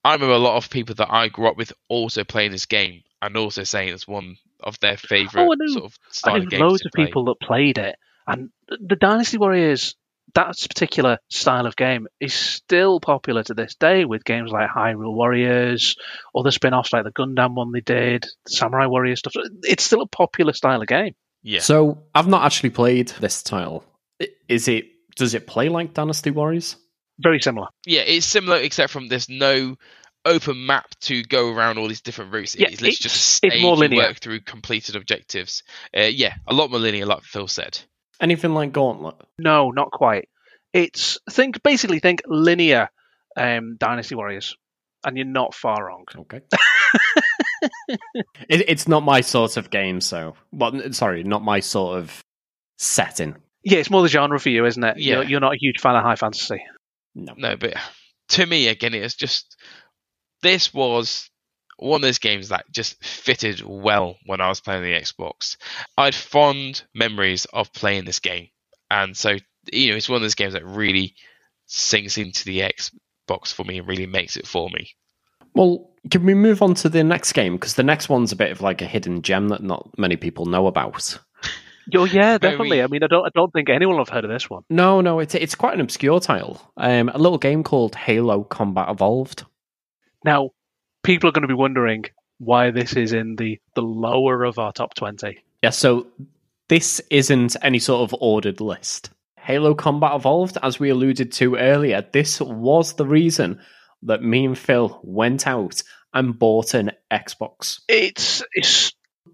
I 0.02 0.14
remember 0.14 0.34
a 0.34 0.38
lot 0.38 0.56
of 0.56 0.70
people 0.70 0.96
that 0.96 1.12
I 1.12 1.28
grew 1.28 1.46
up 1.46 1.56
with 1.56 1.72
also 1.88 2.24
playing 2.24 2.50
this 2.50 2.66
game 2.66 3.04
and 3.22 3.36
also 3.36 3.62
saying 3.62 3.90
it's 3.90 4.08
one 4.08 4.36
of 4.64 4.78
their 4.80 4.96
favorite 4.96 5.42
Oh, 5.42 5.52
I 5.52 5.54
knew- 5.56 5.72
sort 5.74 5.84
of 5.84 5.98
I 6.04 6.10
style 6.12 6.36
knew 6.38 6.42
of 6.44 6.50
games. 6.50 6.60
loads 6.60 6.82
to 6.82 6.88
of 6.88 6.92
play. 6.94 7.06
people 7.06 7.24
that 7.26 7.36
played 7.40 7.78
it, 7.78 7.96
and 8.26 8.50
the 8.68 8.96
Dynasty 8.96 9.38
Warriors, 9.38 9.94
that 10.34 10.56
particular 10.68 11.18
style 11.30 11.66
of 11.66 11.76
game, 11.76 12.08
is 12.20 12.34
still 12.34 12.98
popular 12.98 13.42
to 13.44 13.54
this 13.54 13.74
day 13.76 14.04
with 14.04 14.24
games 14.24 14.50
like 14.50 14.68
Hyrule 14.70 15.14
Warriors, 15.14 15.94
other 16.34 16.50
spin 16.50 16.74
offs 16.74 16.92
like 16.92 17.04
the 17.04 17.12
Gundam 17.12 17.54
one 17.54 17.70
they 17.72 17.80
did, 17.82 18.26
Samurai 18.48 18.86
Warriors 18.86 19.20
stuff. 19.20 19.34
It's 19.62 19.84
still 19.84 20.00
a 20.00 20.08
popular 20.08 20.52
style 20.54 20.80
of 20.82 20.88
game. 20.88 21.14
Yeah. 21.42 21.60
So 21.60 22.02
I've 22.14 22.26
not 22.26 22.44
actually 22.44 22.70
played 22.70 23.08
this 23.20 23.42
title. 23.42 23.84
Is 24.48 24.66
it? 24.68 24.86
Does 25.16 25.34
it 25.34 25.46
play 25.46 25.68
like 25.68 25.92
Dynasty 25.94 26.30
Warriors? 26.30 26.76
Very 27.20 27.40
similar. 27.40 27.68
yeah, 27.86 28.00
it's 28.00 28.26
similar 28.26 28.56
except 28.56 28.92
from 28.92 29.06
there's 29.06 29.28
no 29.28 29.76
open 30.24 30.66
map 30.66 30.86
to 31.02 31.22
go 31.24 31.52
around 31.52 31.78
all 31.78 31.88
these 31.88 32.00
different 32.00 32.32
routes. 32.32 32.54
Yeah, 32.56 32.68
it's 32.68 32.80
literally 32.80 32.92
just 32.92 33.04
it's- 33.06 33.20
stage 33.20 33.52
it's 33.54 33.62
more 33.62 33.76
linear. 33.76 34.02
work 34.02 34.18
through 34.18 34.40
completed 34.40 34.96
objectives. 34.96 35.62
Uh, 35.96 36.02
yeah, 36.02 36.34
a 36.46 36.54
lot 36.54 36.70
more 36.70 36.80
linear, 36.80 37.06
like 37.06 37.22
Phil 37.22 37.48
said. 37.48 37.78
Anything 38.20 38.54
like 38.54 38.72
Gauntlet? 38.72 39.16
No, 39.38 39.70
not 39.70 39.90
quite. 39.90 40.28
It's 40.72 41.18
think 41.30 41.62
basically 41.62 41.98
think 41.98 42.22
linear 42.26 42.88
um, 43.36 43.76
Dynasty 43.78 44.14
Warriors, 44.14 44.56
and 45.04 45.16
you're 45.16 45.26
not 45.26 45.54
far 45.54 45.86
wrong. 45.86 46.04
Okay. 46.16 46.40
it, 48.48 48.64
it's 48.68 48.88
not 48.88 49.02
my 49.02 49.20
sort 49.20 49.56
of 49.56 49.70
game, 49.70 50.00
so 50.00 50.34
well, 50.52 50.92
sorry, 50.92 51.22
not 51.22 51.42
my 51.42 51.60
sort 51.60 51.98
of 51.98 52.24
setting. 52.78 53.36
Yeah, 53.62 53.78
it's 53.78 53.90
more 53.90 54.02
the 54.02 54.08
genre 54.08 54.38
for 54.38 54.50
you, 54.50 54.66
isn't 54.66 54.82
it? 54.84 54.98
Yeah. 54.98 55.14
You're, 55.16 55.24
you're 55.24 55.40
not 55.40 55.54
a 55.54 55.58
huge 55.58 55.80
fan 55.80 55.96
of 55.96 56.02
high 56.02 56.16
fantasy. 56.16 56.62
No. 57.14 57.34
No, 57.36 57.56
but 57.56 57.74
to 58.30 58.46
me, 58.46 58.68
again, 58.68 58.94
it's 58.94 59.14
just 59.14 59.56
this 60.44 60.72
was 60.72 61.28
one 61.78 61.98
of 61.98 62.02
those 62.02 62.18
games 62.18 62.50
that 62.50 62.70
just 62.70 63.02
fitted 63.04 63.62
well 63.66 64.16
when 64.26 64.40
I 64.40 64.48
was 64.48 64.60
playing 64.60 64.84
the 64.84 64.92
Xbox. 64.92 65.56
I 65.98 66.04
had 66.04 66.14
fond 66.14 66.84
memories 66.94 67.46
of 67.46 67.72
playing 67.72 68.04
this 68.04 68.20
game, 68.20 68.48
and 68.90 69.16
so 69.16 69.36
you 69.72 69.90
know, 69.90 69.96
it's 69.96 70.08
one 70.08 70.16
of 70.16 70.22
those 70.22 70.34
games 70.34 70.52
that 70.52 70.64
really 70.64 71.14
sinks 71.66 72.18
into 72.18 72.44
the 72.44 72.60
Xbox 72.60 73.52
for 73.52 73.64
me 73.64 73.78
and 73.78 73.88
really 73.88 74.06
makes 74.06 74.36
it 74.36 74.46
for 74.46 74.68
me. 74.70 74.90
Well, 75.54 75.90
can 76.10 76.24
we 76.24 76.34
move 76.34 76.62
on 76.62 76.74
to 76.74 76.88
the 76.88 77.04
next 77.04 77.32
game? 77.32 77.54
Because 77.54 77.74
the 77.74 77.82
next 77.82 78.08
one's 78.08 78.32
a 78.32 78.36
bit 78.36 78.50
of 78.50 78.60
like 78.60 78.82
a 78.82 78.86
hidden 78.86 79.22
gem 79.22 79.48
that 79.48 79.62
not 79.62 79.88
many 79.98 80.16
people 80.16 80.46
know 80.46 80.66
about. 80.66 81.18
Oh 81.94 82.04
yeah, 82.04 82.38
Very- 82.38 82.52
definitely. 82.52 82.82
I 82.82 82.86
mean, 82.86 83.02
I 83.02 83.06
don't, 83.06 83.26
I 83.26 83.30
don't 83.34 83.52
think 83.52 83.68
anyone 83.68 83.96
will 83.96 84.04
have 84.04 84.12
heard 84.12 84.24
of 84.24 84.30
this 84.30 84.48
one. 84.48 84.62
No, 84.70 85.00
no, 85.00 85.18
it's 85.20 85.34
it's 85.34 85.54
quite 85.54 85.74
an 85.74 85.80
obscure 85.80 86.18
title. 86.18 86.60
Um, 86.76 87.10
a 87.10 87.18
little 87.18 87.38
game 87.38 87.62
called 87.62 87.94
Halo 87.94 88.42
Combat 88.42 88.88
Evolved. 88.88 89.44
Now, 90.24 90.50
people 91.02 91.28
are 91.28 91.32
going 91.32 91.42
to 91.42 91.48
be 91.48 91.54
wondering 91.54 92.04
why 92.38 92.70
this 92.70 92.94
is 92.94 93.12
in 93.12 93.36
the 93.36 93.60
the 93.74 93.82
lower 93.82 94.44
of 94.44 94.58
our 94.58 94.72
top 94.72 94.94
twenty. 94.94 95.38
Yeah, 95.62 95.70
so 95.70 96.06
this 96.68 97.00
isn't 97.10 97.56
any 97.62 97.78
sort 97.78 98.10
of 98.10 98.18
ordered 98.20 98.60
list. 98.60 99.10
Halo 99.38 99.74
Combat 99.74 100.14
Evolved, 100.14 100.56
as 100.62 100.80
we 100.80 100.88
alluded 100.88 101.30
to 101.32 101.56
earlier, 101.56 102.02
this 102.12 102.40
was 102.40 102.94
the 102.94 103.06
reason 103.06 103.60
that 104.02 104.22
me 104.22 104.46
and 104.46 104.58
Phil 104.58 104.98
went 105.02 105.46
out 105.46 105.82
and 106.14 106.38
bought 106.38 106.74
an 106.74 106.92
Xbox. 107.12 107.80
It's 107.88 108.42
it's 108.52 108.92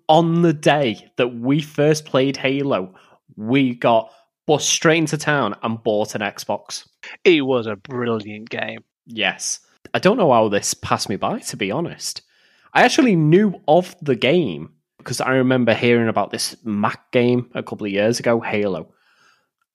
On 0.08 0.42
the 0.42 0.52
day 0.52 1.10
that 1.16 1.28
we 1.28 1.60
first 1.60 2.04
played 2.04 2.36
Halo, 2.36 2.94
we 3.36 3.74
got 3.74 4.12
bus 4.46 4.66
straight 4.66 4.98
into 4.98 5.16
town 5.16 5.54
and 5.62 5.82
bought 5.82 6.16
an 6.16 6.22
Xbox. 6.22 6.88
it 7.24 7.42
was 7.42 7.66
a 7.66 7.76
brilliant 7.76 8.50
game. 8.50 8.80
Yes. 9.06 9.60
I 9.92 9.98
don't 9.98 10.16
know 10.16 10.32
how 10.32 10.48
this 10.48 10.74
passed 10.74 11.08
me 11.08 11.16
by, 11.16 11.40
to 11.40 11.56
be 11.56 11.70
honest. 11.70 12.22
I 12.72 12.82
actually 12.82 13.16
knew 13.16 13.60
of 13.66 13.96
the 14.00 14.16
game 14.16 14.74
because 14.98 15.20
I 15.20 15.32
remember 15.32 15.74
hearing 15.74 16.08
about 16.08 16.30
this 16.30 16.56
Mac 16.64 17.10
game 17.10 17.50
a 17.54 17.62
couple 17.62 17.86
of 17.86 17.92
years 17.92 18.20
ago, 18.20 18.40
Halo. 18.40 18.92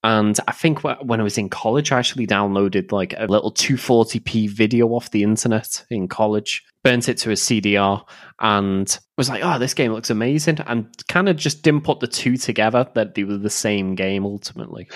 And 0.06 0.40
I 0.48 0.52
think 0.52 0.84
when 0.84 1.20
I 1.20 1.24
was 1.24 1.40
in 1.40 1.50
college, 1.50 1.92
I 1.92 1.98
actually 1.98 2.28
downloaded 2.28 2.92
like 2.92 3.16
a 3.18 3.26
little 3.26 3.52
240p 3.52 4.48
video 4.52 4.90
off 4.90 5.10
the 5.10 5.24
internet 5.24 5.84
in 5.90 6.08
college, 6.08 6.64
burnt 6.84 7.10
it 7.10 7.18
to 7.18 7.32
a 7.32 7.34
CDR, 7.34 8.06
and 8.40 9.00
was 9.18 9.30
like, 9.30 9.42
oh, 9.44 9.58
this 9.58 9.74
game 9.74 9.94
looks 9.94 10.12
amazing. 10.12 10.60
And 10.68 10.96
kind 11.08 11.28
of 11.28 11.38
just 11.38 11.64
didn't 11.64 11.86
put 11.86 12.02
the 12.02 12.08
two 12.08 12.38
together 12.38 12.88
that 12.94 13.16
they 13.16 13.24
were 13.24 13.38
the 13.38 13.50
same 13.50 13.96
game 13.96 14.28
ultimately. 14.28 14.88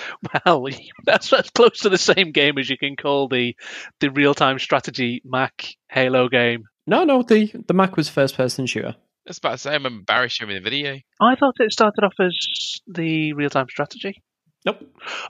Well, 0.46 0.68
that's 1.04 1.32
as 1.32 1.50
close 1.50 1.80
to 1.80 1.88
the 1.88 1.98
same 1.98 2.30
game 2.30 2.56
as 2.56 2.70
you 2.70 2.78
can 2.78 2.94
call 2.94 3.26
the 3.26 3.56
the 3.98 4.12
real 4.12 4.32
time 4.32 4.60
strategy 4.60 5.22
Mac 5.24 5.74
Halo 5.90 6.28
game. 6.28 6.66
No, 6.86 7.02
no, 7.02 7.24
the, 7.24 7.52
the 7.66 7.74
Mac 7.74 7.96
was 7.96 8.08
first 8.08 8.36
person 8.36 8.66
shooter. 8.66 8.94
That's 9.26 9.38
about 9.38 9.52
to 9.52 9.58
say. 9.58 9.70
I 9.70 9.74
remember 9.74 10.04
Barry 10.04 10.28
showing 10.28 10.50
me 10.50 10.54
the 10.54 10.60
video. 10.60 11.00
I 11.20 11.34
thought 11.34 11.56
it 11.58 11.72
started 11.72 12.04
off 12.04 12.14
as 12.20 12.80
the 12.86 13.32
real 13.32 13.50
time 13.50 13.66
strategy. 13.68 14.22
Nope. 14.66 14.80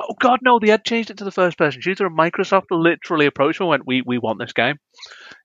Oh 0.01 0.15
God, 0.19 0.41
no! 0.43 0.59
They 0.59 0.71
had 0.71 0.85
changed 0.85 1.11
it 1.11 1.19
to 1.19 1.25
the 1.25 1.31
first 1.31 1.57
person 1.57 1.81
shooter, 1.81 2.07
and 2.07 2.19
Microsoft 2.19 2.65
literally 2.71 3.27
approached 3.27 3.61
me 3.61 3.65
and 3.65 3.71
went, 3.71 3.87
"We 3.87 4.03
we 4.05 4.19
want 4.19 4.41
this 4.41 4.53
game. 4.53 4.77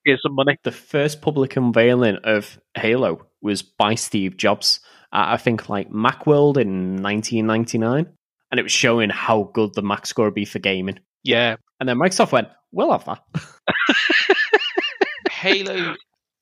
Here's 0.04 0.22
some 0.24 0.34
money." 0.34 0.58
the 0.64 0.72
first 0.72 1.22
public 1.22 1.56
unveiling 1.56 2.18
of 2.24 2.58
Halo 2.76 3.28
was 3.42 3.62
by 3.62 3.94
Steve 3.94 4.38
Jobs 4.38 4.80
at 5.14 5.34
I 5.34 5.38
think 5.38 5.70
like 5.70 5.90
Macworld 5.92 6.58
in 6.58 7.02
1999, 7.02 8.08
and 8.52 8.60
it 8.60 8.64
was 8.64 8.72
showing 8.72 9.12
how 9.12 9.52
good 9.54 9.76
the 9.76 9.84
Mac 9.84 10.08
score 10.08 10.26
would 10.26 10.34
be 10.34 10.46
for 10.46 10.60
gaming. 10.60 11.00
Yeah, 11.24 11.58
And 11.80 11.88
then 11.88 11.98
Microsoft 11.98 12.32
went, 12.32 12.48
"We'll 12.72 12.92
have 12.92 13.06
that." 13.06 13.24
Halo 15.32 15.96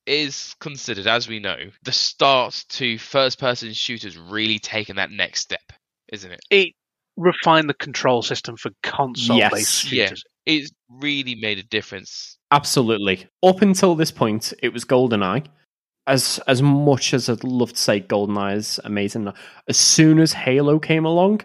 is 0.06 0.56
considered, 0.62 1.08
as 1.08 1.28
we 1.28 1.40
know, 1.40 1.58
the 1.84 1.92
start 1.92 2.64
to 2.70 2.98
first 2.98 3.38
person 3.38 3.74
shooters 3.74 4.18
really 4.18 4.60
taking 4.60 4.96
that 4.96 5.12
next 5.12 5.42
step, 5.42 5.74
isn't 6.12 6.32
it? 6.32 6.40
it 6.50 6.74
refined 7.18 7.70
the 7.70 7.74
control 7.76 8.22
system 8.22 8.58
for 8.58 8.72
console 8.84 9.38
Yes. 9.38 9.52
based 9.54 9.92
Yeah. 9.92 10.06
shooters. 10.06 10.24
It's 10.46 10.72
really 10.90 11.36
made 11.36 11.58
a 11.60 11.64
difference. 11.64 12.38
Absolutely. 12.52 13.28
Up 13.44 13.62
until 13.62 13.96
this 13.96 14.12
point, 14.12 14.54
it 14.62 14.74
was 14.74 14.84
GoldenEye. 14.86 15.46
As 16.06 16.40
as 16.48 16.62
much 16.62 17.14
as 17.14 17.30
I'd 17.30 17.44
love 17.46 17.72
to 17.74 17.80
say 17.80 18.02
GoldenEye 18.02 18.56
is 18.58 18.80
amazing, 18.84 19.32
as 19.70 19.78
soon 19.78 20.20
as 20.20 20.34
Halo 20.34 20.80
came 20.80 21.06
along, 21.06 21.42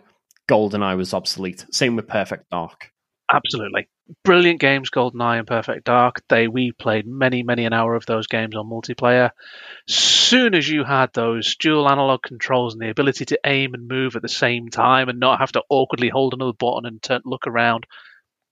GoldenEye 0.50 0.96
was 0.96 1.14
obsolete. 1.14 1.64
Same 1.70 1.94
with 1.94 2.09
Perfect 2.09 2.50
Dark. 2.50 2.90
Absolutely. 3.33 3.88
Brilliant 4.25 4.61
games, 4.61 4.90
GoldenEye 4.90 5.38
and 5.38 5.47
Perfect 5.47 5.85
Dark. 5.85 6.23
They 6.29 6.49
we 6.49 6.73
played 6.73 7.07
many, 7.07 7.42
many 7.42 7.64
an 7.64 7.73
hour 7.73 7.94
of 7.94 8.07
those 8.07 8.27
games 8.27 8.55
on 8.57 8.68
multiplayer. 8.68 9.31
Soon 9.88 10.55
as 10.55 10.68
you 10.68 10.85
had 10.85 11.12
those 11.12 11.57
dual 11.57 11.88
analog 11.88 12.23
controls 12.23 12.75
and 12.75 12.83
the 12.83 12.90
ability 12.90 13.27
to 13.27 13.40
aim 13.44 13.75
and 13.75 13.88
move 13.88 14.16
at 14.16 14.23
the 14.23 14.29
same 14.29 14.68
time 14.68 15.09
and 15.09 15.21
not 15.21 15.40
have 15.40 15.53
to 15.53 15.62
awkwardly 15.68 16.09
hold 16.09 16.35
another 16.35 16.53
button 16.53 16.87
and 16.87 17.03
turn, 17.03 17.23
look 17.25 17.47
around, 17.47 17.87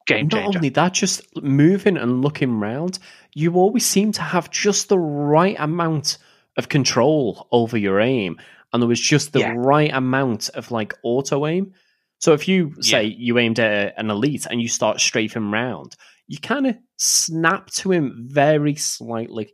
game 0.06 0.28
changer. 0.28 0.46
Not 0.46 0.56
only 0.56 0.68
that, 0.70 0.94
just 0.94 1.22
moving 1.42 1.96
and 1.96 2.22
looking 2.22 2.54
around, 2.54 2.98
you 3.34 3.54
always 3.54 3.84
seem 3.84 4.12
to 4.12 4.22
have 4.22 4.50
just 4.50 4.88
the 4.88 4.98
right 4.98 5.56
amount 5.58 6.18
of 6.56 6.68
control 6.68 7.46
over 7.52 7.76
your 7.76 8.00
aim, 8.00 8.38
and 8.72 8.82
there 8.82 8.88
was 8.88 9.00
just 9.00 9.32
the 9.32 9.40
Yeah. 9.40 9.54
right 9.56 9.92
amount 9.92 10.48
of 10.50 10.70
like 10.70 10.94
auto 11.02 11.46
aim. 11.46 11.74
So 12.18 12.32
if 12.32 12.48
you 12.48 12.74
say 12.80 13.04
Yeah. 13.04 13.16
you 13.18 13.38
aimed 13.38 13.58
at 13.60 13.94
an 13.98 14.10
elite 14.10 14.46
and 14.50 14.60
you 14.60 14.68
start 14.68 15.00
strafing 15.00 15.50
round, 15.50 15.94
you 16.26 16.38
kind 16.38 16.66
of 16.66 16.76
snap 16.96 17.70
to 17.72 17.92
him 17.92 18.26
very 18.28 18.74
slightly. 18.74 19.52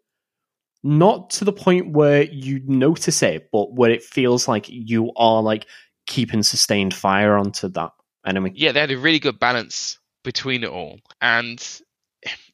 Not 0.84 1.30
to 1.30 1.44
the 1.44 1.52
point 1.52 1.92
where 1.92 2.22
you 2.24 2.60
notice 2.64 3.22
it, 3.22 3.50
but 3.52 3.72
where 3.72 3.90
it 3.90 4.02
feels 4.02 4.48
like 4.48 4.66
you 4.68 5.12
are 5.16 5.42
like 5.42 5.66
keeping 6.06 6.42
sustained 6.42 6.92
fire 6.94 7.36
onto 7.36 7.68
that 7.68 7.92
enemy. 8.26 8.52
yeah, 8.54 8.72
they 8.72 8.80
had 8.80 8.90
a 8.90 8.98
really 8.98 9.20
good 9.20 9.38
balance 9.38 9.98
between 10.24 10.64
it 10.64 10.70
all, 10.70 10.98
and 11.20 11.80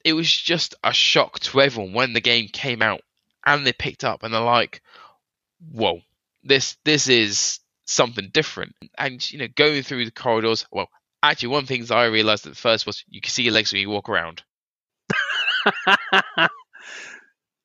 it 0.04 0.12
was 0.14 0.30
just 0.30 0.74
a 0.84 0.92
shock 0.92 1.38
to 1.40 1.60
everyone 1.60 1.92
when 1.94 2.12
the 2.12 2.20
game 2.20 2.48
came 2.48 2.82
out 2.82 3.00
and 3.46 3.66
they 3.66 3.72
picked 3.72 4.04
up 4.04 4.22
and 4.22 4.32
they're 4.34 4.40
like, 4.40 4.82
"Whoa, 5.72 6.00
this 6.42 6.76
this 6.84 7.08
is 7.08 7.60
something 7.88 8.30
different." 8.32 8.74
And 8.96 9.28
you 9.30 9.38
know, 9.38 9.48
going 9.54 9.82
through 9.82 10.04
the 10.04 10.10
corridors, 10.10 10.66
well, 10.70 10.88
actually, 11.22 11.48
one 11.48 11.62
of 11.62 11.68
the 11.68 11.74
things 11.74 11.90
I 11.90 12.04
realized 12.06 12.46
at 12.46 12.56
first 12.56 12.86
was 12.86 13.04
you 13.08 13.20
can 13.20 13.30
see 13.30 13.42
your 13.44 13.54
legs 13.54 13.72
when 13.72 13.82
you 13.82 13.90
walk 13.90 14.08
around. 14.08 14.42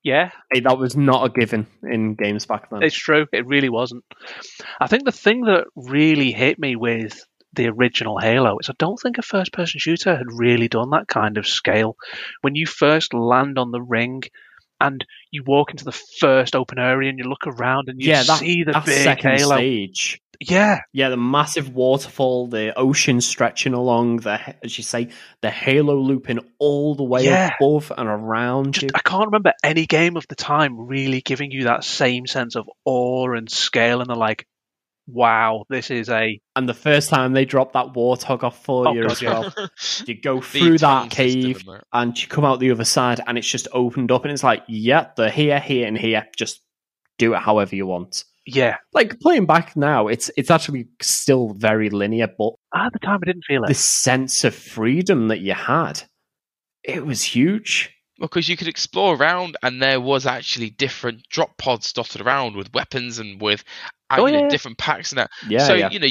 yeah, 0.02 0.30
Hey, 0.52 0.60
that 0.60 0.78
was 0.78 0.96
not 0.96 1.24
a 1.24 1.30
given 1.30 1.66
in 1.82 2.14
games 2.14 2.46
back 2.46 2.70
then. 2.70 2.82
It's 2.82 2.96
true. 2.96 3.26
It 3.32 3.46
really 3.46 3.68
wasn't. 3.68 4.04
I 4.80 4.86
think 4.86 5.04
the 5.04 5.12
thing 5.12 5.42
that 5.42 5.66
really 5.76 6.32
hit 6.32 6.58
me 6.58 6.76
with 6.76 7.24
the 7.54 7.68
original 7.68 8.18
Halo 8.18 8.58
is 8.58 8.68
I 8.68 8.74
don't 8.78 8.98
think 9.00 9.18
a 9.18 9.22
first 9.22 9.52
person 9.52 9.78
shooter 9.78 10.16
had 10.16 10.26
really 10.28 10.68
done 10.68 10.90
that 10.90 11.08
kind 11.08 11.38
of 11.38 11.46
scale. 11.46 11.96
When 12.42 12.54
you 12.54 12.66
first 12.66 13.14
land 13.14 13.58
on 13.58 13.70
the 13.70 13.82
ring 13.82 14.22
and 14.86 15.04
you 15.30 15.42
walk 15.46 15.70
into 15.70 15.84
the 15.84 15.92
first 15.92 16.54
open 16.54 16.78
area 16.78 17.08
and 17.10 17.18
you 17.18 17.24
look 17.24 17.46
around 17.46 17.88
and 17.88 18.00
you 18.00 18.08
yeah, 18.10 18.22
that, 18.22 18.38
see 18.38 18.64
the 18.64 18.72
that 18.72 18.84
big 18.84 18.94
second 19.04 19.38
Halo. 19.38 19.56
stage. 19.56 20.20
Yeah, 20.40 20.80
Yeah, 20.92 21.10
the 21.10 21.16
massive 21.16 21.72
waterfall, 21.74 22.48
the 22.48 22.76
ocean 22.76 23.20
stretching 23.20 23.72
along, 23.72 24.16
the 24.18 24.38
as 24.64 24.76
you 24.76 24.82
say, 24.84 25.08
the 25.42 25.50
halo 25.50 25.94
looping 25.94 26.40
all 26.58 26.96
the 26.96 27.04
way 27.04 27.24
Yeah. 27.24 27.52
above 27.60 27.92
and 27.96 28.08
around 28.08 28.82
you. 28.82 28.88
I 28.94 28.98
can't 28.98 29.26
remember 29.26 29.52
any 29.62 29.86
game 29.86 30.16
of 30.16 30.26
the 30.28 30.34
time 30.34 30.86
really 30.88 31.20
giving 31.20 31.52
you 31.52 31.64
that 31.64 31.84
same 31.84 32.26
sense 32.26 32.56
of 32.56 32.68
awe 32.84 33.32
and 33.32 33.48
scale 33.50 34.00
and 34.00 34.10
they're 34.10 34.16
like, 34.16 34.46
wow, 35.06 35.64
this 35.68 35.90
is 35.90 36.08
a 36.08 36.40
And 36.56 36.68
the 36.68 36.74
first 36.74 37.10
time 37.10 37.32
they 37.32 37.44
drop 37.44 37.72
that 37.72 37.92
warthog 37.94 38.42
off 38.42 38.64
for 38.64 38.88
Oh, 38.88 38.92
you 38.92 39.02
God, 39.02 39.10
as 39.12 39.22
yeah. 39.22 39.40
well, 39.40 39.70
you 40.06 40.20
go 40.20 40.40
through 40.40 40.78
that 40.78 41.10
cave 41.10 41.62
and 41.68 41.82
and 41.92 42.22
you 42.22 42.28
come 42.28 42.44
out 42.44 42.60
the 42.60 42.70
other 42.70 42.84
side, 42.84 43.20
and 43.26 43.36
it's 43.38 43.48
just 43.48 43.68
opened 43.72 44.10
up, 44.12 44.24
and 44.24 44.32
it's 44.32 44.44
like, 44.44 44.62
yeah, 44.68 45.08
they're 45.16 45.30
here, 45.30 45.60
here, 45.60 45.86
and 45.86 45.96
here. 45.98 46.26
Just 46.36 46.60
do 47.18 47.34
it 47.34 47.38
however 47.40 47.76
you 47.76 47.86
want. 47.86 48.24
yeah. 48.46 48.76
Like 48.92 49.20
playing 49.20 49.46
back 49.46 49.76
now, 49.76 50.08
it's 50.08 50.30
it's 50.36 50.50
actually 50.50 50.88
still 51.00 51.50
very 51.54 51.90
linear, 51.90 52.28
but 52.38 52.52
At 52.74 52.92
the 52.92 52.98
time 52.98 53.20
I 53.22 53.26
didn't 53.26 53.44
feel 53.44 53.64
it. 53.64 53.68
the 53.68 53.74
sense 53.74 54.42
of 54.44 54.54
freedom 54.54 55.28
that 55.28 55.40
you 55.40 55.54
had, 55.54 56.02
it 56.82 57.06
was 57.06 57.22
huge. 57.22 57.90
Because 58.26 58.48
you 58.48 58.56
could 58.56 58.68
explore 58.68 59.14
around 59.16 59.56
and 59.62 59.80
there 59.82 60.00
was 60.00 60.26
actually 60.26 60.70
different 60.70 61.28
drop 61.28 61.56
pods 61.56 61.92
dotted 61.92 62.20
around 62.20 62.56
with 62.56 62.72
weapons 62.74 63.18
and 63.18 63.40
with 63.40 63.64
Oh, 64.10 64.26
you 64.26 64.32
know, 64.32 64.38
yeah, 64.38 64.44
yeah. 64.44 64.48
different 64.50 64.78
packs 64.78 65.12
and 65.12 65.18
that. 65.18 65.30
Yeah, 65.48 65.66
so 65.66 65.74
yeah. 65.74 65.90
you 65.90 65.98
know, 65.98 66.08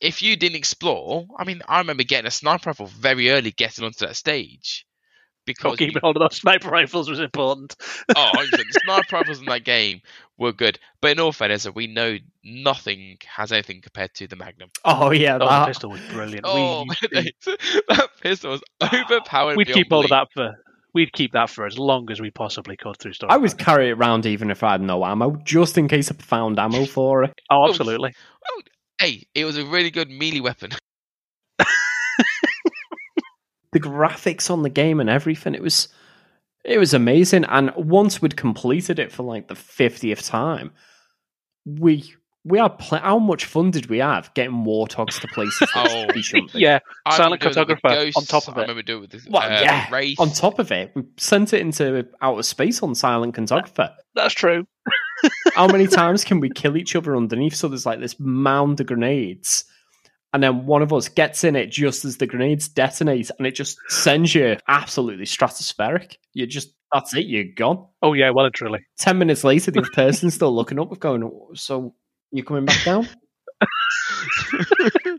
if 0.00 0.22
you 0.22 0.36
didn't 0.36 0.56
explore, 0.56 1.26
I 1.38 1.44
mean, 1.44 1.62
I 1.68 1.78
remember 1.78 2.02
getting 2.02 2.26
a 2.26 2.30
sniper 2.30 2.70
rifle 2.70 2.86
very 2.86 3.30
early, 3.30 3.50
getting 3.52 3.84
onto 3.84 4.06
that 4.06 4.16
stage 4.16 4.84
because 5.44 5.76
Keeping 5.76 5.94
you- 5.94 6.00
hold 6.02 6.16
of 6.16 6.20
those 6.28 6.36
sniper 6.38 6.68
rifles 6.68 7.08
was 7.08 7.20
important. 7.20 7.76
oh, 8.16 8.32
the 8.50 8.64
sniper 8.84 9.16
rifles 9.16 9.38
in 9.38 9.44
that 9.46 9.62
game 9.64 10.00
were 10.38 10.52
good. 10.52 10.78
But 11.00 11.12
in 11.12 11.20
all 11.20 11.30
fairness, 11.30 11.68
we 11.72 11.86
know 11.86 12.16
nothing 12.42 13.18
has 13.26 13.52
anything 13.52 13.80
compared 13.80 14.12
to 14.14 14.26
the 14.26 14.34
Magnum. 14.36 14.70
Oh 14.84 15.12
yeah, 15.12 15.36
Oh, 15.40 15.46
that, 15.46 15.68
pistol 15.68 15.90
was 15.90 16.00
brilliant. 16.10 16.44
Oh, 16.44 16.84
we, 16.84 16.96
used 17.20 17.44
that 17.88 18.08
pistol 18.20 18.50
was 18.52 18.62
overpowered. 18.92 19.56
we'd 19.56 19.68
keep 19.68 19.88
hold 19.90 20.06
of 20.06 20.10
that 20.10 20.28
for 20.34 20.52
we'd 20.96 21.12
keep 21.12 21.32
that 21.32 21.50
for 21.50 21.66
as 21.66 21.78
long 21.78 22.10
as 22.10 22.22
we 22.22 22.30
possibly 22.30 22.74
could 22.74 22.96
through 22.96 23.12
story. 23.12 23.30
I 23.30 23.36
would 23.36 23.58
carry 23.58 23.90
it 23.90 23.92
around 23.92 24.24
even 24.24 24.50
if 24.50 24.62
I 24.62 24.72
had 24.72 24.80
no 24.80 25.04
ammo, 25.04 25.36
just 25.44 25.76
in 25.76 25.88
case 25.88 26.10
I 26.10 26.14
found 26.14 26.58
ammo 26.58 26.86
for 26.86 27.22
it. 27.22 27.34
Oh, 27.50 27.68
absolutely. 27.68 28.14
Hey, 28.98 29.26
it 29.34 29.44
was 29.44 29.58
a 29.58 29.66
really 29.66 29.90
good 29.90 30.10
melee 30.10 30.40
weapon. 30.40 30.72
The 33.72 33.80
graphics 33.80 34.50
on 34.50 34.62
the 34.62 34.70
game 34.70 35.00
and 35.00 35.10
everything, 35.10 35.54
it 35.54 35.60
was 35.60 35.88
it 36.64 36.78
was 36.78 36.94
amazing. 36.94 37.44
And 37.44 37.74
once 37.76 38.22
we'd 38.22 38.34
completed 38.34 38.98
it 38.98 39.12
for 39.12 39.22
like 39.22 39.48
the 39.48 39.54
fiftieth 39.54 40.24
time, 40.24 40.70
we 41.66 42.14
we 42.46 42.58
had 42.58 42.78
pl- 42.78 42.98
how 42.98 43.18
much 43.18 43.44
fun 43.44 43.70
did 43.72 43.86
we 43.86 43.98
have 43.98 44.32
getting 44.34 44.64
warthogs 44.64 45.20
to 45.20 45.26
places 45.28 45.68
Oh. 45.74 46.06
we 46.14 46.22
shouldn't 46.22 46.52
be? 46.52 46.60
Yeah, 46.60 46.78
I 47.04 47.16
Silent 47.16 47.42
remember 47.44 47.64
doing 47.64 47.78
Cartographer 47.78 48.16
on 48.16 48.22
top 48.24 48.48
of 48.48 48.56
I 48.56 48.60
it. 48.60 48.62
remember 48.62 48.82
doing 48.82 49.04
it 49.04 49.12
with 49.12 49.24
the, 49.24 49.30
Well, 49.30 49.42
uh, 49.42 49.60
yeah. 49.62 49.90
Wraith. 49.90 50.20
On 50.20 50.30
top 50.30 50.58
of 50.58 50.70
it, 50.72 50.92
we 50.94 51.02
sent 51.16 51.52
it 51.52 51.60
into 51.60 52.06
outer 52.22 52.42
space 52.42 52.82
on 52.82 52.94
Silent 52.94 53.34
Cartographer. 53.34 53.92
that's 54.14 54.34
true. 54.34 54.66
How 55.54 55.66
many 55.66 55.86
times 55.88 56.24
can 56.24 56.40
we 56.40 56.50
kill 56.50 56.76
each 56.76 56.94
other 56.94 57.16
underneath? 57.16 57.54
So 57.56 57.68
there's 57.68 57.86
like 57.86 58.00
this 58.00 58.20
mound 58.20 58.80
of 58.80 58.86
grenades, 58.86 59.64
and 60.32 60.42
then 60.42 60.66
one 60.66 60.82
of 60.82 60.92
us 60.92 61.08
gets 61.08 61.42
in 61.42 61.56
it 61.56 61.70
just 61.70 62.04
as 62.04 62.18
the 62.18 62.26
grenades 62.26 62.68
detonate, 62.68 63.30
and 63.38 63.46
it 63.46 63.54
just 63.54 63.78
sends 63.88 64.34
you 64.34 64.56
absolutely 64.68 65.24
stratospheric. 65.24 66.16
You 66.34 66.46
just 66.46 66.74
that's 66.92 67.14
it. 67.14 67.26
You're 67.26 67.44
gone. 67.56 67.86
Oh 68.02 68.12
yeah, 68.12 68.30
well 68.30 68.44
and 68.44 68.54
truly. 68.54 68.80
Ten 68.98 69.18
minutes 69.18 69.42
later, 69.42 69.70
the 69.70 69.82
person's 69.94 70.34
still 70.34 70.54
looking 70.54 70.78
up, 70.78 70.90
with 70.90 71.00
going, 71.00 71.28
"So 71.54 71.94
you 72.36 72.44
coming 72.44 72.64
back 72.64 72.84
down?" 72.84 73.08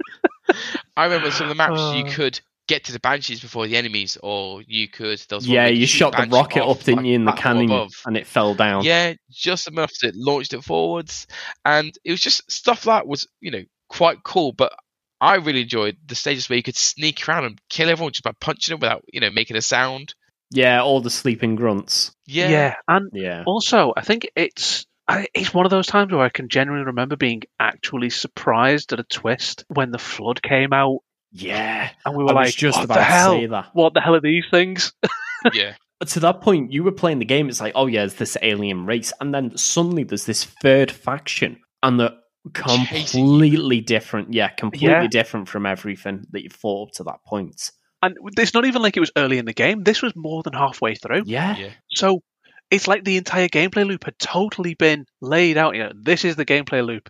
I 0.95 1.05
remember 1.05 1.31
some 1.31 1.45
of 1.45 1.49
the 1.49 1.55
maps 1.55 1.79
you 1.95 2.03
Uh. 2.05 2.11
could 2.15 2.39
get 2.67 2.83
to 2.85 2.91
the 2.91 2.99
banshees 2.99 3.39
before 3.39 3.65
the 3.67 3.77
enemies, 3.77 4.17
or 4.21 4.61
you 4.67 4.87
could. 4.89 5.19
There 5.29 5.37
was 5.37 5.47
one 5.47 5.55
yeah, 5.55 5.63
where 5.65 5.71
you 5.73 5.85
shot 5.87 6.11
the 6.15 6.27
rocket 6.29 6.61
off, 6.63 6.79
up, 6.79 6.83
didn't 6.83 6.97
like, 6.97 7.05
you, 7.05 7.13
in 7.15 7.25
the 7.25 7.31
cannon, 7.31 7.65
above. 7.65 7.91
and 8.05 8.17
it 8.17 8.27
fell 8.27 8.55
down. 8.55 8.83
Yeah, 8.83 9.13
just 9.29 9.67
enough 9.67 9.91
that 10.01 10.09
it 10.09 10.15
launched 10.15 10.53
it 10.53 10.63
forwards, 10.63 11.27
and 11.63 11.93
it 12.03 12.11
was 12.11 12.21
just 12.21 12.49
stuff 12.51 12.85
like 12.85 13.05
was 13.05 13.27
you 13.39 13.51
know 13.51 13.63
quite 13.89 14.23
cool. 14.23 14.51
But 14.51 14.73
I 15.21 15.35
really 15.35 15.61
enjoyed 15.61 15.97
the 16.05 16.15
stages 16.15 16.49
where 16.49 16.57
you 16.57 16.63
could 16.63 16.75
sneak 16.75 17.27
around 17.27 17.45
and 17.45 17.61
kill 17.69 17.89
everyone 17.89 18.11
just 18.13 18.23
by 18.23 18.33
punching 18.39 18.73
them 18.73 18.79
without 18.81 19.03
you 19.13 19.19
know 19.21 19.29
making 19.31 19.55
a 19.57 19.61
sound. 19.61 20.13
yeah, 20.51 20.81
all 20.81 20.99
the 21.01 21.09
sleeping 21.09 21.55
grunts. 21.55 22.11
Yeah, 22.25 22.49
Yeah, 22.49 22.75
and 22.87 23.09
Yeah, 23.13 23.43
also 23.45 23.93
I 23.95 24.01
think 24.01 24.27
it's 24.35 24.85
I, 25.07 25.27
it's 25.33 25.53
one 25.53 25.65
of 25.65 25.69
those 25.69 25.87
times 25.87 26.11
where 26.11 26.21
I 26.21 26.29
can 26.29 26.49
genuinely 26.49 26.85
remember 26.85 27.15
being 27.15 27.43
actually 27.59 28.09
surprised 28.09 28.91
at 28.93 28.99
a 28.99 29.03
twist 29.03 29.63
when 29.69 29.91
the 29.91 29.97
flood 29.99 30.41
came 30.41 30.73
out, 30.73 30.99
yeah. 31.31 31.89
and 32.05 32.15
we 32.15 32.23
I 32.23 32.27
were 32.27 32.33
was 32.33 32.47
like, 32.47 32.55
just 32.55 32.77
"What 32.77 32.85
about 32.85 32.93
the 32.95 32.99
to 32.99 33.05
hell? 33.05 33.31
say 33.33 33.45
that. 33.47 33.69
What 33.73 33.93
the 33.93 34.01
hell 34.01 34.15
are 34.15 34.21
these 34.21 34.45
things?" 34.51 34.91
yeah. 35.53 35.75
But 35.99 36.09
to 36.09 36.19
that 36.19 36.41
point, 36.41 36.71
you 36.73 36.83
were 36.83 36.91
playing 36.91 37.19
the 37.19 37.25
game. 37.25 37.47
It's 37.49 37.61
like, 37.61 37.71
oh 37.75 37.87
yeah, 37.87 38.03
it's 38.03 38.15
this 38.15 38.37
alien 38.41 38.85
race, 38.85 39.13
and 39.21 39.33
then 39.33 39.55
suddenly 39.57 40.03
there's 40.03 40.25
this 40.25 40.43
third 40.43 40.91
faction, 40.91 41.57
and 41.81 41.99
they're 41.99 42.11
completely 42.53 43.81
different. 43.81 44.33
Yeah, 44.33 44.49
completely 44.49 44.89
Yeah. 44.89 45.07
different 45.07 45.47
from 45.47 45.65
everything 45.65 46.25
that 46.31 46.43
you 46.43 46.49
thought 46.49 46.89
up 46.89 46.93
to 46.95 47.03
that 47.05 47.23
point. 47.25 47.71
And 48.03 48.15
it's 48.37 48.53
not 48.53 48.65
even 48.65 48.81
like 48.83 48.95
it 48.95 48.99
was 48.99 49.11
early 49.17 49.37
in 49.39 49.45
the 49.45 49.53
game. 49.53 49.83
This 49.83 50.01
was 50.03 50.13
more 50.15 50.43
than 50.43 50.53
halfway 50.53 50.93
through. 50.95 51.23
Yeah, 51.25 51.57
Yeah. 51.57 51.69
So 51.95 52.21
it's 52.69 52.87
like 52.87 53.03
the 53.03 53.17
entire 53.17 53.47
gameplay 53.47 53.85
loop 53.85 54.03
had 54.05 54.19
totally 54.19 54.73
been 54.73 55.05
laid 55.21 55.57
out. 55.57 55.75
You 55.75 55.83
know, 55.85 55.91
this 55.95 56.25
is 56.25 56.35
the 56.35 56.45
gameplay 56.45 56.85
loop. 56.85 57.09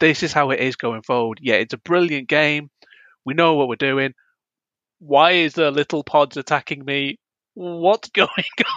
This 0.00 0.22
is 0.22 0.32
how 0.32 0.50
it 0.50 0.60
is 0.60 0.76
going 0.76 1.02
forward. 1.02 1.38
Yeah, 1.42 1.54
it's 1.56 1.74
a 1.74 1.78
brilliant 1.78 2.28
game. 2.28 2.70
We 3.24 3.34
know 3.34 3.54
what 3.54 3.68
we're 3.68 3.76
doing. 3.76 4.14
Why 4.98 5.32
is 5.32 5.54
the 5.54 5.70
little 5.70 6.04
pods 6.04 6.36
attacking 6.36 6.84
me? 6.84 7.18
What's 7.54 8.08
going 8.14 8.28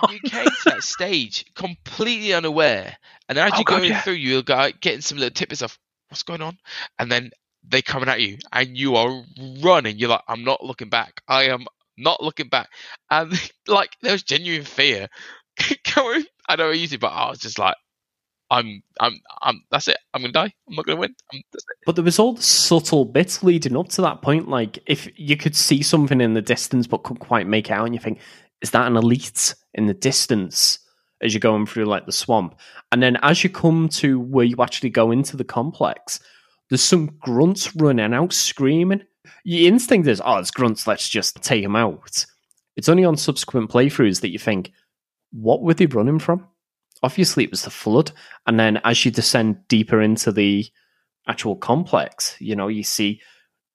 on? 0.03 0.13
you 0.13 0.19
came 0.29 0.45
to 0.45 0.69
that 0.71 0.83
stage 0.83 1.45
completely 1.55 2.33
unaware, 2.33 2.97
and 3.29 3.37
then 3.37 3.47
as 3.47 3.53
Oh, 3.53 3.57
you're 3.57 3.63
God, 3.65 3.77
going 3.79 3.91
yeah. 3.91 4.01
through, 4.01 4.13
you're 4.13 4.43
getting 4.43 5.01
some 5.01 5.17
little 5.17 5.33
tidbits 5.33 5.61
of 5.61 5.77
what's 6.09 6.23
going 6.23 6.41
on, 6.41 6.57
and 6.99 7.11
then 7.11 7.31
they're 7.63 7.81
coming 7.81 8.09
at 8.09 8.21
you, 8.21 8.37
and 8.51 8.77
you 8.77 8.95
are 8.95 9.23
running. 9.61 9.97
You're 9.97 10.09
like, 10.09 10.23
I'm 10.27 10.43
not 10.43 10.63
looking 10.63 10.89
back. 10.89 11.21
I 11.27 11.45
am 11.45 11.65
not 11.97 12.21
looking 12.21 12.49
back, 12.49 12.69
and 13.09 13.31
like 13.67 13.95
there 14.01 14.11
was 14.11 14.23
genuine 14.23 14.65
fear. 14.65 15.07
going, 15.95 16.25
I 16.47 16.55
know 16.55 16.71
easy, 16.71 16.97
but 16.97 17.07
I 17.07 17.29
was 17.29 17.39
just 17.39 17.59
like, 17.59 17.75
I'm, 18.51 18.83
I'm, 18.99 19.19
I'm. 19.41 19.63
That's 19.71 19.87
it. 19.87 19.97
I'm 20.13 20.21
gonna 20.21 20.31
die. 20.31 20.53
I'm 20.67 20.75
not 20.75 20.85
gonna 20.85 20.99
win. 20.99 21.15
But 21.85 21.95
there 21.95 22.03
was 22.03 22.19
all 22.19 22.33
the 22.33 22.43
subtle 22.43 23.05
bits 23.05 23.43
leading 23.43 23.75
up 23.75 23.89
to 23.89 24.01
that 24.03 24.21
point. 24.21 24.47
Like 24.47 24.79
if 24.85 25.09
you 25.15 25.35
could 25.35 25.55
see 25.55 25.81
something 25.81 26.21
in 26.21 26.35
the 26.35 26.43
distance 26.43 26.85
but 26.85 27.03
couldn't 27.03 27.25
quite 27.25 27.47
make 27.47 27.71
out, 27.71 27.85
and 27.85 27.95
you 27.95 27.99
think, 27.99 28.19
is 28.61 28.69
that 28.71 28.87
an 28.87 28.97
elite 28.97 29.55
in 29.73 29.87
the 29.87 29.95
distance 29.95 30.79
as 31.23 31.33
you're 31.33 31.39
going 31.39 31.65
through 31.65 31.85
like 31.85 32.05
the 32.05 32.11
swamp? 32.11 32.59
And 32.91 33.01
then 33.01 33.17
as 33.23 33.43
you 33.43 33.49
come 33.49 33.89
to 33.89 34.19
where 34.19 34.45
you 34.45 34.57
actually 34.61 34.91
go 34.91 35.09
into 35.09 35.35
the 35.37 35.43
complex, 35.43 36.19
there's 36.69 36.83
some 36.83 37.17
grunts 37.19 37.75
running 37.75 38.13
out 38.13 38.31
screaming. 38.31 39.01
Your 39.43 39.67
instinct 39.67 40.07
is, 40.07 40.21
oh, 40.23 40.37
it's 40.37 40.51
grunts, 40.51 40.87
let's 40.87 41.09
just 41.09 41.41
take 41.41 41.63
them 41.63 41.75
out. 41.75 42.25
It's 42.75 42.89
only 42.89 43.05
on 43.05 43.17
subsequent 43.17 43.71
playthroughs 43.71 44.21
that 44.21 44.29
you 44.29 44.39
think, 44.39 44.71
what 45.31 45.61
were 45.61 45.73
they 45.73 45.85
running 45.85 46.19
from? 46.19 46.47
Obviously, 47.03 47.43
it 47.43 47.51
was 47.51 47.63
the 47.63 47.69
flood. 47.69 48.11
And 48.47 48.59
then 48.59 48.79
as 48.83 49.03
you 49.05 49.11
descend 49.11 49.67
deeper 49.67 50.01
into 50.01 50.31
the 50.31 50.65
actual 51.27 51.55
complex, 51.55 52.35
you 52.39 52.55
know, 52.55 52.67
you 52.67 52.83
see 52.83 53.21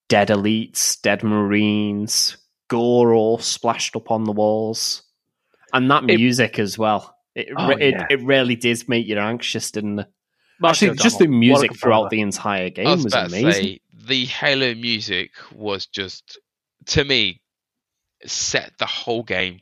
dead 0.09 0.29
elites, 0.29 0.99
dead 1.01 1.23
marines, 1.23 2.37
gore 2.69 3.13
all 3.13 3.37
splashed 3.37 3.95
up 3.95 4.11
on 4.11 4.23
the 4.25 4.31
walls, 4.31 5.03
and 5.73 5.89
that 5.91 6.03
It- 6.09 6.17
music 6.17 6.59
as 6.59 6.77
well. 6.77 7.15
It, 7.33 7.47
Oh, 7.55 7.69
it, 7.69 7.91
yeah. 7.93 8.07
it 8.09 8.21
really 8.23 8.55
did 8.57 8.89
make 8.89 9.07
you 9.07 9.17
anxious, 9.17 9.71
didn't 9.71 9.99
it? 9.99 10.07
Actually, 10.63 10.95
just 10.97 11.15
oh, 11.15 11.19
the 11.19 11.27
what 11.27 11.35
a 11.35 11.39
music 11.39 11.75
throughout 11.79 12.09
the 12.09 12.19
entire 12.21 12.69
game 12.69 12.85
was 12.87 13.05
was, 13.05 13.13
amazing. 13.13 13.51
say 13.53 13.79
the 13.93 14.25
Halo 14.25 14.75
music 14.75 15.31
was 15.53 15.85
just 15.87 16.37
to 16.87 17.03
me 17.05 17.41
set 18.25 18.73
the 18.77 18.85
whole 18.85 19.23
game. 19.23 19.61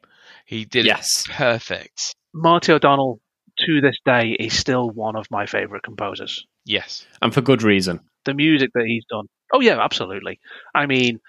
He 0.50 0.66
did 0.66 0.86
Yes. 0.88 1.26
it 1.28 1.32
perfect. 1.34 2.16
Marty 2.34 2.72
O'Donnell, 2.72 3.20
to 3.60 3.82
this 3.82 3.98
day, 4.04 4.36
is 4.40 4.58
still 4.58 4.90
one 4.90 5.16
of 5.16 5.28
my 5.30 5.46
favourite 5.46 5.84
composers. 5.84 6.44
Yes. 6.66 7.06
and 7.22 7.32
for 7.32 7.42
good 7.42 7.62
reason. 7.62 8.00
The 8.26 8.34
music 8.34 8.72
that 8.74 8.86
he's 8.88 9.06
done. 9.10 9.26
Oh, 9.54 9.62
yeah, 9.62 9.80
absolutely. 9.80 10.40
I 10.74 10.88
mean, 10.88 11.20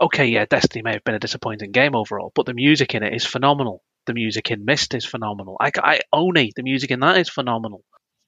okay, 0.00 0.26
yeah, 0.26 0.44
Destiny 0.44 0.82
may 0.82 0.92
have 0.94 1.04
been 1.04 1.14
a 1.14 1.20
disappointing 1.20 1.70
game 1.70 1.94
overall, 1.94 2.32
but 2.34 2.46
the 2.46 2.54
music 2.54 2.94
in 2.96 3.02
it 3.04 3.14
is 3.14 3.24
phenomenal. 3.24 3.82
The 4.06 4.14
music 4.14 4.50
in 4.50 4.64
Myth 4.64 4.92
is 4.92 5.04
phenomenal. 5.04 5.56
I, 5.60 5.70
I 5.76 6.00
Oni, 6.12 6.50
the 6.56 6.62
music 6.64 6.90
in 6.90 6.98
that 7.00 7.16
is 7.16 7.28
phenomenal. 7.28 7.84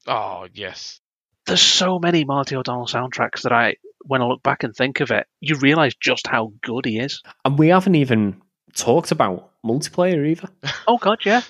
Oh 0.06 0.46
yes. 0.54 1.00
There's 1.46 1.60
so 1.62 1.98
many 1.98 2.24
Marty 2.24 2.54
O'Donnell 2.56 2.86
soundtracks 2.86 3.42
that 3.42 3.52
I, 3.52 3.76
when 4.04 4.22
I 4.22 4.26
look 4.26 4.42
back 4.44 4.62
and 4.62 4.74
think 4.74 5.00
of 5.00 5.10
it, 5.10 5.26
you 5.40 5.56
realise 5.56 5.94
just 6.00 6.26
how 6.28 6.52
good 6.62 6.84
he 6.84 6.98
is. 7.00 7.20
And 7.44 7.58
we 7.58 7.68
haven't 7.68 7.96
even 7.96 8.40
talked 8.76 9.10
about 9.10 9.50
multiplayer 9.64 10.26
either. 10.26 10.48
Oh 10.88 10.98
god, 10.98 11.18
yeah. 11.24 11.42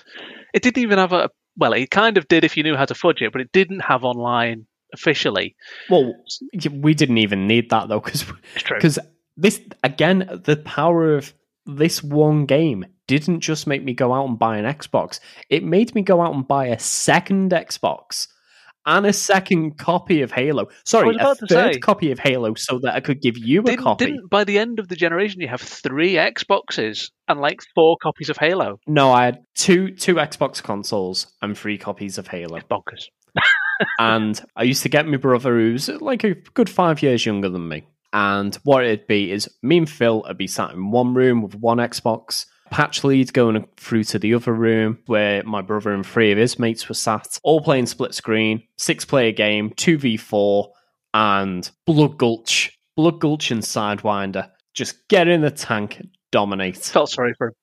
It 0.53 0.63
didn't 0.63 0.81
even 0.81 0.97
have 0.97 1.13
a 1.13 1.29
well, 1.57 1.73
it 1.73 1.91
kind 1.91 2.17
of 2.17 2.27
did 2.27 2.43
if 2.43 2.55
you 2.55 2.63
knew 2.63 2.75
how 2.75 2.85
to 2.85 2.95
fudge 2.95 3.21
it, 3.21 3.31
but 3.31 3.41
it 3.41 3.51
didn't 3.51 3.79
have 3.79 4.03
online 4.03 4.67
officially. 4.93 5.55
Well, 5.89 6.13
we 6.71 6.93
didn't 6.93 7.17
even 7.17 7.47
need 7.47 7.69
that 7.71 7.89
though, 7.89 7.99
because 7.99 8.25
because 8.53 8.99
this 9.35 9.61
again, 9.83 10.41
the 10.45 10.57
power 10.57 11.15
of 11.15 11.33
this 11.65 12.01
one 12.01 12.45
game 12.45 12.85
didn't 13.07 13.41
just 13.41 13.67
make 13.67 13.83
me 13.83 13.93
go 13.93 14.13
out 14.13 14.27
and 14.27 14.39
buy 14.39 14.57
an 14.57 14.65
Xbox. 14.65 15.19
It 15.49 15.63
made 15.63 15.93
me 15.95 16.01
go 16.01 16.21
out 16.21 16.33
and 16.33 16.47
buy 16.47 16.67
a 16.67 16.79
second 16.79 17.51
Xbox 17.51 18.27
and 18.87 19.05
a 19.05 19.13
second 19.13 19.77
copy 19.77 20.21
of 20.21 20.31
Halo. 20.31 20.69
Sorry, 20.85 21.15
a 21.19 21.35
third 21.35 21.49
say- 21.49 21.79
copy 21.79 22.11
of 22.11 22.17
Halo, 22.17 22.55
so 22.55 22.79
that 22.79 22.95
I 22.95 23.01
could 23.01 23.21
give 23.21 23.37
you 23.37 23.61
a 23.61 23.75
copy. 23.75 24.05
didn't 24.05 24.29
by 24.29 24.45
the 24.45 24.57
end 24.57 24.79
of 24.79 24.87
the 24.87 24.95
generation 24.95 25.41
you 25.41 25.49
have 25.49 25.61
three 25.61 26.13
Xboxes 26.13 27.11
and 27.27 27.39
like 27.39 27.61
four 27.75 27.97
copies 28.01 28.29
of 28.29 28.37
Halo? 28.37 28.79
No, 28.87 29.11
I 29.11 29.25
had 29.25 29.43
two 29.55 29.91
two 29.91 30.15
Xbox 30.15 30.63
consoles 30.63 31.27
and 31.41 31.55
three 31.55 31.77
copies 31.77 32.17
of 32.17 32.27
Halo. 32.27 32.55
It's 32.55 32.67
bonkers. 32.67 33.09
and 33.99 34.41
I 34.55 34.63
used 34.63 34.83
to 34.83 34.89
get 34.89 35.05
my 35.05 35.17
brother, 35.17 35.55
who's 35.55 35.89
like 35.89 36.23
a 36.23 36.33
good 36.33 36.69
five 36.69 37.03
years 37.03 37.25
younger 37.25 37.49
than 37.49 37.67
me. 37.67 37.85
And 38.13 38.55
what 38.63 38.85
it'd 38.85 39.05
be 39.05 39.31
is 39.31 39.49
me 39.61 39.79
and 39.79 39.89
Phil 39.89 40.23
would 40.25 40.37
be 40.37 40.47
sat 40.47 40.71
in 40.71 40.91
one 40.91 41.13
room 41.13 41.41
with 41.41 41.55
one 41.55 41.77
Xbox, 41.77 42.45
patch 42.69 43.03
lead 43.03 43.33
going 43.33 43.67
through 43.77 44.03
to 44.05 44.19
the 44.19 44.33
other 44.33 44.53
room 44.53 44.99
where 45.05 45.43
my 45.43 45.61
brother 45.61 45.91
and 45.91 46.05
three 46.05 46.31
of 46.31 46.37
his 46.37 46.59
mates 46.59 46.87
were 46.87 46.95
sat, 46.95 47.39
all 47.43 47.61
playing 47.61 47.87
split 47.87 48.13
screen, 48.13 48.63
six 48.77 49.05
player 49.05 49.31
game, 49.31 49.71
2v4, 49.71 50.69
and 51.13 51.69
Blood 51.85 52.17
Gulch, 52.17 52.77
Blood 52.95 53.19
Gulch 53.19 53.51
and 53.51 53.61
Sidewinder. 53.61 54.49
Just 54.73 55.07
get 55.07 55.27
in 55.27 55.41
the 55.41 55.51
tank, 55.51 56.01
dominate. 56.31 56.77
Felt 56.77 57.09
sorry 57.09 57.33
for 57.37 57.47
him. 57.47 57.53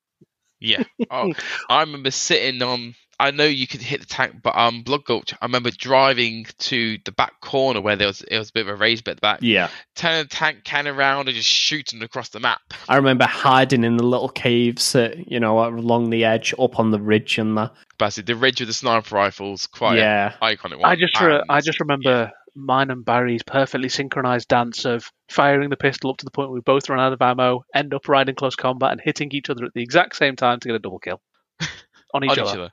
Yeah. 0.61 0.85
Oh, 1.11 1.33
I 1.69 1.81
remember 1.81 2.11
sitting 2.11 2.63
on. 2.63 2.95
I 3.21 3.31
know 3.31 3.45
you 3.45 3.67
could 3.67 3.81
hit 3.83 4.01
the 4.01 4.07
tank, 4.07 4.37
but 4.43 4.57
um, 4.57 4.83
Blood 4.83 5.05
Gulch. 5.05 5.33
I 5.41 5.45
remember 5.45 5.71
driving 5.71 6.47
to 6.59 6.99
the 7.05 7.13
back 7.13 7.41
corner 7.41 7.81
where 7.81 7.97
there 7.97 8.07
was 8.09 8.23
it 8.23 8.39
was 8.39 8.51
a 8.51 8.53
bit 8.53 8.63
of 8.63 8.69
a 8.69 8.75
raised 8.75 9.05
bit 9.05 9.13
at 9.13 9.17
the 9.19 9.21
back, 9.21 9.39
Yeah. 9.43 9.69
turning 9.95 10.25
the 10.25 10.29
tank 10.29 10.65
can 10.65 10.89
around 10.89 11.29
and 11.29 11.37
just 11.37 11.49
shooting 11.49 12.03
across 12.03 12.31
the 12.31 12.41
map. 12.41 12.61
I 12.89 12.97
remember 12.97 13.25
hiding 13.25 13.85
in 13.85 13.97
the 13.97 14.05
little 14.05 14.29
caves, 14.29 14.95
uh, 14.95 15.15
you 15.27 15.39
know, 15.41 15.65
along 15.65 16.11
the 16.11 16.25
edge, 16.25 16.53
up 16.59 16.79
on 16.79 16.91
the 16.91 17.01
ridge 17.01 17.39
and 17.39 17.57
the. 17.57 17.71
Basically, 17.99 18.35
the 18.35 18.39
ridge 18.41 18.61
with 18.61 18.69
the 18.69 18.73
sniper 18.75 19.15
rifles, 19.15 19.67
quite 19.69 19.97
yeah. 19.99 20.35
iconic 20.43 20.79
one. 20.81 20.91
I 20.91 20.97
just 20.97 21.19
re- 21.21 21.37
And- 21.37 21.45
I 21.49 21.61
just 21.61 21.79
remember 21.81 22.33
mine 22.57 22.91
and 22.91 23.05
Barry's 23.05 23.43
perfectly 23.45 23.89
synchronized 23.89 24.49
dance 24.49 24.85
of 24.85 25.05
firing 25.29 25.71
the 25.71 25.77
pistol 25.77 26.11
up 26.11 26.17
to 26.19 26.25
the 26.25 26.31
point 26.31 26.49
where 26.51 26.55
we 26.55 26.61
both 26.61 26.89
run 26.89 27.01
out 27.01 27.13
of 27.13 27.23
ammo, 27.23 27.65
end 27.75 27.95
up 27.95 28.09
right 28.09 28.29
in 28.29 28.35
close 28.35 28.57
combat, 28.57 28.93
and 28.93 29.01
hitting 29.03 29.31
each 29.33 29.51
other 29.51 29.65
at 29.65 29.73
the 29.75 29.83
exact 29.83 30.17
same 30.17 30.35
time 30.37 30.59
to 30.61 30.69
get 30.69 30.75
a 30.75 30.79
double 30.81 30.99
kill 30.99 31.21
on 32.15 32.25
each 32.25 32.31
on 32.31 32.39
other. 32.41 32.51
each 32.51 32.57
other. 32.57 32.71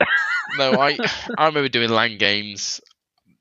no, 0.58 0.72
I 0.72 0.98
I 1.38 1.46
remember 1.46 1.68
doing 1.68 1.90
LAN 1.90 2.18
games 2.18 2.80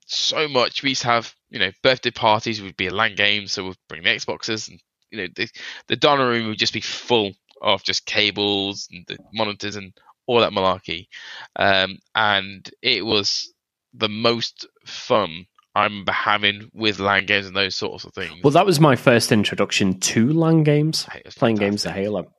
so 0.06 0.47
much. 0.47 0.84
We 0.84 0.89
used 0.89 1.01
to 1.01 1.08
have 1.08 1.34
you 1.49 1.60
know 1.60 1.72
birthday 1.84 2.12
parties 2.12 2.62
We'd 2.62 2.78
be 2.78 2.88
a 2.88 2.93
LAN 2.93 3.16
game, 3.16 3.47
so 3.47 3.66
we'd 3.66 3.78
bring 3.89 4.03
the 4.03 4.10
Xboxes 4.10 4.70
and 4.70 4.80
you 5.12 5.18
know 5.20 5.28
the 5.36 5.49
the 5.88 5.95
dining 5.95 6.28
room 6.28 6.47
would 6.47 6.60
just 6.60 6.74
be 6.74 6.82
full 6.82 7.34
of 7.62 7.84
just 7.84 8.06
cables 8.06 8.88
and 8.91 9.06
the 9.08 9.18
monitors 9.34 9.76
and 9.76 9.93
all 10.28 10.39
that 10.39 10.51
malarkey, 10.51 11.08
um, 11.56 11.99
and 12.16 12.70
it 12.82 13.06
was 13.06 13.53
the 13.93 14.10
most 14.10 14.68
fun 14.86 15.45
I 15.76 15.84
remember 15.84 16.14
having 16.14 16.70
with 16.74 16.99
LAN 16.99 17.26
games 17.26 17.47
and 17.47 17.56
those 17.56 17.76
sorts 17.76 18.06
of 18.06 18.14
things. 18.14 18.41
Well, 18.43 18.51
that 18.51 18.66
was 18.66 18.80
my 18.80 18.95
first 18.95 19.32
introduction 19.32 19.99
to 19.99 20.32
LAN 20.32 20.64
games, 20.64 21.06
playing 21.36 21.58
games 21.58 21.86
of 21.86 21.91
fantastic. 21.91 22.03
Halo. 22.03 22.32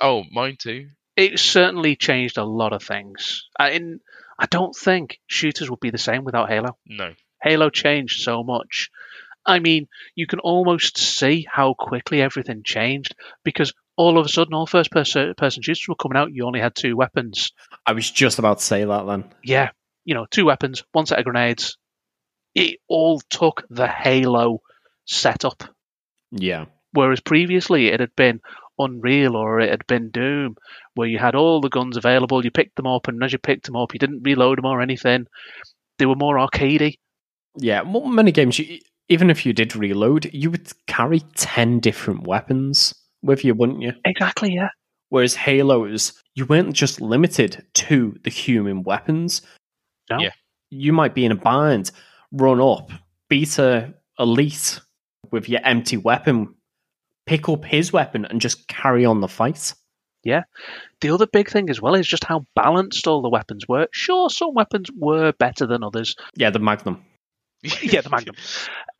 Oh, 0.00 0.24
mine 0.30 0.56
too. 0.58 0.88
It 1.16 1.38
certainly 1.38 1.96
changed 1.96 2.38
a 2.38 2.44
lot 2.44 2.72
of 2.72 2.82
things. 2.82 3.44
I, 3.58 3.70
in, 3.70 4.00
I 4.38 4.46
don't 4.46 4.74
think 4.74 5.20
shooters 5.26 5.70
would 5.70 5.80
be 5.80 5.90
the 5.90 5.98
same 5.98 6.24
without 6.24 6.48
Halo. 6.48 6.76
No. 6.86 7.14
Halo 7.42 7.70
changed 7.70 8.22
so 8.22 8.42
much. 8.42 8.90
I 9.46 9.58
mean, 9.58 9.88
you 10.14 10.26
can 10.26 10.40
almost 10.40 10.98
see 10.98 11.46
how 11.50 11.74
quickly 11.74 12.22
everything 12.22 12.62
changed 12.64 13.14
because 13.44 13.74
all 13.96 14.18
of 14.18 14.26
a 14.26 14.28
sudden, 14.28 14.54
all 14.54 14.66
first 14.66 14.90
person 14.90 15.34
person 15.36 15.62
shooters 15.62 15.86
were 15.86 15.94
coming 15.94 16.16
out. 16.16 16.32
You 16.32 16.46
only 16.46 16.60
had 16.60 16.74
two 16.74 16.96
weapons. 16.96 17.52
I 17.86 17.92
was 17.92 18.10
just 18.10 18.38
about 18.38 18.58
to 18.58 18.64
say 18.64 18.84
that 18.84 19.06
then. 19.06 19.24
Yeah, 19.44 19.70
you 20.04 20.14
know, 20.14 20.26
two 20.30 20.46
weapons, 20.46 20.84
one 20.92 21.06
set 21.06 21.18
of 21.18 21.24
grenades. 21.24 21.76
It 22.54 22.78
all 22.88 23.20
took 23.30 23.64
the 23.68 23.86
Halo 23.86 24.62
setup. 25.04 25.64
Yeah. 26.30 26.66
Whereas 26.92 27.20
previously 27.20 27.88
it 27.88 28.00
had 28.00 28.14
been 28.16 28.40
Unreal 28.78 29.36
or 29.36 29.60
it 29.60 29.70
had 29.70 29.86
been 29.86 30.10
Doom, 30.10 30.56
where 30.94 31.08
you 31.08 31.18
had 31.18 31.34
all 31.34 31.60
the 31.60 31.68
guns 31.68 31.96
available, 31.96 32.44
you 32.44 32.50
picked 32.50 32.76
them 32.76 32.86
up, 32.86 33.08
and 33.08 33.22
as 33.22 33.32
you 33.32 33.38
picked 33.38 33.66
them 33.66 33.76
up, 33.76 33.92
you 33.92 33.98
didn't 33.98 34.22
reload 34.24 34.58
them 34.58 34.66
or 34.66 34.80
anything. 34.80 35.26
They 35.98 36.06
were 36.06 36.16
more 36.16 36.36
arcadey. 36.36 36.96
Yeah. 37.56 37.82
Well, 37.82 38.06
many 38.06 38.32
games, 38.32 38.58
you, 38.58 38.80
even 39.08 39.30
if 39.30 39.46
you 39.46 39.52
did 39.52 39.76
reload, 39.76 40.30
you 40.32 40.50
would 40.50 40.72
carry 40.86 41.20
10 41.36 41.80
different 41.80 42.26
weapons 42.26 42.94
with 43.22 43.44
you, 43.44 43.54
wouldn't 43.54 43.82
you? 43.82 43.92
Exactly, 44.04 44.54
yeah. 44.54 44.68
Whereas 45.10 45.36
Halo's, 45.36 46.12
you 46.34 46.46
weren't 46.46 46.72
just 46.72 47.00
limited 47.00 47.64
to 47.74 48.16
the 48.24 48.30
human 48.30 48.82
weapons. 48.82 49.42
No. 50.10 50.18
Yeah. 50.18 50.30
You 50.70 50.92
might 50.92 51.14
be 51.14 51.24
in 51.24 51.30
a 51.30 51.36
bind, 51.36 51.92
run 52.32 52.60
up, 52.60 52.90
beat 53.28 53.58
a 53.58 53.94
elite 54.18 54.80
with 55.30 55.48
your 55.48 55.60
empty 55.64 55.96
weapon, 55.96 56.54
pick 57.26 57.48
up 57.48 57.64
his 57.64 57.92
weapon, 57.92 58.24
and 58.24 58.40
just 58.40 58.66
carry 58.68 59.04
on 59.04 59.20
the 59.20 59.28
fight. 59.28 59.74
Yeah. 60.22 60.44
The 61.02 61.10
other 61.10 61.26
big 61.26 61.50
thing 61.50 61.68
as 61.68 61.82
well 61.82 61.94
is 61.94 62.06
just 62.06 62.24
how 62.24 62.46
balanced 62.56 63.06
all 63.06 63.20
the 63.20 63.28
weapons 63.28 63.66
were. 63.68 63.88
Sure, 63.92 64.30
some 64.30 64.54
weapons 64.54 64.88
were 64.96 65.32
better 65.32 65.66
than 65.66 65.84
others. 65.84 66.16
Yeah, 66.36 66.50
the 66.50 66.58
Magnum. 66.58 67.04
Yeah, 67.82 68.00
the 68.02 68.10
Magnum. 68.10 68.34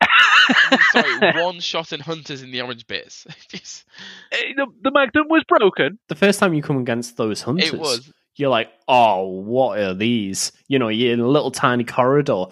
Sorry, 0.91 1.33
one 1.43 1.59
shot 1.59 1.91
and 1.91 2.01
hunters 2.01 2.41
in 2.43 2.51
the 2.51 2.61
orange 2.61 2.85
bits. 2.87 3.25
Just- 3.49 3.85
the, 4.31 4.67
the 4.81 4.91
Magnum 4.91 5.25
was 5.29 5.43
broken. 5.47 5.97
The 6.09 6.15
first 6.15 6.39
time 6.39 6.53
you 6.53 6.61
come 6.61 6.77
against 6.77 7.17
those 7.17 7.41
hunters, 7.41 7.73
it 7.73 7.79
was. 7.79 8.11
you're 8.35 8.49
like, 8.49 8.69
oh, 8.87 9.27
what 9.27 9.79
are 9.79 9.93
these? 9.93 10.51
You 10.67 10.77
know, 10.79 10.89
you're 10.89 11.13
in 11.13 11.19
a 11.19 11.27
little 11.27 11.51
tiny 11.51 11.83
corridor. 11.83 12.45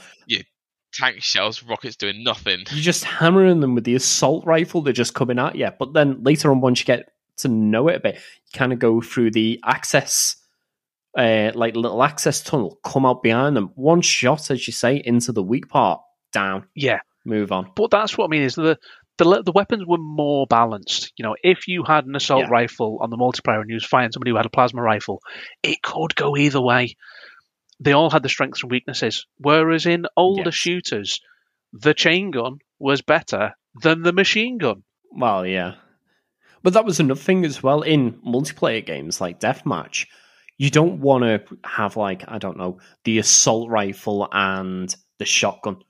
Tank 0.94 1.18
shells, 1.22 1.64
rockets 1.64 1.96
doing 1.96 2.24
nothing. 2.24 2.64
You're 2.72 2.82
just 2.82 3.04
hammering 3.04 3.60
them 3.60 3.76
with 3.76 3.84
the 3.84 3.96
assault 3.96 4.46
rifle. 4.46 4.82
They're 4.82 4.94
just 4.94 5.14
coming 5.14 5.40
at 5.40 5.56
you. 5.56 5.70
But 5.78 5.94
then 5.94 6.24
later 6.24 6.52
on, 6.52 6.62
once 6.62 6.80
you 6.80 6.86
get 6.86 7.10
to 7.38 7.48
know 7.48 7.88
it 7.88 7.96
a 7.96 8.00
bit, 8.00 8.16
you 8.16 8.58
kind 8.58 8.72
of 8.74 8.80
go 8.80 9.02
through 9.02 9.32
the 9.32 9.60
access 9.66 10.36
uh, 11.18 11.52
like 11.54 11.76
little 11.76 12.04
access 12.04 12.42
tunnel, 12.42 12.80
come 12.84 13.06
out 13.06 13.22
behind 13.22 13.56
them, 13.56 13.72
one 13.76 14.02
shot, 14.02 14.50
as 14.50 14.66
you 14.68 14.74
say, 14.74 15.02
into 15.06 15.32
the 15.32 15.44
weak 15.44 15.70
part, 15.70 16.02
down, 16.32 16.66
Yeah, 16.74 17.02
move 17.24 17.52
on. 17.52 17.72
but 17.76 17.92
that's 17.92 18.18
what 18.18 18.26
I 18.26 18.28
mean 18.30 18.42
is 18.42 18.56
the 18.56 18.80
the 19.20 19.44
the 19.44 19.52
weapons 19.52 19.84
were 19.86 20.00
more 20.00 20.48
balanced. 20.48 21.14
You 21.18 21.24
know, 21.24 21.36
if 21.44 21.68
you 21.68 21.84
had 21.84 22.06
an 22.08 22.16
assault 22.16 22.46
Yeah. 22.46 22.50
rifle 22.50 22.98
on 23.00 23.12
the 23.12 23.18
multiplayer 23.18 23.62
and 23.62 23.70
you 23.70 23.76
was 23.76 23.86
fighting 23.86 24.12
somebody 24.12 24.32
who 24.32 24.38
had 24.38 24.48
a 24.48 24.50
plasma 24.50 24.82
rifle, 24.82 25.22
it 25.62 25.84
could 25.84 26.16
go 26.16 26.36
either 26.36 26.60
way. 26.60 26.96
They 27.84 27.92
all 27.92 28.10
had 28.10 28.24
the 28.24 28.30
strengths 28.30 28.62
and 28.64 28.72
weaknesses. 28.72 29.26
Whereas 29.38 29.86
in 29.86 30.06
older 30.16 30.44
Yes. 30.46 30.54
shooters, 30.54 31.20
the 31.74 31.94
chain 31.94 32.32
gun 32.32 32.60
was 32.80 33.02
better 33.02 33.56
than 33.82 34.04
the 34.04 34.14
machine 34.14 34.58
gun. 34.58 34.84
Well, 35.12 35.46
yeah. 35.46 35.76
But 36.62 36.74
that 36.74 36.86
was 36.86 37.00
another 37.00 37.20
thing 37.20 37.44
as 37.44 37.62
well 37.62 37.82
in 37.82 38.14
multiplayer 38.26 38.86
games 38.86 39.20
like 39.20 39.42
Deathmatch. 39.42 40.08
You 40.58 40.70
don't 40.70 41.02
want 41.02 41.24
to 41.24 41.58
have, 41.66 41.98
like, 41.98 42.24
I 42.28 42.38
don't 42.38 42.58
know, 42.58 42.80
the 43.04 43.18
assault 43.18 43.70
rifle 43.70 44.30
and 44.32 44.96
the 45.20 45.26
shotgun. 45.26 45.84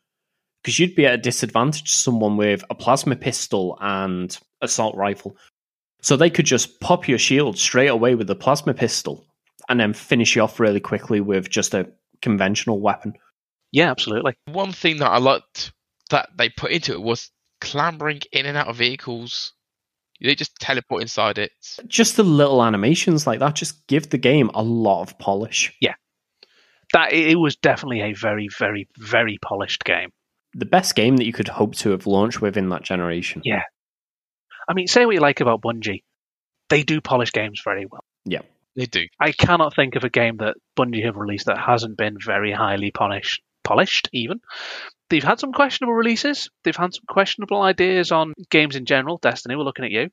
Because 0.64 0.80
you'd 0.80 0.96
be 0.96 1.06
at 1.06 1.14
a 1.14 1.18
disadvantage 1.18 1.92
to 1.92 1.98
someone 1.98 2.38
with 2.38 2.64
a 2.70 2.76
plasma 2.76 3.16
pistol 3.16 3.78
and 3.82 4.36
assault 4.62 4.96
rifle. 4.96 5.38
So 6.02 6.16
they 6.16 6.30
could 6.32 6.46
just 6.46 6.80
pop 6.80 7.08
your 7.08 7.20
shield 7.20 7.58
straight 7.60 7.88
away 7.88 8.16
with 8.16 8.28
the 8.28 8.36
plasma 8.36 8.74
pistol 8.74 9.28
and 9.70 9.80
then 9.80 9.94
finish 9.94 10.36
you 10.36 10.42
off 10.44 10.60
really 10.60 10.80
quickly 10.80 11.22
with 11.22 11.50
just 11.50 11.74
a 11.74 11.90
conventional 12.22 12.80
weapon. 12.80 13.14
Yeah, 13.72 13.92
absolutely. 13.92 14.36
One 14.46 14.72
thing 14.72 14.98
that 14.98 15.10
I 15.10 15.18
liked 15.18 15.72
that 16.10 16.30
they 16.38 16.50
put 16.50 16.72
into 16.72 16.94
it 16.94 17.02
was 17.02 17.32
clambering 17.62 18.22
in 18.32 18.46
and 18.46 18.58
out 18.58 18.68
of 18.68 18.76
vehicles. 18.76 19.54
They 20.22 20.36
just 20.36 20.56
teleport 20.58 21.02
inside 21.02 21.38
it. 21.38 21.52
Just 21.88 22.16
the 22.16 22.24
little 22.24 22.64
animations 22.64 23.26
like 23.28 23.40
that 23.40 23.56
just 23.56 23.86
give 23.88 24.10
the 24.10 24.18
game 24.18 24.52
a 24.54 24.64
lot 24.64 25.02
of 25.02 25.18
polish. 25.20 25.74
Yeah. 25.82 25.96
That 26.94 27.12
it 27.12 27.30
it 27.32 27.36
was 27.36 27.56
definitely 27.56 28.02
a 28.02 28.14
very, 28.14 28.48
very, 28.58 28.88
very 28.98 29.38
polished 29.44 29.84
game. 29.84 30.12
the 30.54 30.66
best 30.66 30.96
game 30.96 31.18
that 31.18 31.26
you 31.26 31.34
could 31.34 31.48
hope 31.48 31.76
to 31.76 31.90
have 31.92 32.06
launched 32.08 32.42
within 32.42 32.70
that 32.70 32.84
generation. 32.84 33.42
Yeah. 33.44 33.64
I 34.70 34.74
mean, 34.74 34.88
say 34.88 35.06
what 35.06 35.16
you 35.16 35.22
like 35.22 35.42
about 35.42 35.62
Bungie, 35.62 36.04
they 36.70 36.84
do 36.84 37.02
polish 37.02 37.32
games 37.32 37.62
very 37.64 37.86
well. 37.86 38.04
They 38.76 38.86
do. 38.86 39.06
I 39.20 39.32
cannot 39.32 39.76
think 39.76 39.96
of 39.96 40.04
a 40.04 40.10
game 40.10 40.38
that 40.38 40.56
Bungie 40.78 41.06
have 41.06 41.16
released 41.16 41.46
that 41.46 41.60
hasn't 41.60 41.98
been 41.98 42.18
very 42.24 42.52
highly 42.52 42.92
polished. 42.92 43.42
Polished, 43.64 44.10
even. 44.14 44.40
They've 45.10 45.24
had 45.24 45.40
some 45.40 45.54
questionable 45.54 45.94
releases. 45.94 46.50
They've 46.64 46.76
had 46.76 46.94
some 46.94 47.04
questionable 47.08 47.62
ideas 47.62 48.12
on 48.12 48.34
games 48.50 48.76
in 48.76 48.86
general. 48.86 49.20
Destiny, 49.22 49.56
we're 49.56 49.64
looking 49.64 49.86
at 49.86 49.92
you, 49.92 50.10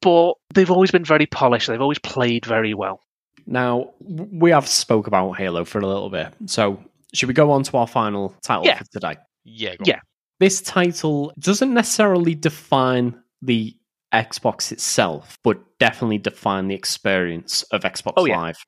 but 0.00 0.34
they've 0.54 0.70
always 0.70 0.90
been 0.90 1.04
very 1.04 1.26
polished. 1.26 1.66
They've 1.66 1.80
always 1.80 1.98
played 1.98 2.46
very 2.46 2.72
well. 2.72 3.00
Now 3.46 3.90
we 4.00 4.50
have 4.52 4.68
spoke 4.68 5.06
about 5.08 5.32
Halo 5.32 5.64
for 5.64 5.80
a 5.80 5.86
little 5.86 6.08
bit, 6.08 6.32
so 6.46 6.82
should 7.12 7.26
we 7.26 7.34
go 7.34 7.50
on 7.50 7.64
to 7.64 7.76
our 7.76 7.88
final 7.88 8.34
title 8.42 8.64
Yeah. 8.64 8.78
for 8.78 8.84
today? 8.84 9.16
Yeah. 9.44 9.70
go 9.70 9.82
on. 9.82 9.86
Yeah. 9.86 10.00
This 10.38 10.62
title 10.62 11.32
doesn't 11.38 11.74
necessarily 11.74 12.34
define 12.36 13.20
the 13.42 13.76
Xbox 14.12 14.72
itself, 14.72 15.38
but 15.42 15.58
definitely 15.78 16.18
define 16.18 16.68
the 16.68 16.74
experience 16.74 17.62
of 17.64 17.82
Xbox 17.82 18.12
Oh, 18.16 18.24
yeah. 18.26 18.38
Live. 18.40 18.58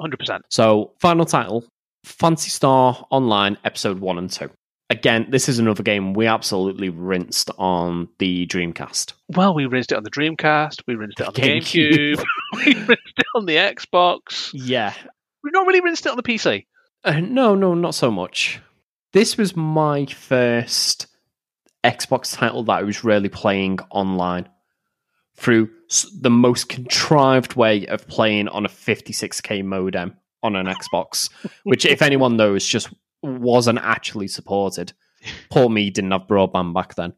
Hundred 0.00 0.18
percent. 0.18 0.44
So, 0.50 0.92
final 1.00 1.24
title 1.24 1.64
Fancy 2.04 2.50
Star 2.50 3.06
Online 3.10 3.56
Episode 3.64 3.98
1 4.00 4.18
and 4.18 4.30
2. 4.30 4.50
Again, 4.90 5.26
this 5.30 5.48
is 5.48 5.58
another 5.58 5.82
game 5.82 6.12
we 6.14 6.26
absolutely 6.26 6.90
rinsed 6.90 7.50
on 7.58 8.08
the 8.18 8.46
Dreamcast. 8.46 9.14
Well, 9.34 9.52
we 9.54 9.66
rinsed 9.66 9.90
it 9.90 9.96
on 9.96 10.04
the 10.04 10.10
Dreamcast. 10.10 10.82
We 10.86 10.94
rinsed 10.94 11.18
it 11.18 11.26
on 11.26 11.32
the 11.34 11.40
GameCube. 11.40 12.14
GameCube. 12.16 12.24
we 12.66 12.74
rinsed 12.74 13.18
it 13.18 13.26
on 13.34 13.46
the 13.46 13.56
Xbox. 13.56 14.50
Yeah, 14.52 14.92
We've 15.42 15.52
not 15.52 15.66
really 15.66 15.80
rinsed 15.80 16.06
it 16.06 16.10
on 16.10 16.16
the 16.16 16.22
PC. 16.24 16.66
Uh, 17.04 17.20
no, 17.20 17.54
no, 17.54 17.74
not 17.74 17.94
so 17.94 18.10
much. 18.10 18.60
This 19.12 19.36
was 19.38 19.54
my 19.56 20.06
first 20.06 21.06
Xbox 21.84 22.36
title 22.36 22.64
that 22.64 22.72
I 22.78 22.82
was 22.82 23.04
really 23.04 23.28
playing 23.28 23.78
online 23.90 24.48
through 25.36 25.70
the 26.20 26.30
most 26.30 26.68
contrived 26.68 27.54
way 27.54 27.86
of 27.86 28.06
playing 28.08 28.48
on 28.48 28.64
a 28.64 28.68
56k 28.68 29.64
modem 29.64 30.16
on 30.42 30.56
an 30.56 30.66
Xbox, 30.66 31.30
which, 31.64 31.84
if 31.84 32.02
anyone 32.02 32.36
knows, 32.36 32.66
just 32.66 32.92
wasn't 33.22 33.78
actually 33.78 34.28
supported. 34.28 34.92
Poor 35.50 35.68
me 35.68 35.90
didn't 35.90 36.12
have 36.12 36.22
broadband 36.22 36.74
back 36.74 36.94
then. 36.94 37.14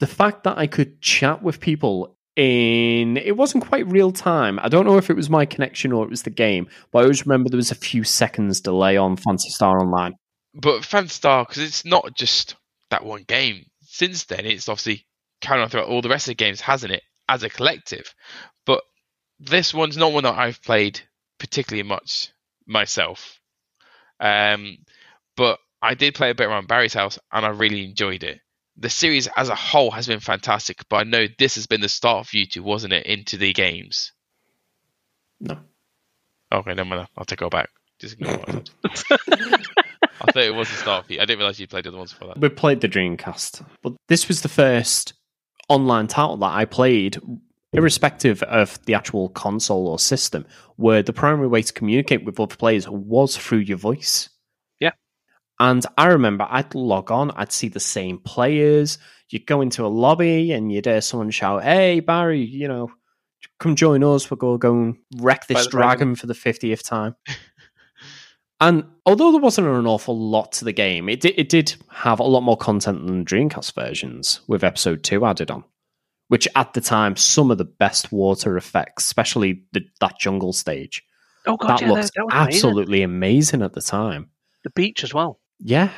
The 0.00 0.06
fact 0.06 0.44
that 0.44 0.58
I 0.58 0.66
could 0.66 1.00
chat 1.00 1.42
with 1.42 1.60
people 1.60 2.16
in 2.34 3.18
it 3.18 3.36
wasn't 3.36 3.66
quite 3.66 3.86
real 3.86 4.10
time. 4.10 4.58
I 4.62 4.68
don't 4.68 4.86
know 4.86 4.96
if 4.96 5.10
it 5.10 5.16
was 5.16 5.28
my 5.28 5.44
connection 5.44 5.92
or 5.92 6.04
it 6.04 6.10
was 6.10 6.22
the 6.22 6.30
game, 6.30 6.66
but 6.90 7.00
I 7.00 7.02
always 7.02 7.26
remember 7.26 7.50
there 7.50 7.56
was 7.56 7.70
a 7.70 7.76
few 7.76 8.04
seconds 8.04 8.60
delay 8.60 8.96
on 8.96 9.16
Fancy 9.16 9.50
Star 9.50 9.78
Online. 9.78 10.14
But 10.54 10.84
Fancy 10.84 11.10
Star, 11.10 11.44
because 11.44 11.62
it's 11.62 11.84
not 11.84 12.14
just 12.14 12.56
that 12.90 13.04
one 13.04 13.24
game. 13.24 13.66
Since 13.82 14.24
then, 14.24 14.46
it's 14.46 14.68
obviously 14.68 15.06
carried 15.40 15.62
on 15.62 15.68
throughout 15.68 15.88
all 15.88 16.02
the 16.02 16.08
rest 16.08 16.26
of 16.26 16.32
the 16.32 16.36
games, 16.36 16.60
hasn't 16.60 16.92
it, 16.92 17.02
as 17.32 17.42
a 17.42 17.48
collective? 17.48 18.14
But 18.66 18.82
this 19.40 19.72
one's 19.72 19.96
not 19.96 20.12
one 20.12 20.24
that 20.24 20.38
I've 20.38 20.62
played 20.62 21.00
particularly 21.38 21.82
much 21.82 22.30
myself. 22.66 23.40
Um, 24.20 24.78
but 25.36 25.58
I 25.80 25.94
did 25.94 26.14
play 26.14 26.30
a 26.30 26.34
bit 26.34 26.46
around 26.46 26.68
Barry's 26.68 26.94
house, 26.94 27.18
and 27.32 27.44
I 27.44 27.48
really 27.48 27.84
enjoyed 27.84 28.22
it. 28.22 28.40
The 28.76 28.90
series 28.90 29.26
as 29.36 29.48
a 29.48 29.54
whole 29.54 29.90
has 29.90 30.06
been 30.06 30.20
fantastic, 30.20 30.88
but 30.88 30.96
I 30.96 31.02
know 31.04 31.26
this 31.38 31.56
has 31.56 31.66
been 31.66 31.80
the 31.80 31.88
start 31.88 32.26
for 32.26 32.36
you 32.36 32.46
two, 32.46 32.62
wasn't 32.62 32.92
it, 32.92 33.06
into 33.06 33.36
the 33.36 33.52
games? 33.52 34.12
No. 35.40 35.58
Okay, 36.52 36.74
no, 36.74 36.84
no, 36.84 37.06
I'll 37.16 37.24
take 37.24 37.40
it 37.40 37.44
all 37.44 37.50
back. 37.50 37.70
Just 37.98 38.14
ignore 38.14 38.38
what 38.38 38.48
I 38.48 38.94
said. 38.94 39.20
I 40.20 40.30
thought 40.30 40.42
it 40.44 40.54
was 40.54 40.68
the 40.68 40.76
start 40.76 41.06
for 41.06 41.14
you. 41.14 41.20
I 41.20 41.24
didn't 41.24 41.38
realize 41.38 41.58
you 41.58 41.66
played 41.66 41.84
the 41.84 41.88
other 41.88 41.98
ones 41.98 42.12
before 42.12 42.28
that. 42.28 42.38
We 42.38 42.48
played 42.48 42.80
the 42.80 42.88
Dreamcast, 42.88 43.64
but 43.82 43.94
this 44.08 44.28
was 44.28 44.42
the 44.42 44.48
first 44.48 45.14
online 45.72 46.06
title 46.06 46.36
that 46.38 46.52
I 46.52 46.64
played, 46.64 47.18
irrespective 47.72 48.42
of 48.44 48.78
the 48.84 48.94
actual 48.94 49.28
console 49.30 49.88
or 49.88 49.98
system, 49.98 50.46
where 50.76 51.02
the 51.02 51.12
primary 51.12 51.48
way 51.48 51.62
to 51.62 51.72
communicate 51.72 52.24
with 52.24 52.38
other 52.38 52.56
players 52.56 52.88
was 52.88 53.36
through 53.36 53.58
your 53.58 53.78
voice. 53.78 54.28
Yeah. 54.80 54.92
And 55.58 55.84
I 55.96 56.08
remember 56.08 56.46
I'd 56.48 56.74
log 56.74 57.10
on, 57.10 57.30
I'd 57.32 57.52
see 57.52 57.68
the 57.68 57.80
same 57.80 58.18
players. 58.18 58.98
You'd 59.30 59.46
go 59.46 59.62
into 59.62 59.86
a 59.86 59.88
lobby 59.88 60.52
and 60.52 60.70
you'd 60.70 60.84
hear 60.84 61.00
someone 61.00 61.30
shout, 61.30 61.62
Hey, 61.62 62.00
Barry, 62.00 62.42
you 62.42 62.68
know, 62.68 62.90
come 63.58 63.76
join 63.76 64.04
us. 64.04 64.30
We're 64.30 64.36
going 64.36 64.54
to 64.54 64.58
go 64.58 64.72
and 64.74 64.96
wreck 65.18 65.46
this 65.46 65.66
dragon." 65.66 66.10
dragon 66.10 66.14
for 66.16 66.26
the 66.26 66.34
50th 66.34 66.82
time. 66.82 67.16
And 68.62 68.84
although 69.04 69.32
there 69.32 69.40
wasn't 69.40 69.66
an 69.66 69.88
awful 69.88 70.16
lot 70.16 70.52
to 70.52 70.64
the 70.64 70.72
game, 70.72 71.08
it 71.08 71.20
did, 71.20 71.34
it 71.36 71.48
did 71.48 71.74
have 71.90 72.20
a 72.20 72.22
lot 72.24 72.42
more 72.42 72.56
content 72.56 73.04
than 73.04 73.18
the 73.18 73.24
Dreamcast 73.24 73.74
versions, 73.74 74.40
with 74.46 74.62
Episode 74.62 75.02
2 75.02 75.26
added 75.26 75.50
on. 75.50 75.64
Which 76.28 76.46
at 76.54 76.72
the 76.72 76.80
time, 76.80 77.16
some 77.16 77.50
of 77.50 77.58
the 77.58 77.64
best 77.64 78.12
water 78.12 78.56
effects, 78.56 79.04
especially 79.04 79.64
the, 79.72 79.80
that 80.00 80.18
jungle 80.20 80.52
stage, 80.52 81.02
Oh 81.44 81.56
god, 81.56 81.70
that 81.70 81.80
yeah, 81.82 81.88
looked 81.88 82.12
that, 82.14 82.24
was 82.24 82.32
amazing. 82.32 82.54
absolutely 82.54 83.02
amazing 83.02 83.62
at 83.62 83.72
the 83.72 83.82
time. 83.82 84.30
The 84.62 84.70
beach 84.70 85.02
as 85.02 85.12
well. 85.12 85.40
Yeah. 85.58 85.90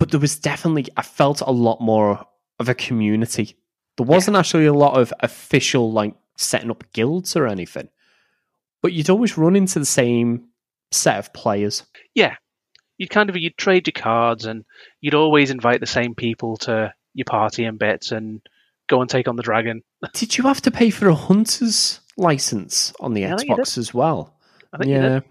But 0.00 0.10
there 0.10 0.18
was 0.18 0.38
definitely, 0.38 0.86
I 0.96 1.02
felt 1.02 1.42
a 1.42 1.50
lot 1.52 1.82
more 1.82 2.24
of 2.58 2.70
a 2.70 2.74
community. 2.74 3.58
There 3.98 4.06
wasn't 4.06 4.38
actually 4.38 4.64
a 4.64 4.72
lot 4.72 4.98
of 4.98 5.12
official, 5.20 5.92
like, 5.92 6.14
setting 6.38 6.70
up 6.70 6.90
guilds 6.94 7.36
or 7.36 7.46
anything. 7.46 7.90
But 8.80 8.94
you'd 8.94 9.10
always 9.10 9.36
run 9.36 9.54
into 9.54 9.78
the 9.78 9.84
same 9.84 10.48
set 10.96 11.18
of 11.18 11.32
players. 11.32 11.84
Yeah, 12.14 12.36
you'd 12.98 13.10
kind 13.10 13.30
of 13.30 13.36
you'd 13.36 13.56
trade 13.56 13.86
your 13.86 13.92
cards, 13.92 14.46
and 14.46 14.64
you'd 15.00 15.14
always 15.14 15.50
invite 15.50 15.80
the 15.80 15.86
same 15.86 16.14
people 16.14 16.56
to 16.58 16.92
your 17.14 17.24
party 17.24 17.64
and 17.64 17.78
bits, 17.78 18.12
and 18.12 18.40
go 18.88 19.00
and 19.00 19.10
take 19.10 19.28
on 19.28 19.36
the 19.36 19.42
dragon. 19.42 19.82
Did 20.12 20.36
you 20.36 20.44
have 20.44 20.60
to 20.62 20.70
pay 20.70 20.90
for 20.90 21.08
a 21.08 21.14
hunter's 21.14 22.00
license 22.16 22.92
on 23.00 23.14
the 23.14 23.22
Yeah, 23.22 23.34
I 23.34 23.36
think 23.36 23.50
you 23.50 23.56
Xbox 23.56 23.78
as 23.78 23.92
well? 23.92 24.36
I 24.72 24.78
think 24.78 24.90
you. 24.90 25.22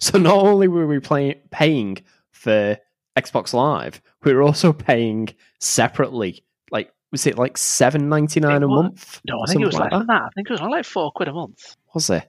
So 0.00 0.18
not 0.18 0.36
only 0.38 0.68
were 0.68 0.86
we 0.86 1.00
play- 1.00 1.40
paying 1.50 1.98
for 2.30 2.76
Xbox 3.16 3.54
Live, 3.54 4.02
we 4.24 4.34
were 4.34 4.42
also 4.42 4.72
paying 4.72 5.28
separately. 5.58 6.44
Like, 6.70 6.92
was 7.12 7.26
it 7.26 7.38
like 7.38 7.56
seven 7.56 8.08
ninety 8.08 8.40
nine 8.40 8.62
a 8.62 8.68
month? 8.68 9.20
No, 9.26 9.40
I 9.40 9.46
think 9.50 9.62
it 9.62 9.66
was 9.66 9.74
something 9.76 9.90
less 9.90 10.00
than 10.00 10.06
that. 10.08 10.22
I 10.22 10.28
think 10.34 10.50
it 10.50 10.52
was 10.52 10.60
only 10.60 10.78
like 10.78 10.84
four 10.84 11.10
quid 11.12 11.28
a 11.28 11.32
month. 11.32 11.76
Was 11.94 12.10
it? 12.10 12.28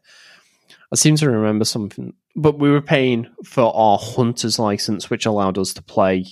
I 0.91 0.95
seem 0.95 1.15
to 1.17 1.29
remember 1.29 1.65
something, 1.65 2.13
but 2.35 2.59
we 2.59 2.69
were 2.71 2.81
paying 2.81 3.27
for 3.43 3.75
our 3.75 3.97
hunter's 3.97 4.57
license, 4.57 5.09
which 5.09 5.25
allowed 5.25 5.57
us 5.57 5.73
to 5.73 5.81
play 5.83 6.25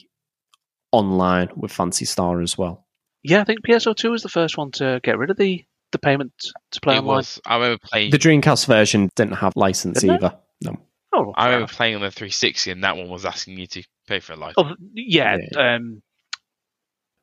online 0.91 1.49
with 1.55 1.71
Fancy 1.71 2.05
Star 2.05 2.41
as 2.41 2.57
well. 2.57 2.85
Yeah, 3.23 3.41
I 3.41 3.43
think 3.43 3.65
PSO2 3.65 4.11
was 4.11 4.23
the 4.23 4.29
first 4.29 4.57
one 4.57 4.71
to 4.73 5.01
get 5.03 5.17
rid 5.17 5.29
of 5.29 5.37
the, 5.37 5.65
the 5.91 5.97
payment 5.99 6.31
to 6.71 6.79
play 6.81 6.95
it 6.95 6.99
online. 6.99 7.15
was. 7.17 7.41
I 7.45 7.55
remember 7.55 7.79
playing. 7.83 8.11
The 8.11 8.17
Dreamcast 8.19 8.65
version 8.67 9.09
didn't 9.15 9.33
have 9.33 9.53
license 9.55 10.01
Didn't 10.01 10.15
it? 10.17 10.23
either. 10.23 10.37
No. 10.63 10.77
Oh, 11.13 11.33
I 11.35 11.45
remember 11.45 11.63
enough. 11.63 11.73
playing 11.73 11.95
on 11.95 12.01
the 12.01 12.11
360, 12.11 12.71
and 12.71 12.83
that 12.83 12.95
one 12.97 13.09
was 13.09 13.25
asking 13.25 13.57
you 13.57 13.67
to 13.67 13.83
pay 14.07 14.19
for 14.19 14.33
a 14.33 14.35
life. 14.37 14.53
Oh, 14.57 14.73
yeah, 14.93 15.37
Yeah. 15.53 15.75
um, 15.75 16.01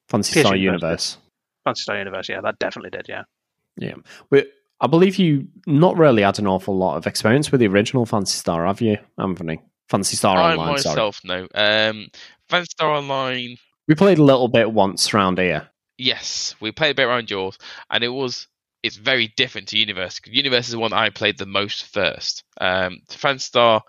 Fancy 0.09 0.33
PS 0.35 0.41
Star 0.47 0.57
Universe 0.57 0.83
Universe. 0.83 1.19
Phantasy 1.65 1.83
Star 1.83 1.99
Universe. 1.99 2.29
Yeah, 2.29 2.41
that 2.43 2.59
definitely 2.59 2.91
did. 2.91 3.07
Yeah, 3.09 3.23
Yeah. 3.77 3.95
We, 4.31 4.45
I 4.83 4.89
believe 4.89 5.17
you 5.17 5.47
not 5.65 5.97
really 5.97 6.23
had 6.23 6.41
an 6.41 6.49
awful 6.49 6.77
lot 6.77 6.97
of 6.97 7.07
experience 7.07 7.53
with 7.53 7.61
the 7.61 7.69
original 7.69 8.05
Phantasy 8.05 8.37
Star, 8.37 8.67
have 8.67 8.81
you, 8.81 8.99
Anthony? 9.17 9.63
Phantasy 9.89 10.17
Star 10.17 10.37
I 10.37 10.57
Online. 10.57 10.79
sorry. 10.79 10.95
myself 10.97 11.21
no. 11.23 11.49
Um, 11.55 12.09
Phantasy 12.49 12.71
Star 12.73 12.91
Online. 12.91 13.57
We 13.87 13.95
played 13.95 14.19
a 14.19 14.25
little 14.25 14.49
bit 14.49 14.73
once 14.73 15.15
around 15.15 15.39
here. 15.39 15.69
Yes, 15.99 16.57
we 16.61 16.73
played 16.73 16.91
a 16.91 16.95
bit 16.97 17.07
around 17.07 17.31
yours, 17.31 17.59
and 17.91 18.03
it 18.03 18.09
was 18.09 18.49
it's 18.83 18.97
very 18.97 19.29
different 19.37 19.69
to 19.69 19.79
Universe. 19.79 20.21
Universe 20.27 20.67
is 20.67 20.73
the 20.73 20.81
one 20.81 20.93
I 20.93 21.11
played 21.11 21.39
the 21.39 21.47
most 21.47 21.93
first. 21.93 22.43
Um, 22.61 22.99
Phantasy 23.09 23.45
Star 23.45 23.83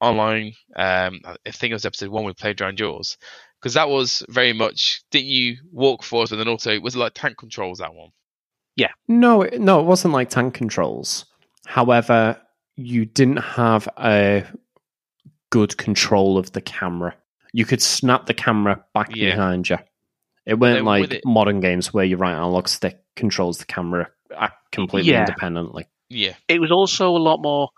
Online. 0.00 0.54
Um, 0.74 1.20
I 1.24 1.50
think 1.52 1.70
it 1.70 1.74
was 1.74 1.86
episode 1.86 2.10
one 2.10 2.24
we 2.24 2.32
played 2.32 2.60
around 2.60 2.80
yours 2.80 3.18
because 3.60 3.74
that 3.74 3.88
was 3.88 4.24
very 4.28 4.52
much. 4.52 5.04
Didn't 5.12 5.28
you 5.28 5.58
walk 5.70 6.02
forward 6.02 6.32
and 6.32 6.40
then 6.40 6.48
also 6.48 6.80
was 6.80 6.96
it 6.96 6.98
like 6.98 7.12
tank 7.14 7.36
controls 7.36 7.78
that 7.78 7.94
one? 7.94 8.10
No, 9.08 9.42
it- 9.42 9.60
no, 9.60 9.80
it 9.80 9.84
wasn't 9.86 10.14
like 10.14 10.30
tank 10.30 10.54
controls. 10.54 11.24
However, 11.66 12.40
you 12.76 13.04
didn't 13.04 13.38
have 13.38 13.88
a 13.98 14.44
good 15.50 15.76
control 15.76 16.38
of 16.38 16.52
the 16.52 16.60
camera. 16.60 17.14
You 17.52 17.64
could 17.64 17.82
snap 17.82 18.26
the 18.26 18.34
camera 18.34 18.84
back 18.94 19.14
Yeah. 19.14 19.30
behind 19.30 19.68
you. 19.68 19.78
It 20.46 20.54
weren't 20.54 20.78
Then 20.78 20.84
like 20.84 21.12
it- 21.12 21.24
modern 21.24 21.60
games 21.60 21.92
where 21.92 22.04
your 22.04 22.18
right 22.18 22.32
analog 22.32 22.68
stick 22.68 22.98
controls 23.16 23.58
the 23.58 23.66
camera 23.66 24.08
uh, 24.36 24.48
completely 24.70 25.10
Yeah. 25.12 25.20
independently. 25.20 25.86
Yeah, 26.08 26.34
It 26.48 26.60
was 26.60 26.70
also 26.70 27.16
a 27.16 27.18
lot 27.18 27.38
more. 27.40 27.70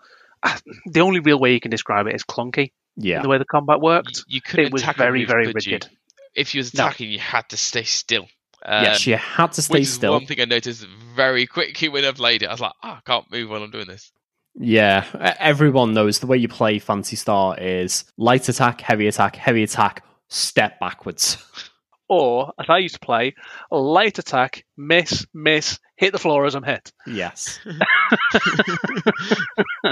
The 0.85 1.01
only 1.01 1.19
real 1.19 1.39
way 1.39 1.53
you 1.53 1.59
can 1.59 1.71
describe 1.71 2.05
it 2.07 2.15
is 2.15 2.23
clunky. 2.23 2.71
Yeah. 2.95 3.21
The 3.23 3.27
way 3.29 3.37
the 3.39 3.45
combat 3.45 3.79
worked, 3.81 4.17
you, 4.27 4.35
you 4.35 4.41
couldn't 4.41 4.67
it 4.67 4.71
was 4.73 4.83
attack 4.83 4.97
very, 4.97 5.09
and 5.09 5.17
move, 5.21 5.27
very 5.29 5.45
could 5.53 5.65
you? 5.65 5.73
rigid. 5.73 5.89
If 6.35 6.53
you 6.53 6.59
was 6.59 6.73
No. 6.73 6.85
attacking, 6.85 7.09
you 7.11 7.19
had 7.19 7.49
to 7.49 7.57
stay 7.57 7.83
still. 7.83 8.27
Um, 8.65 8.83
yes, 8.83 9.05
you 9.05 9.17
had 9.17 9.51
to 9.53 9.61
stay 9.61 9.73
which 9.73 9.81
is 9.83 9.93
still. 9.93 10.13
one 10.13 10.25
thing 10.25 10.39
I 10.39 10.45
noticed 10.45 10.85
very 11.15 11.45
quickly 11.45 11.89
when 11.89 12.05
I 12.05 12.11
played 12.11 12.43
it. 12.43 12.47
I 12.47 12.51
was 12.51 12.61
like, 12.61 12.71
oh, 12.83 12.89
I 12.89 12.99
can't 13.05 13.29
move 13.31 13.49
while 13.49 13.63
I'm 13.63 13.71
doing 13.71 13.87
this. 13.87 14.11
Yeah, 14.55 15.05
everyone 15.39 15.93
knows 15.93 16.19
the 16.19 16.27
way 16.27 16.37
you 16.37 16.47
play 16.47 16.79
Fancy 16.79 17.15
Star 17.15 17.57
is 17.59 18.05
light 18.17 18.47
attack, 18.49 18.81
heavy 18.81 19.07
attack, 19.07 19.35
heavy 19.35 19.63
attack, 19.63 20.03
step 20.29 20.79
backwards. 20.79 21.37
Or, 22.09 22.51
as 22.59 22.65
I 22.69 22.79
used 22.79 22.95
to 22.95 22.99
play, 22.99 23.33
light 23.71 24.19
attack, 24.19 24.65
miss, 24.77 25.25
miss, 25.33 25.79
hit 25.95 26.11
the 26.11 26.19
floor 26.19 26.45
as 26.45 26.53
I'm 26.53 26.61
hit. 26.61 26.91
yes. 27.07 27.59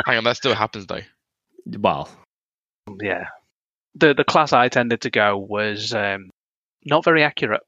Hang 0.05 0.17
on, 0.17 0.23
that 0.25 0.37
still 0.37 0.53
happens 0.53 0.85
though. 0.85 0.99
Well, 1.65 2.09
Yeah. 3.01 3.27
The 3.95 4.13
the 4.13 4.23
class 4.23 4.53
I 4.53 4.69
tended 4.69 5.01
to 5.01 5.09
go 5.09 5.37
was 5.37 5.93
um, 5.93 6.29
not 6.85 7.03
very 7.03 7.23
accurate, 7.23 7.61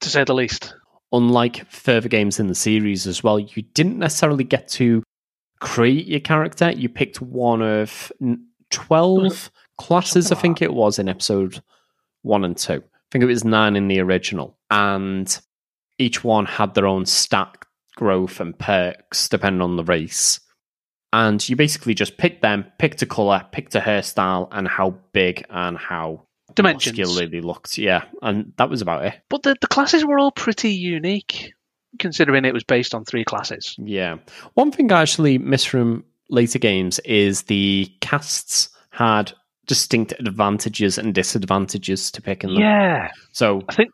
to 0.00 0.08
say 0.08 0.24
the 0.24 0.34
least. 0.34 0.74
unlike 1.12 1.66
further 1.70 2.08
games 2.08 2.38
in 2.38 2.46
the 2.46 2.54
series 2.54 3.06
as 3.06 3.22
well, 3.22 3.38
you 3.38 3.62
didn't 3.74 3.98
necessarily 3.98 4.44
get 4.44 4.68
to 4.68 5.02
create 5.60 6.06
your 6.06 6.20
character. 6.20 6.70
You 6.70 6.88
picked 6.88 7.20
one 7.20 7.62
of 7.62 8.12
12 8.70 9.50
classes, 9.78 10.32
I 10.32 10.36
think 10.36 10.62
it 10.62 10.72
was, 10.72 10.98
in 10.98 11.08
episode 11.08 11.62
one 12.22 12.44
and 12.44 12.56
two. 12.56 12.82
I 12.84 13.08
think 13.10 13.24
it 13.24 13.26
was 13.26 13.44
nine 13.44 13.76
in 13.76 13.88
the 13.88 14.00
original. 14.00 14.56
And 14.70 15.38
each 15.98 16.22
one 16.22 16.46
had 16.46 16.74
their 16.74 16.86
own 16.86 17.06
stat 17.06 17.56
growth 17.96 18.40
and 18.40 18.58
perks 18.58 19.28
depending 19.28 19.62
on 19.62 19.76
the 19.76 19.84
race. 19.84 20.40
And 21.12 21.46
you 21.48 21.56
basically 21.56 21.94
just 21.94 22.18
picked 22.18 22.40
them, 22.40 22.66
picked 22.78 23.02
a 23.02 23.06
colour, 23.06 23.44
picked 23.50 23.74
a 23.74 23.80
hairstyle, 23.80 24.48
and 24.52 24.68
how 24.68 24.94
big 25.12 25.44
and 25.50 25.76
how 25.76 26.26
Dimensions. 26.62 26.98
muscular 26.98 27.28
they 27.28 27.40
looked. 27.40 27.78
Yeah, 27.78 28.04
and 28.22 28.52
that 28.56 28.70
was 28.70 28.82
about 28.82 29.04
it. 29.04 29.14
But 29.28 29.42
the, 29.42 29.56
the 29.60 29.66
classes 29.66 30.04
were 30.04 30.18
all 30.18 30.32
pretty 30.32 30.72
unique, 30.72 31.52
considering 31.98 32.44
it 32.44 32.54
was 32.54 32.64
based 32.64 32.94
on 32.94 33.04
three 33.04 33.24
classes. 33.24 33.74
Yeah. 33.78 34.18
One 34.54 34.72
thing 34.72 34.92
I 34.92 35.02
actually 35.02 35.38
miss 35.38 35.64
from 35.64 36.04
later 36.28 36.58
games 36.58 36.98
is 37.00 37.42
the 37.42 37.92
casts 38.00 38.70
had 38.90 39.32
distinct 39.66 40.12
advantages 40.18 40.98
and 40.98 41.14
disadvantages 41.14 42.10
to 42.12 42.22
picking 42.22 42.50
them. 42.50 42.60
Yeah. 42.60 43.10
So 43.32 43.62
I 43.68 43.74
think 43.74 43.90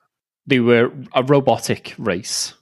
they 0.46 0.60
were 0.60 0.90
a 1.14 1.22
robotic 1.22 1.94
race. 1.98 2.54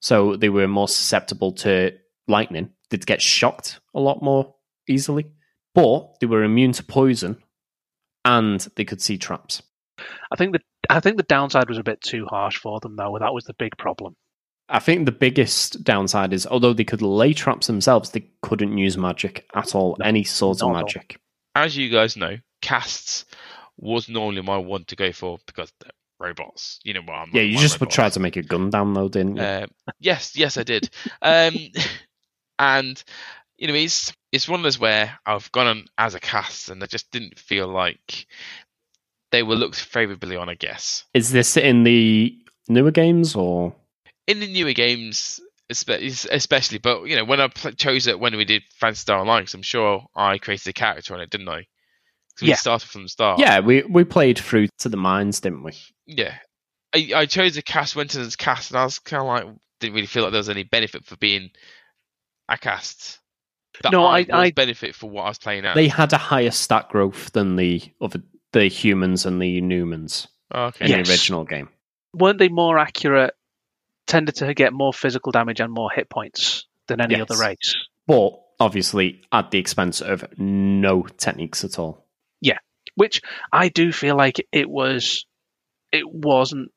So 0.00 0.36
they 0.36 0.48
were 0.48 0.68
more 0.68 0.88
susceptible 0.88 1.52
to 1.52 1.92
lightning. 2.28 2.70
They'd 2.90 3.06
get 3.06 3.22
shocked 3.22 3.80
a 3.94 4.00
lot 4.00 4.22
more 4.22 4.54
easily. 4.88 5.26
But 5.74 6.18
they 6.20 6.26
were 6.26 6.42
immune 6.42 6.72
to 6.72 6.82
poison 6.82 7.42
and 8.24 8.60
they 8.76 8.84
could 8.84 9.00
see 9.00 9.18
traps. 9.18 9.62
I 10.32 10.36
think 10.36 10.52
the 10.52 10.60
I 10.88 11.00
think 11.00 11.16
the 11.18 11.22
downside 11.24 11.68
was 11.68 11.78
a 11.78 11.82
bit 11.82 12.00
too 12.00 12.26
harsh 12.26 12.56
for 12.58 12.80
them 12.80 12.96
though. 12.96 13.16
That 13.20 13.34
was 13.34 13.44
the 13.44 13.54
big 13.54 13.76
problem. 13.76 14.16
I 14.68 14.78
think 14.78 15.04
the 15.04 15.12
biggest 15.12 15.82
downside 15.84 16.32
is 16.32 16.46
although 16.46 16.72
they 16.72 16.84
could 16.84 17.02
lay 17.02 17.32
traps 17.34 17.66
themselves, 17.66 18.10
they 18.10 18.30
couldn't 18.42 18.78
use 18.78 18.96
magic 18.96 19.44
at 19.54 19.74
all, 19.74 19.96
No, 19.98 20.06
any 20.06 20.24
sort 20.24 20.62
of 20.62 20.68
not 20.68 20.70
at 20.70 20.76
all. 20.76 20.82
magic. 20.84 21.20
As 21.54 21.76
you 21.76 21.90
guys 21.90 22.16
know, 22.16 22.36
casts 22.62 23.24
was 23.76 24.08
normally 24.08 24.42
my 24.42 24.56
one 24.58 24.84
to 24.84 24.96
go 24.96 25.10
for 25.12 25.38
because 25.46 25.72
they're 25.80 25.90
robots. 26.20 26.78
You 26.84 26.94
know 26.94 27.00
what? 27.02 27.14
I'm 27.16 27.30
Yeah, 27.32 27.42
you 27.42 27.58
just 27.58 27.80
would 27.80 27.86
robots. 27.86 27.94
try 27.96 28.08
to 28.10 28.20
make 28.20 28.36
a 28.36 28.42
gun 28.42 28.70
down 28.70 28.94
though, 28.94 29.08
didn't 29.08 29.36
you? 29.36 29.42
Um, 29.42 29.68
yes, 29.98 30.36
yes, 30.36 30.56
I 30.56 30.62
did. 30.62 30.88
Um, 31.20 31.54
and 32.58 33.02
you 33.60 33.68
know, 33.68 33.74
it's 33.74 34.12
it's 34.32 34.48
one 34.48 34.58
of 34.60 34.64
those 34.64 34.78
where 34.80 35.18
I've 35.26 35.50
gone 35.52 35.66
on 35.68 35.84
as 35.98 36.14
a 36.14 36.20
cast, 36.20 36.68
and 36.70 36.82
I 36.82 36.86
just 36.86 37.10
didn't 37.12 37.38
feel 37.38 37.68
like 37.68 38.26
they 39.30 39.42
were 39.44 39.54
looked 39.54 39.78
favourably 39.80 40.34
on. 40.36 40.48
I 40.48 40.54
guess 40.54 41.04
Is 41.14 41.30
this 41.30 41.56
in 41.56 41.84
the 41.84 42.36
newer 42.68 42.90
games 42.90 43.36
or? 43.36 43.74
in 44.26 44.40
the 44.40 44.46
newer 44.52 44.72
games, 44.72 45.40
especially, 45.68 46.78
but 46.78 47.04
you 47.04 47.16
know, 47.16 47.24
when 47.24 47.40
I 47.40 47.48
chose 47.48 48.06
it 48.06 48.18
when 48.18 48.36
we 48.36 48.44
did 48.44 48.62
Phantasy 48.76 49.00
Star 49.02 49.20
Online, 49.20 49.44
'cause 49.44 49.54
I'm 49.54 49.62
sure 49.62 50.06
I 50.16 50.38
created 50.38 50.68
a 50.68 50.72
character 50.72 51.14
on 51.14 51.20
it, 51.20 51.30
didn't 51.30 51.48
I? 51.48 51.58
'Cause 52.36 52.42
we 52.42 52.48
Yeah. 52.48 52.54
started 52.56 52.88
from 52.88 53.02
the 53.04 53.08
start. 53.08 53.38
Yeah, 53.40 53.60
we 53.60 53.82
we 53.82 54.04
played 54.04 54.38
through 54.38 54.68
to 54.78 54.88
the 54.88 54.96
mines, 54.96 55.40
didn't 55.40 55.62
we? 55.62 55.72
yeah. 56.06 56.38
I, 56.92 57.12
I 57.14 57.26
chose 57.26 57.56
a 57.56 57.62
cast, 57.62 57.94
went 57.94 58.16
in 58.16 58.22
as 58.22 58.34
cast, 58.34 58.72
and 58.72 58.80
I 58.80 58.82
was 58.84 58.98
kind 58.98 59.20
of 59.20 59.26
like, 59.28 59.56
didn't 59.78 59.94
really 59.94 60.08
feel 60.08 60.24
like 60.24 60.32
there 60.32 60.40
was 60.40 60.48
any 60.48 60.64
benefit 60.64 61.04
for 61.06 61.16
being 61.18 61.50
a 62.48 62.58
cast. 62.58 63.20
That 63.82 63.92
No, 63.92 64.04
I- 64.04 64.20
was 64.20 64.26
I- 64.30 64.50
benefit 64.50 64.94
for 64.94 65.08
what 65.08 65.22
I 65.24 65.28
was 65.28 65.38
playing 65.38 65.64
at. 65.64 65.74
They 65.74 65.88
had 65.88 66.12
a 66.12 66.18
higher 66.18 66.50
stat 66.50 66.88
growth 66.90 67.32
than 67.32 67.56
the 67.56 67.82
other 68.00 68.22
the 68.52 68.66
humans 68.66 69.26
and 69.26 69.40
the 69.40 69.60
Newmans 69.60 70.26
okay. 70.52 70.84
in 70.86 70.90
Yes. 70.90 71.06
the 71.06 71.12
original 71.12 71.44
game. 71.44 71.68
Weren't 72.12 72.38
they 72.40 72.48
more 72.48 72.78
accurate? 72.78 73.34
Tended 74.06 74.34
to 74.36 74.52
get 74.54 74.72
more 74.72 74.92
physical 74.92 75.30
damage 75.30 75.60
and 75.60 75.72
more 75.72 75.88
hit 75.94 76.10
points 76.10 76.66
than 76.88 77.00
any 77.00 77.14
Yes. 77.16 77.30
other 77.30 77.40
race. 77.40 77.76
But 78.08 78.32
obviously 78.58 79.22
at 79.30 79.52
the 79.52 79.58
expense 79.58 80.00
of 80.02 80.24
no 80.36 81.02
techniques 81.04 81.62
at 81.64 81.78
all. 81.78 82.06
Yeah, 82.40 82.58
which 82.96 83.20
I 83.52 83.68
do 83.68 83.92
feel 83.92 84.16
like 84.16 84.44
it 84.52 84.68
was 84.68 85.24
it 85.92 86.04
wasn't 86.10 86.70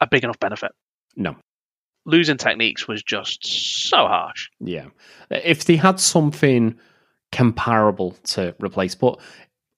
a 0.00 0.06
big 0.06 0.22
enough 0.24 0.38
benefit. 0.38 0.70
No. 1.16 1.36
Losing 2.06 2.36
techniques 2.36 2.88
was 2.88 3.02
just 3.02 3.44
so 3.44 3.98
harsh. 3.98 4.48
Yeah. 4.60 4.86
If 5.30 5.64
they 5.64 5.76
had 5.76 6.00
something 6.00 6.78
comparable 7.32 8.12
to 8.24 8.54
replace, 8.62 8.94
but 8.94 9.20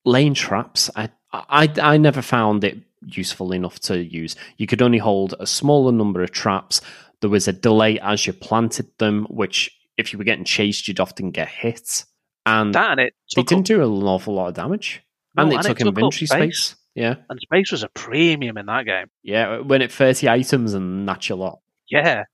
lane 0.05 0.35
traps, 0.35 0.91
I, 0.95 1.09
I, 1.33 1.73
I 1.81 1.97
never 1.97 2.23
found 2.23 2.65
it 2.65 2.79
useful 3.07 3.53
enough 3.53 3.81
to 3.81 3.99
use. 3.99 4.37
You 4.59 4.67
could 4.67 4.83
only 4.83 4.99
hold 4.99 5.35
a 5.41 5.47
smaller 5.47 5.91
number 5.93 6.23
of 6.23 6.31
traps. 6.31 6.81
There 7.21 7.31
was 7.31 7.49
a 7.49 7.53
delay 7.53 7.99
as 8.01 8.27
you 8.27 8.33
planted 8.33 8.87
them, 8.99 9.25
which 9.31 9.71
if 9.97 10.13
you 10.13 10.19
were 10.19 10.25
getting 10.25 10.45
chased, 10.45 10.87
you'd 10.87 11.01
often 11.01 11.31
get 11.31 11.49
hit. 11.49 12.05
And 12.47 12.75
That 12.75 12.93
and 12.93 13.01
it 13.01 13.15
they 13.35 13.43
didn't 13.43 13.63
up, 13.71 13.77
do 13.77 13.83
an 13.83 14.03
awful 14.07 14.35
lot 14.35 14.49
of 14.49 14.55
damage. 14.55 15.03
no, 15.37 15.45
and 15.45 15.53
it 15.53 15.57
and 15.57 15.65
took 15.65 15.81
up 15.81 15.87
inventory 15.89 16.27
space. 16.27 16.77
Yeah. 16.95 17.17
And 17.29 17.41
space 17.41 17.71
was 17.71 17.83
a 17.83 17.89
premium 17.89 18.57
in 18.59 18.67
that 18.67 18.85
game. 18.85 19.07
Yeah. 19.23 19.59
When 19.59 19.83
it 19.83 19.93
30 19.93 20.29
items 20.29 20.75
and 20.75 21.09
that's 21.09 21.29
your 21.29 21.39
lot. 21.39 21.61
Yeah. 21.91 22.25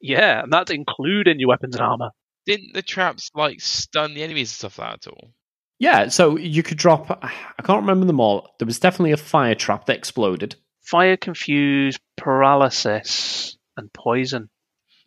Yeah, 0.00 0.42
and 0.42 0.52
that's 0.52 0.70
including 0.70 1.40
your 1.40 1.48
weapons 1.48 1.76
and 1.76 1.84
armor. 1.84 2.10
Didn't 2.46 2.74
the 2.74 2.82
traps 2.82 3.30
like 3.34 3.60
stun 3.60 4.14
the 4.14 4.22
enemies 4.22 4.50
and 4.50 4.56
stuff 4.56 4.78
like 4.78 5.00
that 5.00 5.06
at 5.06 5.12
all? 5.12 5.32
Yeah, 5.78 6.08
so 6.08 6.36
you 6.36 6.62
could 6.62 6.78
drop. 6.78 7.10
I 7.22 7.62
can't 7.62 7.80
remember 7.80 8.06
them 8.06 8.20
all. 8.20 8.54
There 8.58 8.66
was 8.66 8.78
definitely 8.78 9.12
a 9.12 9.16
fire 9.16 9.54
trap 9.54 9.86
that 9.86 9.96
exploded. 9.96 10.56
Fire, 10.82 11.16
confuse, 11.16 11.98
paralysis, 12.16 13.56
and 13.76 13.92
poison. 13.92 14.50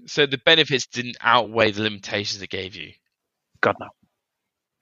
So 0.07 0.25
the 0.25 0.39
benefits 0.39 0.87
didn't 0.87 1.17
outweigh 1.21 1.71
the 1.71 1.83
limitations 1.83 2.41
it 2.41 2.49
gave 2.49 2.75
you. 2.75 2.91
God 3.61 3.75
no. 3.79 3.87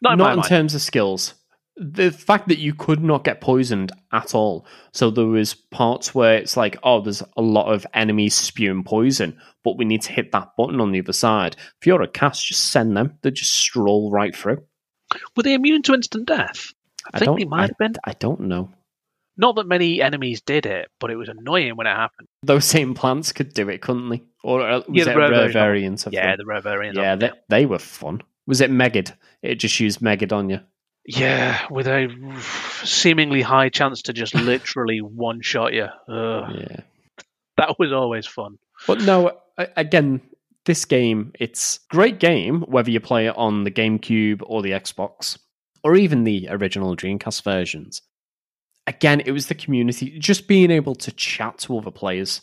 Not 0.01 0.13
in 0.13 0.17
Not 0.19 0.37
in 0.37 0.43
terms 0.43 0.75
of 0.75 0.81
skills. 0.81 1.33
The 1.77 2.11
fact 2.11 2.47
that 2.47 2.57
you 2.59 2.73
could 2.73 3.03
not 3.03 3.25
get 3.25 3.41
poisoned 3.41 3.91
at 4.13 4.33
all. 4.33 4.65
So 4.93 5.09
there 5.09 5.25
was 5.25 5.53
parts 5.53 6.15
where 6.15 6.35
it's 6.37 6.55
like, 6.55 6.77
oh, 6.83 7.01
there's 7.01 7.21
a 7.35 7.41
lot 7.41 7.71
of 7.73 7.85
enemies 7.93 8.33
spewing 8.33 8.83
poison, 8.85 9.37
but 9.63 9.77
we 9.77 9.83
need 9.83 10.01
to 10.03 10.13
hit 10.13 10.31
that 10.31 10.51
button 10.57 10.79
on 10.79 10.91
the 10.93 10.99
other 11.01 11.11
side. 11.13 11.57
If 11.81 11.85
you're 11.87 12.01
a 12.01 12.07
cast, 12.07 12.47
just 12.47 12.71
send 12.71 12.95
them. 12.95 13.17
They 13.23 13.31
just 13.31 13.51
stroll 13.53 14.09
right 14.09 14.33
through. 14.33 14.63
Were 15.35 15.43
they 15.43 15.53
immune 15.53 15.81
to 15.83 15.93
instant 15.93 16.27
death? 16.27 16.73
I, 17.13 17.19
think 17.19 17.37
they 17.39 17.45
might 17.45 17.69
have 17.69 17.77
been. 17.77 17.93
I 18.05 18.13
don't 18.13 18.41
know. 18.41 18.71
Not 19.37 19.57
that 19.57 19.67
many 19.67 20.01
enemies 20.01 20.39
did 20.41 20.65
it, 20.65 20.87
but 20.99 21.11
it 21.11 21.17
was 21.17 21.27
annoying 21.27 21.75
when 21.75 21.87
it 21.87 21.95
happened. 21.95 22.29
Those 22.41 22.63
same 22.63 22.93
plants 22.93 23.33
could 23.33 23.53
do 23.53 23.67
it, 23.67 23.81
couldn't 23.81 24.07
they? 24.07 24.23
Or 24.43 24.61
uh, 24.61 24.77
was 24.87 25.05
Yeah, 25.05 25.11
it 25.11 25.17
rare 25.17 25.29
rare 25.29 25.39
version. 25.41 25.53
variant 25.59 26.07
of 26.07 26.13
Yeah, 26.13 26.27
them? 26.31 26.37
the 26.37 26.45
rare 26.45 26.61
variant. 26.61 26.95
Yeah, 26.95 27.15
they, 27.17 27.31
they 27.49 27.65
were 27.65 27.79
fun. 27.79 28.21
Was 28.47 28.61
it 28.61 28.71
Megid? 28.71 29.11
It 29.41 29.55
just 29.55 29.77
used 29.79 29.99
Megid 29.99 30.31
on 30.31 30.49
you. 30.49 30.61
Yeah, 31.07 31.67
with 31.69 31.87
a 31.87 32.09
seemingly 32.83 33.41
high 33.41 33.69
chance 33.69 34.03
to 34.03 34.13
just 34.13 34.33
literally 34.35 34.99
one 34.99 35.41
shot 35.41 35.73
you. 35.73 35.87
Ugh, 36.07 36.55
Yeah. 36.55 36.77
That 37.57 37.79
was 37.79 37.93
always 37.93 38.25
fun. 38.27 38.57
But 38.85 39.01
no, 39.01 39.37
again, 39.57 40.21
this 40.65 40.83
game, 40.83 41.31
it's 41.39 41.79
great 41.89 42.19
game, 42.19 42.61
whether 42.63 42.91
you 42.91 42.99
play 42.99 43.27
it 43.27 43.37
on 43.37 43.63
the 43.63 43.71
GameCube 43.71 44.41
or 44.45 44.61
the 44.61 44.71
Xbox, 44.71 45.37
or 45.83 45.95
even 45.95 46.25
the 46.25 46.47
original 46.49 46.95
Dreamcast 46.97 47.43
versions. 47.43 48.01
Again, 48.87 49.21
it 49.25 49.31
was 49.31 49.47
the 49.47 49.55
community, 49.55 50.19
just 50.19 50.47
being 50.47 50.69
able 50.69 50.95
to 50.95 51.11
chat 51.11 51.59
to 51.59 51.77
other 51.77 51.91
players. 51.91 52.41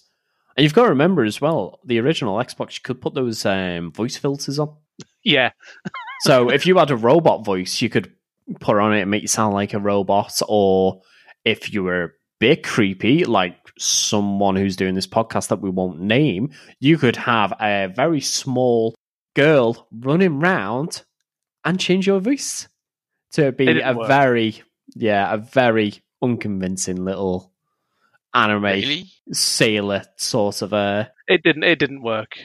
And 0.57 0.65
you've 0.65 0.75
got 0.75 0.85
to 0.85 0.91
remember 0.91 1.25
as 1.25 1.41
well, 1.41 1.81
the 1.85 2.01
original 2.01 2.37
Xbox, 2.37 2.75
you 2.75 2.83
could 2.83 3.01
put 3.01 3.15
those 3.15 3.45
um, 3.45 3.93
voice 3.93 4.17
filters 4.17 4.59
on. 4.59 4.77
Yeah, 5.25 5.53
So 6.23 6.51
if 6.51 6.67
you 6.67 6.79
had 6.79 6.91
a 6.91 6.97
robot 6.97 7.45
voice, 7.45 7.81
you 7.81 7.89
could 7.89 8.13
put 8.61 8.79
on 8.79 8.95
it 8.95 9.03
and 9.03 9.11
make 9.11 9.23
you 9.23 9.29
sound 9.29 9.55
like 9.55 9.75
a 9.75 9.79
robot. 9.79 10.41
Or 10.49 11.03
if 11.45 11.73
you 11.73 11.83
were 11.85 12.03
a 12.05 12.11
bit 12.39 12.63
creepy, 12.63 13.25
like 13.25 13.57
someone 13.79 14.57
who's 14.57 14.77
doing 14.77 14.95
this 14.95 15.07
podcast 15.07 15.49
that 15.49 15.61
we 15.61 15.71
won't 15.71 16.01
name, 16.01 16.51
you 16.81 16.99
could 16.99 17.17
have 17.17 17.53
a 17.61 17.87
very 17.95 18.21
small 18.21 18.95
girl 19.35 19.89
running 19.93 20.41
round 20.41 21.03
and 21.65 21.79
change 21.81 22.07
your 22.07 22.21
voice 22.21 22.69
to 23.33 23.53
be 23.53 23.81
a 23.81 23.95
work. 23.95 24.09
very, 24.09 24.63
yeah, 24.95 25.33
a 25.33 25.39
very 25.39 26.03
unconvincing 26.21 27.05
little 27.05 27.51
anime 28.35 28.63
Really? 28.65 29.07
sailor 29.33 30.03
sort 30.17 30.63
of 30.63 30.73
a. 30.73 31.11
it 31.29 31.43
didn't. 31.43 31.65
It 31.65 31.79
didn't 31.79 32.03
work. 32.03 32.39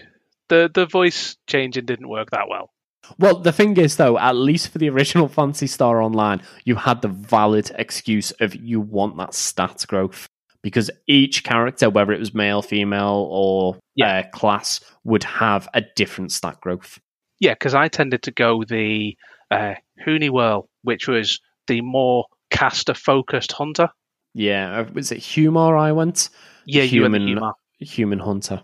The 0.49 0.69
the 0.73 0.85
voice 0.85 1.35
changing 1.47 1.85
didn't 1.85 2.07
work 2.07 2.29
that 2.31 2.47
well. 2.49 2.71
Well, 3.19 3.39
the 3.39 3.51
thing 3.51 3.77
is, 3.77 3.95
though, 3.97 4.17
at 4.17 4.35
least 4.35 4.69
for 4.69 4.77
the 4.77 4.89
original 4.89 5.27
Phantasy 5.27 5.67
Star 5.67 6.01
Online, 6.01 6.41
you 6.65 6.75
had 6.75 7.01
the 7.01 7.07
valid 7.07 7.71
excuse 7.75 8.31
of 8.39 8.55
you 8.55 8.79
want 8.81 9.17
that 9.17 9.33
stat 9.33 9.85
growth 9.87 10.27
because 10.61 10.89
each 11.07 11.43
character, 11.43 11.89
whether 11.89 12.11
it 12.11 12.19
was 12.19 12.33
male, 12.33 12.61
female, 12.61 13.27
or 13.31 13.77
Yeah. 13.95 14.19
uh, 14.19 14.29
class, 14.37 14.79
would 15.03 15.23
have 15.23 15.67
a 15.73 15.81
different 15.95 16.31
stat 16.31 16.59
growth. 16.61 16.99
Yeah, 17.39 17.53
because 17.53 17.73
I 17.75 17.87
tended 17.87 18.23
to 18.23 18.31
go 18.31 18.63
the 18.67 19.15
uh, 19.51 19.75
HUnewearl, 20.05 20.63
which 20.81 21.07
was 21.07 21.39
the 21.67 21.81
more 21.81 22.25
caster 22.49 22.93
focused 22.93 23.51
hunter. 23.53 23.89
Yeah, 24.33 24.79
uh, 24.79 24.85
was 24.93 25.11
it 25.11 25.19
HUmar? 25.19 25.77
I 25.77 25.91
went 25.91 26.29
Yeah, 26.65 26.83
you 26.83 27.01
were 27.03 27.09
the 27.09 27.17
Human- 27.19 27.37
Huma, 27.43 27.53
Human 27.79 28.19
Hunter. 28.19 28.61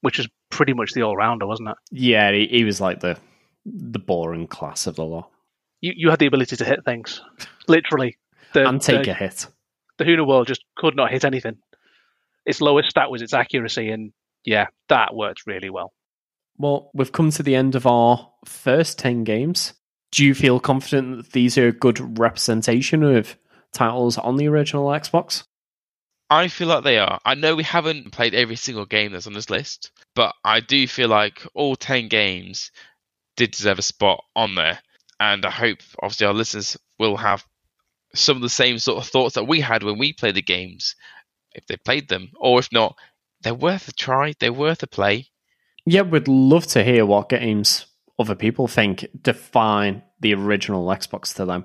which 0.00 0.18
was 0.18 0.28
pretty 0.50 0.72
much 0.72 0.92
the 0.92 1.02
all 1.02 1.16
rounder, 1.16 1.46
wasn't 1.46 1.68
it? 1.70 1.76
Yeah, 1.90 2.30
he, 2.32 2.46
he 2.46 2.64
was 2.64 2.80
like 2.80 3.00
the 3.00 3.18
the 3.72 3.98
boring 3.98 4.46
class 4.46 4.86
of 4.86 4.96
the 4.96 5.04
lot 5.04 5.30
You 5.80 5.92
you 5.96 6.10
had 6.10 6.18
the 6.18 6.26
ability 6.26 6.56
to 6.56 6.64
hit 6.64 6.84
things, 6.84 7.20
literally. 7.66 8.16
The, 8.54 8.66
and 8.66 8.80
take 8.80 9.04
the, 9.04 9.10
a 9.10 9.14
hit. 9.14 9.46
the 9.98 10.04
Huna 10.04 10.26
world 10.26 10.46
just 10.46 10.64
could 10.76 10.96
not 10.96 11.10
hit 11.10 11.24
anything. 11.24 11.58
Its 12.46 12.62
lowest 12.62 12.90
stat 12.90 13.10
was 13.10 13.20
its 13.20 13.34
accuracy, 13.34 13.90
and 13.90 14.12
yeah, 14.44 14.68
that 14.88 15.14
worked 15.14 15.46
really 15.46 15.68
well. 15.68 15.92
Well, 16.56 16.90
we've 16.94 17.12
come 17.12 17.30
to 17.32 17.42
the 17.42 17.54
end 17.54 17.74
of 17.74 17.86
our 17.86 18.30
first 18.44 18.98
10 18.98 19.24
games. 19.24 19.74
Do 20.10 20.24
you 20.24 20.34
feel 20.34 20.58
confident 20.58 21.18
that 21.18 21.32
these 21.32 21.56
are 21.56 21.68
a 21.68 21.72
good 21.72 22.18
representation 22.18 23.02
of 23.02 23.36
titles 23.72 24.18
on 24.18 24.36
the 24.36 24.48
original 24.48 24.86
Xbox? 24.86 25.44
I 26.30 26.48
feel 26.48 26.68
like 26.68 26.84
they 26.84 26.98
are. 26.98 27.20
I 27.24 27.34
know 27.34 27.54
we 27.54 27.62
haven't 27.62 28.12
played 28.12 28.34
every 28.34 28.56
single 28.56 28.84
game 28.84 29.12
that's 29.12 29.26
on 29.26 29.32
this 29.32 29.48
list, 29.48 29.92
but 30.14 30.34
I 30.44 30.60
do 30.60 30.86
feel 30.86 31.08
like 31.08 31.46
all 31.54 31.76
10 31.76 32.08
games 32.08 32.70
did 33.38 33.52
deserve 33.52 33.78
a 33.78 33.82
spot 33.82 34.22
on 34.36 34.54
there. 34.54 34.80
And 35.18 35.46
I 35.46 35.50
hope, 35.50 35.78
obviously, 36.02 36.26
our 36.26 36.34
listeners 36.34 36.76
will 36.98 37.16
have 37.16 37.44
some 38.14 38.36
of 38.36 38.42
the 38.42 38.48
same 38.48 38.78
sort 38.78 38.98
of 39.02 39.08
thoughts 39.08 39.34
that 39.36 39.48
we 39.48 39.60
had 39.60 39.82
when 39.82 39.98
we 39.98 40.12
played 40.12 40.34
the 40.34 40.42
games, 40.42 40.94
if 41.52 41.66
they 41.66 41.76
played 41.76 42.08
them. 42.08 42.30
Or 42.38 42.58
if 42.58 42.70
not, 42.72 42.96
they're 43.42 43.54
worth 43.54 43.88
a 43.88 43.92
try, 43.92 44.34
they're 44.38 44.52
worth 44.52 44.82
a 44.82 44.86
play. 44.86 45.28
Yeah, 45.86 46.02
we'd 46.02 46.28
love 46.28 46.66
to 46.68 46.84
hear 46.84 47.06
what 47.06 47.30
games 47.30 47.86
other 48.18 48.34
people 48.34 48.68
think 48.68 49.06
define 49.20 50.02
the 50.20 50.34
original 50.34 50.84
Xbox 50.86 51.34
to 51.36 51.44
them. 51.44 51.64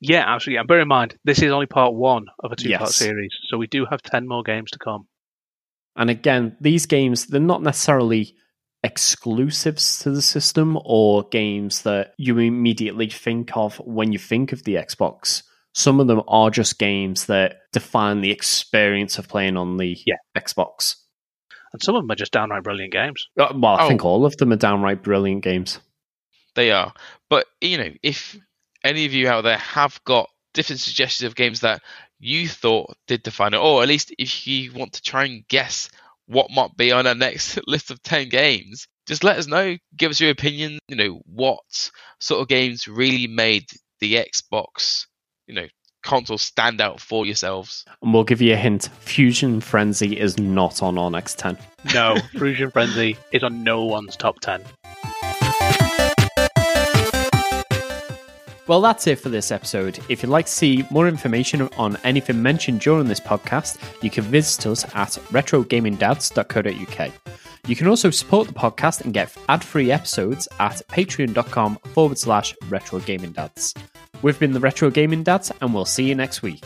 Yeah, 0.00 0.24
absolutely. 0.26 0.58
And 0.60 0.68
bear 0.68 0.80
in 0.80 0.88
mind, 0.88 1.18
this 1.24 1.42
is 1.42 1.50
only 1.52 1.66
part 1.66 1.92
one 1.92 2.26
of 2.42 2.52
a 2.52 2.56
two 2.56 2.70
part 2.70 2.82
Yes. 2.88 2.96
series, 2.96 3.36
so 3.48 3.58
we 3.58 3.66
do 3.66 3.84
have 3.90 4.00
10 4.02 4.26
more 4.26 4.42
games 4.42 4.70
to 4.70 4.78
come. 4.78 5.06
And 5.96 6.08
again, 6.08 6.56
these 6.60 6.86
games, 6.86 7.26
they're 7.26 7.40
not 7.40 7.62
necessarily 7.62 8.34
exclusives 8.82 9.98
to 10.00 10.10
the 10.10 10.22
system 10.22 10.78
or 10.84 11.24
games 11.24 11.82
that 11.82 12.14
you 12.16 12.38
immediately 12.38 13.08
think 13.08 13.56
of 13.56 13.76
when 13.78 14.12
you 14.12 14.18
think 14.18 14.52
of 14.52 14.64
the 14.64 14.74
Xbox. 14.76 15.42
Some 15.74 16.00
of 16.00 16.06
them 16.06 16.22
are 16.26 16.50
just 16.50 16.78
games 16.78 17.26
that 17.26 17.56
define 17.72 18.20
the 18.20 18.30
experience 18.30 19.18
of 19.18 19.28
playing 19.28 19.56
on 19.56 19.76
the 19.76 19.96
Yeah. 20.06 20.16
Xbox. 20.36 20.96
And 21.72 21.80
some 21.82 21.94
of 21.94 22.02
them 22.02 22.10
are 22.10 22.16
just 22.16 22.32
downright 22.32 22.64
brilliant 22.64 22.92
games. 22.92 23.28
Uh, 23.38 23.52
Well, 23.54 23.76
I 23.76 23.84
Oh. 23.84 23.88
think 23.88 24.04
all 24.04 24.24
of 24.26 24.36
them 24.38 24.52
are 24.52 24.56
downright 24.56 25.02
brilliant 25.02 25.44
games. 25.44 25.78
They 26.56 26.72
are. 26.72 26.92
But, 27.28 27.46
you 27.60 27.78
know, 27.78 27.92
if 28.02 28.36
any 28.82 29.04
of 29.04 29.12
you 29.12 29.28
out 29.28 29.42
there 29.42 29.58
have 29.58 30.02
got 30.04 30.28
different 30.52 30.80
suggestions 30.80 31.26
of 31.28 31.36
games 31.36 31.60
that 31.60 31.80
you 32.18 32.48
thought 32.48 32.96
did 33.06 33.22
define 33.22 33.54
it, 33.54 33.58
or 33.58 33.82
at 33.82 33.88
least 33.88 34.12
if 34.18 34.46
you 34.48 34.72
want 34.72 34.94
to 34.94 35.02
try 35.02 35.24
and 35.26 35.46
guess 35.46 35.88
what 36.30 36.50
might 36.50 36.76
be 36.76 36.92
on 36.92 37.06
our 37.06 37.14
next 37.14 37.58
list 37.66 37.90
of 37.90 38.02
10 38.02 38.28
games, 38.28 38.86
just 39.06 39.24
let 39.24 39.36
us 39.36 39.46
know. 39.46 39.76
Give 39.96 40.10
us 40.10 40.20
your 40.20 40.30
opinion. 40.30 40.78
You 40.88 40.96
know, 40.96 41.20
what 41.26 41.90
sort 42.20 42.40
of 42.40 42.48
games 42.48 42.86
really 42.86 43.26
made 43.26 43.66
the 43.98 44.14
Xbox, 44.14 45.06
you 45.46 45.54
know, 45.54 45.66
console 46.02 46.38
stand 46.38 46.80
out 46.80 47.00
for 47.00 47.26
yourselves. 47.26 47.84
And 48.02 48.14
we'll 48.14 48.24
give 48.24 48.40
you 48.40 48.54
a 48.54 48.56
hint 48.56 48.88
Fusion 49.00 49.60
Frenzy 49.60 50.18
is 50.18 50.38
not 50.38 50.82
on 50.82 50.96
our 50.98 51.10
next 51.10 51.38
10. 51.38 51.58
No, 51.92 52.16
Fusion 52.32 52.70
Frenzy 52.70 53.16
is 53.32 53.42
on 53.42 53.64
no 53.64 53.84
one's 53.84 54.16
top 54.16 54.40
10. 54.40 54.62
Well, 58.70 58.80
that's 58.80 59.08
it 59.08 59.18
for 59.18 59.30
this 59.30 59.50
episode. 59.50 59.98
If 60.08 60.22
you'd 60.22 60.28
like 60.28 60.46
to 60.46 60.52
see 60.52 60.86
more 60.92 61.08
information 61.08 61.62
on 61.76 61.96
anything 62.04 62.40
mentioned 62.40 62.78
during 62.78 63.08
this 63.08 63.18
podcast, 63.18 63.78
you 64.00 64.10
can 64.10 64.22
visit 64.22 64.64
us 64.64 64.84
at 64.94 65.18
retrogamingdads.co.uk. 65.32 67.12
You 67.66 67.74
can 67.74 67.88
also 67.88 68.10
support 68.10 68.46
the 68.46 68.54
podcast 68.54 69.00
and 69.00 69.12
get 69.12 69.36
ad 69.48 69.64
free 69.64 69.90
episodes 69.90 70.46
at 70.60 70.82
patreon.com 70.86 71.80
forward 71.94 72.16
slash 72.16 72.54
retrogamingdads. 72.68 73.76
We've 74.22 74.38
been 74.38 74.52
the 74.52 74.60
Retro 74.60 74.88
Gaming 74.88 75.24
Dads, 75.24 75.50
and 75.60 75.74
we'll 75.74 75.84
see 75.84 76.04
you 76.04 76.14
next 76.14 76.42
week. 76.42 76.64